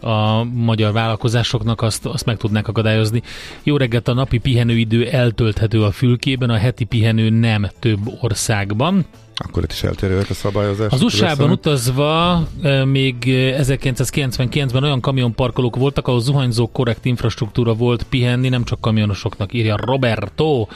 a 0.00 0.44
magyar 0.44 0.92
vállalkozásoknak 0.92 1.82
azt, 1.82 2.06
azt 2.06 2.24
meg 2.24 2.36
tudnák 2.36 2.68
akadályozni. 2.68 3.22
Jó 3.62 3.76
reggelt, 3.76 4.08
a 4.08 4.12
napi 4.12 4.38
pihenőidő 4.38 5.08
eltölthető 5.08 5.82
a 5.82 5.90
fülkében, 5.90 6.50
a 6.50 6.56
heti 6.56 6.84
pihenő 6.84 7.30
nem 7.30 7.68
több 7.78 7.98
országban. 8.20 9.04
akkor 9.34 9.62
itt 9.62 9.72
is 9.72 9.82
eltérőek 9.82 10.30
a 10.30 10.34
szabályozás. 10.34 10.92
Az 10.92 11.02
USA-ban 11.02 11.50
utazva 11.50 12.42
eh, 12.62 12.84
még 12.84 13.14
eh, 13.28 13.60
1999-ben 13.60 14.82
olyan 14.82 15.00
kamionparkolók 15.00 15.76
voltak, 15.76 16.08
ahol 16.08 16.20
zuhanyzó 16.20 16.70
korrekt 16.72 17.04
infrastruktúra 17.04 17.74
volt 17.74 18.02
pihenni, 18.02 18.48
nem 18.48 18.64
csak 18.64 18.80
kamionosoknak, 18.80 19.52
írja 19.52 19.76
Roberto. 19.76 20.66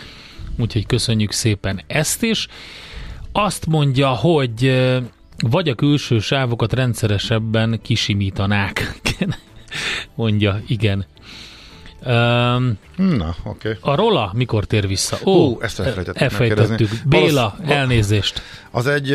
Úgyhogy 0.58 0.86
köszönjük 0.86 1.32
szépen 1.32 1.80
ezt 1.86 2.22
is. 2.22 2.48
Azt 3.32 3.66
mondja, 3.66 4.08
hogy 4.08 4.66
eh, 4.66 5.02
vagy 5.42 5.68
a 5.68 5.74
külső 5.74 6.18
sávokat 6.18 6.72
rendszeresebben 6.72 7.80
kisimítanák. 7.82 9.00
mondja, 10.14 10.60
igen. 10.66 11.06
Um, 12.06 12.78
Na, 12.96 13.34
oké. 13.44 13.68
Okay. 13.78 13.92
a 13.92 13.94
Rola 13.96 14.30
mikor 14.34 14.64
tér 14.64 14.86
vissza? 14.86 15.18
Ó, 15.24 15.32
Hú, 15.48 15.60
ezt 15.60 15.78
elfelejtettük 15.80 16.22
elfelejtettük. 16.22 16.68
megkérdezni. 16.68 17.08
Béla, 17.08 17.54
Valósz- 17.58 17.70
elnézést. 17.72 18.42
Az 18.70 18.86
egy, 18.86 19.08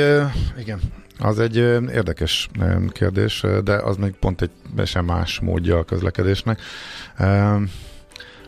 igen, 0.59 0.79
az 1.19 1.39
egy 1.39 1.55
érdekes 1.55 2.49
kérdés, 2.91 3.43
de 3.63 3.73
az 3.73 3.97
még 3.97 4.11
pont 4.19 4.41
egy 4.41 4.51
sem 4.85 5.05
más 5.05 5.39
módja 5.39 5.77
a 5.77 5.83
közlekedésnek. 5.83 6.61
Ö, 7.19 7.55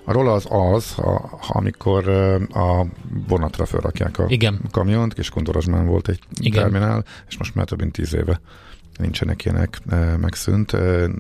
A 0.10 0.14
rola 0.14 0.34
az 0.34 0.46
az, 0.50 0.94
a, 0.98 1.40
amikor 1.48 2.10
a 2.54 2.86
vonatra 3.28 3.66
felrakják 3.66 4.20
a 4.20 4.26
Igen. 4.28 4.60
kamiont, 4.72 5.14
kis 5.14 5.30
Kondorosban 5.30 5.86
volt 5.86 6.08
egy 6.08 6.20
Igen. 6.40 6.62
terminál, 6.62 7.04
és 7.28 7.38
most 7.38 7.56
már 7.56 7.66
több 7.66 7.80
mint 7.80 7.92
tíz 7.92 8.14
éve 8.16 8.42
nincsenek 8.98 9.46
ilyenek, 9.46 9.80
megszűnt, 10.20 10.72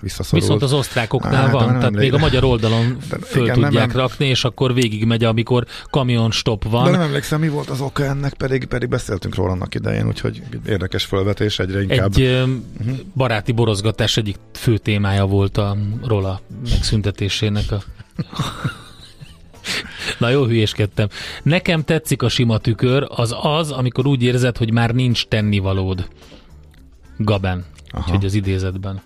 visszaszorult. 0.01 0.43
Viszont 0.43 0.61
az 0.61 0.73
osztrákoknál 0.73 1.33
Hát, 1.43 1.51
van, 1.51 1.65
nem 1.65 1.77
tehát 1.77 1.91
még 1.93 2.13
a 2.13 2.17
magyar 2.17 2.43
oldalon 2.43 2.97
De 3.09 3.17
föl 3.19 3.41
igen, 3.43 3.53
tudják 3.53 3.73
nem 3.73 3.81
em- 3.81 3.93
rakni, 3.93 4.25
és 4.25 4.43
akkor 4.43 4.73
végig 4.73 5.05
megy, 5.05 5.23
amikor 5.23 5.65
kamion 5.89 6.31
stop 6.31 6.63
De 6.63 6.69
van. 6.69 6.91
nem 6.91 7.01
emlékszem, 7.01 7.39
mi 7.39 7.49
volt 7.49 7.69
az 7.69 7.81
oka 7.81 8.03
ennek, 8.03 8.33
pedig, 8.33 8.65
pedig 8.65 8.89
beszéltünk 8.89 9.35
róla 9.35 9.51
annak 9.51 9.75
idején, 9.75 10.07
úgyhogy 10.07 10.41
érdekes 10.67 11.05
felvetés, 11.05 11.59
egyre 11.59 11.81
inkább. 11.81 12.11
Egy 12.15 12.21
ö, 12.21 12.43
baráti 13.15 13.51
borozgatás 13.51 14.17
egyik 14.17 14.37
fő 14.53 14.77
témája 14.77 15.25
volt 15.25 15.57
a 15.57 15.77
Rola 16.05 16.41
megszüntetésének 16.69 17.71
a 17.71 17.81
Na 20.17 20.29
jó, 20.29 20.45
hülyéskedtem. 20.45 21.07
Nekem 21.43 21.83
tetszik 21.83 22.21
a 22.21 22.29
sima 22.29 22.57
tükör, 22.57 23.07
az 23.09 23.35
az, 23.41 23.71
amikor 23.71 24.07
úgy 24.07 24.23
érzed, 24.23 24.57
hogy 24.57 24.71
már 24.71 24.93
nincs 24.93 25.25
tennivalód. 25.25 26.07
Gaben. 27.17 27.65
Aha. 27.91 28.03
Úgyhogy 28.05 28.25
az 28.25 28.33
idézetben. 28.33 29.01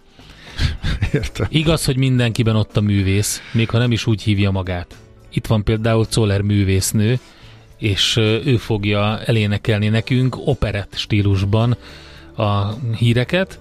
Értem. 1.13 1.47
Igaz, 1.49 1.85
hogy 1.85 1.97
mindenkiben 1.97 2.55
ott 2.55 2.77
a 2.77 2.81
művész, 2.81 3.41
még 3.51 3.69
ha 3.69 3.77
nem 3.77 3.91
is 3.91 4.05
úgy 4.05 4.21
hívja 4.21 4.51
magát. 4.51 4.95
Itt 5.29 5.47
van 5.47 5.63
például 5.63 6.05
Czoller 6.05 6.41
művésznő, 6.41 7.19
és 7.77 8.17
ő 8.45 8.57
fogja 8.57 9.19
elénekelni 9.25 9.87
nekünk 9.87 10.37
operett 10.47 10.93
stílusban 10.95 11.77
a 12.35 12.73
híreket. 12.97 13.59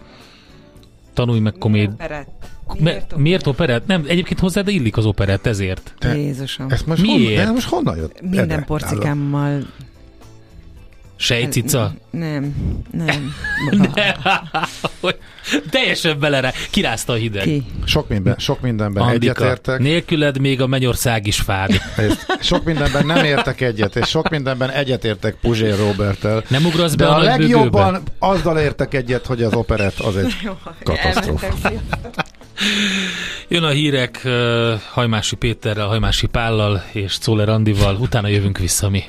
Tanulj 1.12 1.40
meg 1.40 1.53
koméd... 1.59 1.90
Operett. 1.93 2.41
Miért, 2.78 3.16
miért 3.16 3.46
operett? 3.46 3.86
Nem, 3.86 4.04
egyébként 4.06 4.40
hozzád 4.40 4.68
illik 4.68 4.96
az 4.96 5.06
operett, 5.06 5.46
ezért. 5.46 5.94
Te- 5.98 6.16
Jézusom. 6.16 6.66
Ezt 6.70 6.86
most 6.86 7.02
Miért? 7.02 7.20
honnan, 7.28 7.44
de 7.44 7.50
most 7.52 7.68
honnan 7.68 7.96
jött? 7.96 8.20
Minden 8.20 8.50
Ede? 8.50 8.62
porcikámmal... 8.62 9.62
Sejcica? 11.16 11.92
Nem, 12.10 12.54
nem. 12.90 13.34
Hogy 15.00 15.16
Teljesen 15.70 16.18
belere. 16.18 16.52
Kirázta 16.70 17.12
a 17.12 17.16
hideg. 17.16 17.42
Ki? 17.42 17.64
Sok, 17.84 18.08
minden, 18.08 18.34
sok 18.38 18.60
mindenben 18.60 19.02
Andika, 19.02 19.32
egyetértek, 19.44 19.78
nélküled 19.80 20.38
még 20.40 20.60
a 20.60 20.66
mennyország 20.66 21.26
is 21.26 21.40
fád. 21.40 21.70
sok 22.40 22.64
mindenben 22.64 23.06
nem 23.06 23.24
értek 23.24 23.60
egyet, 23.60 23.96
és 23.96 24.08
sok 24.08 24.28
mindenben 24.28 24.70
egyetértek 24.70 25.34
Puzsér 25.40 25.76
Roberttel. 25.78 26.44
Nem 26.48 26.64
ugrasz 26.64 26.94
De 26.94 27.04
be 27.04 27.10
a, 27.10 27.14
a 27.14 27.18
bögőbe? 27.20 27.36
legjobban 27.38 28.02
azzal 28.18 28.58
értek 28.58 28.94
egyet, 28.94 29.26
hogy 29.26 29.42
az 29.42 29.52
operett 29.54 29.98
az 29.98 30.16
egy 30.16 30.34
katasztrófa. 30.84 31.70
Jön 33.48 33.62
a 33.62 33.68
hírek 33.68 34.28
Hajmási 34.90 35.36
Péterrel, 35.36 35.86
Hajmási 35.86 36.26
Pállal 36.26 36.84
és 36.92 37.18
Czóler 37.18 37.48
Andival, 37.48 37.96
utána 37.96 38.28
jövünk 38.28 38.58
vissza 38.58 38.88
mi. 38.88 39.04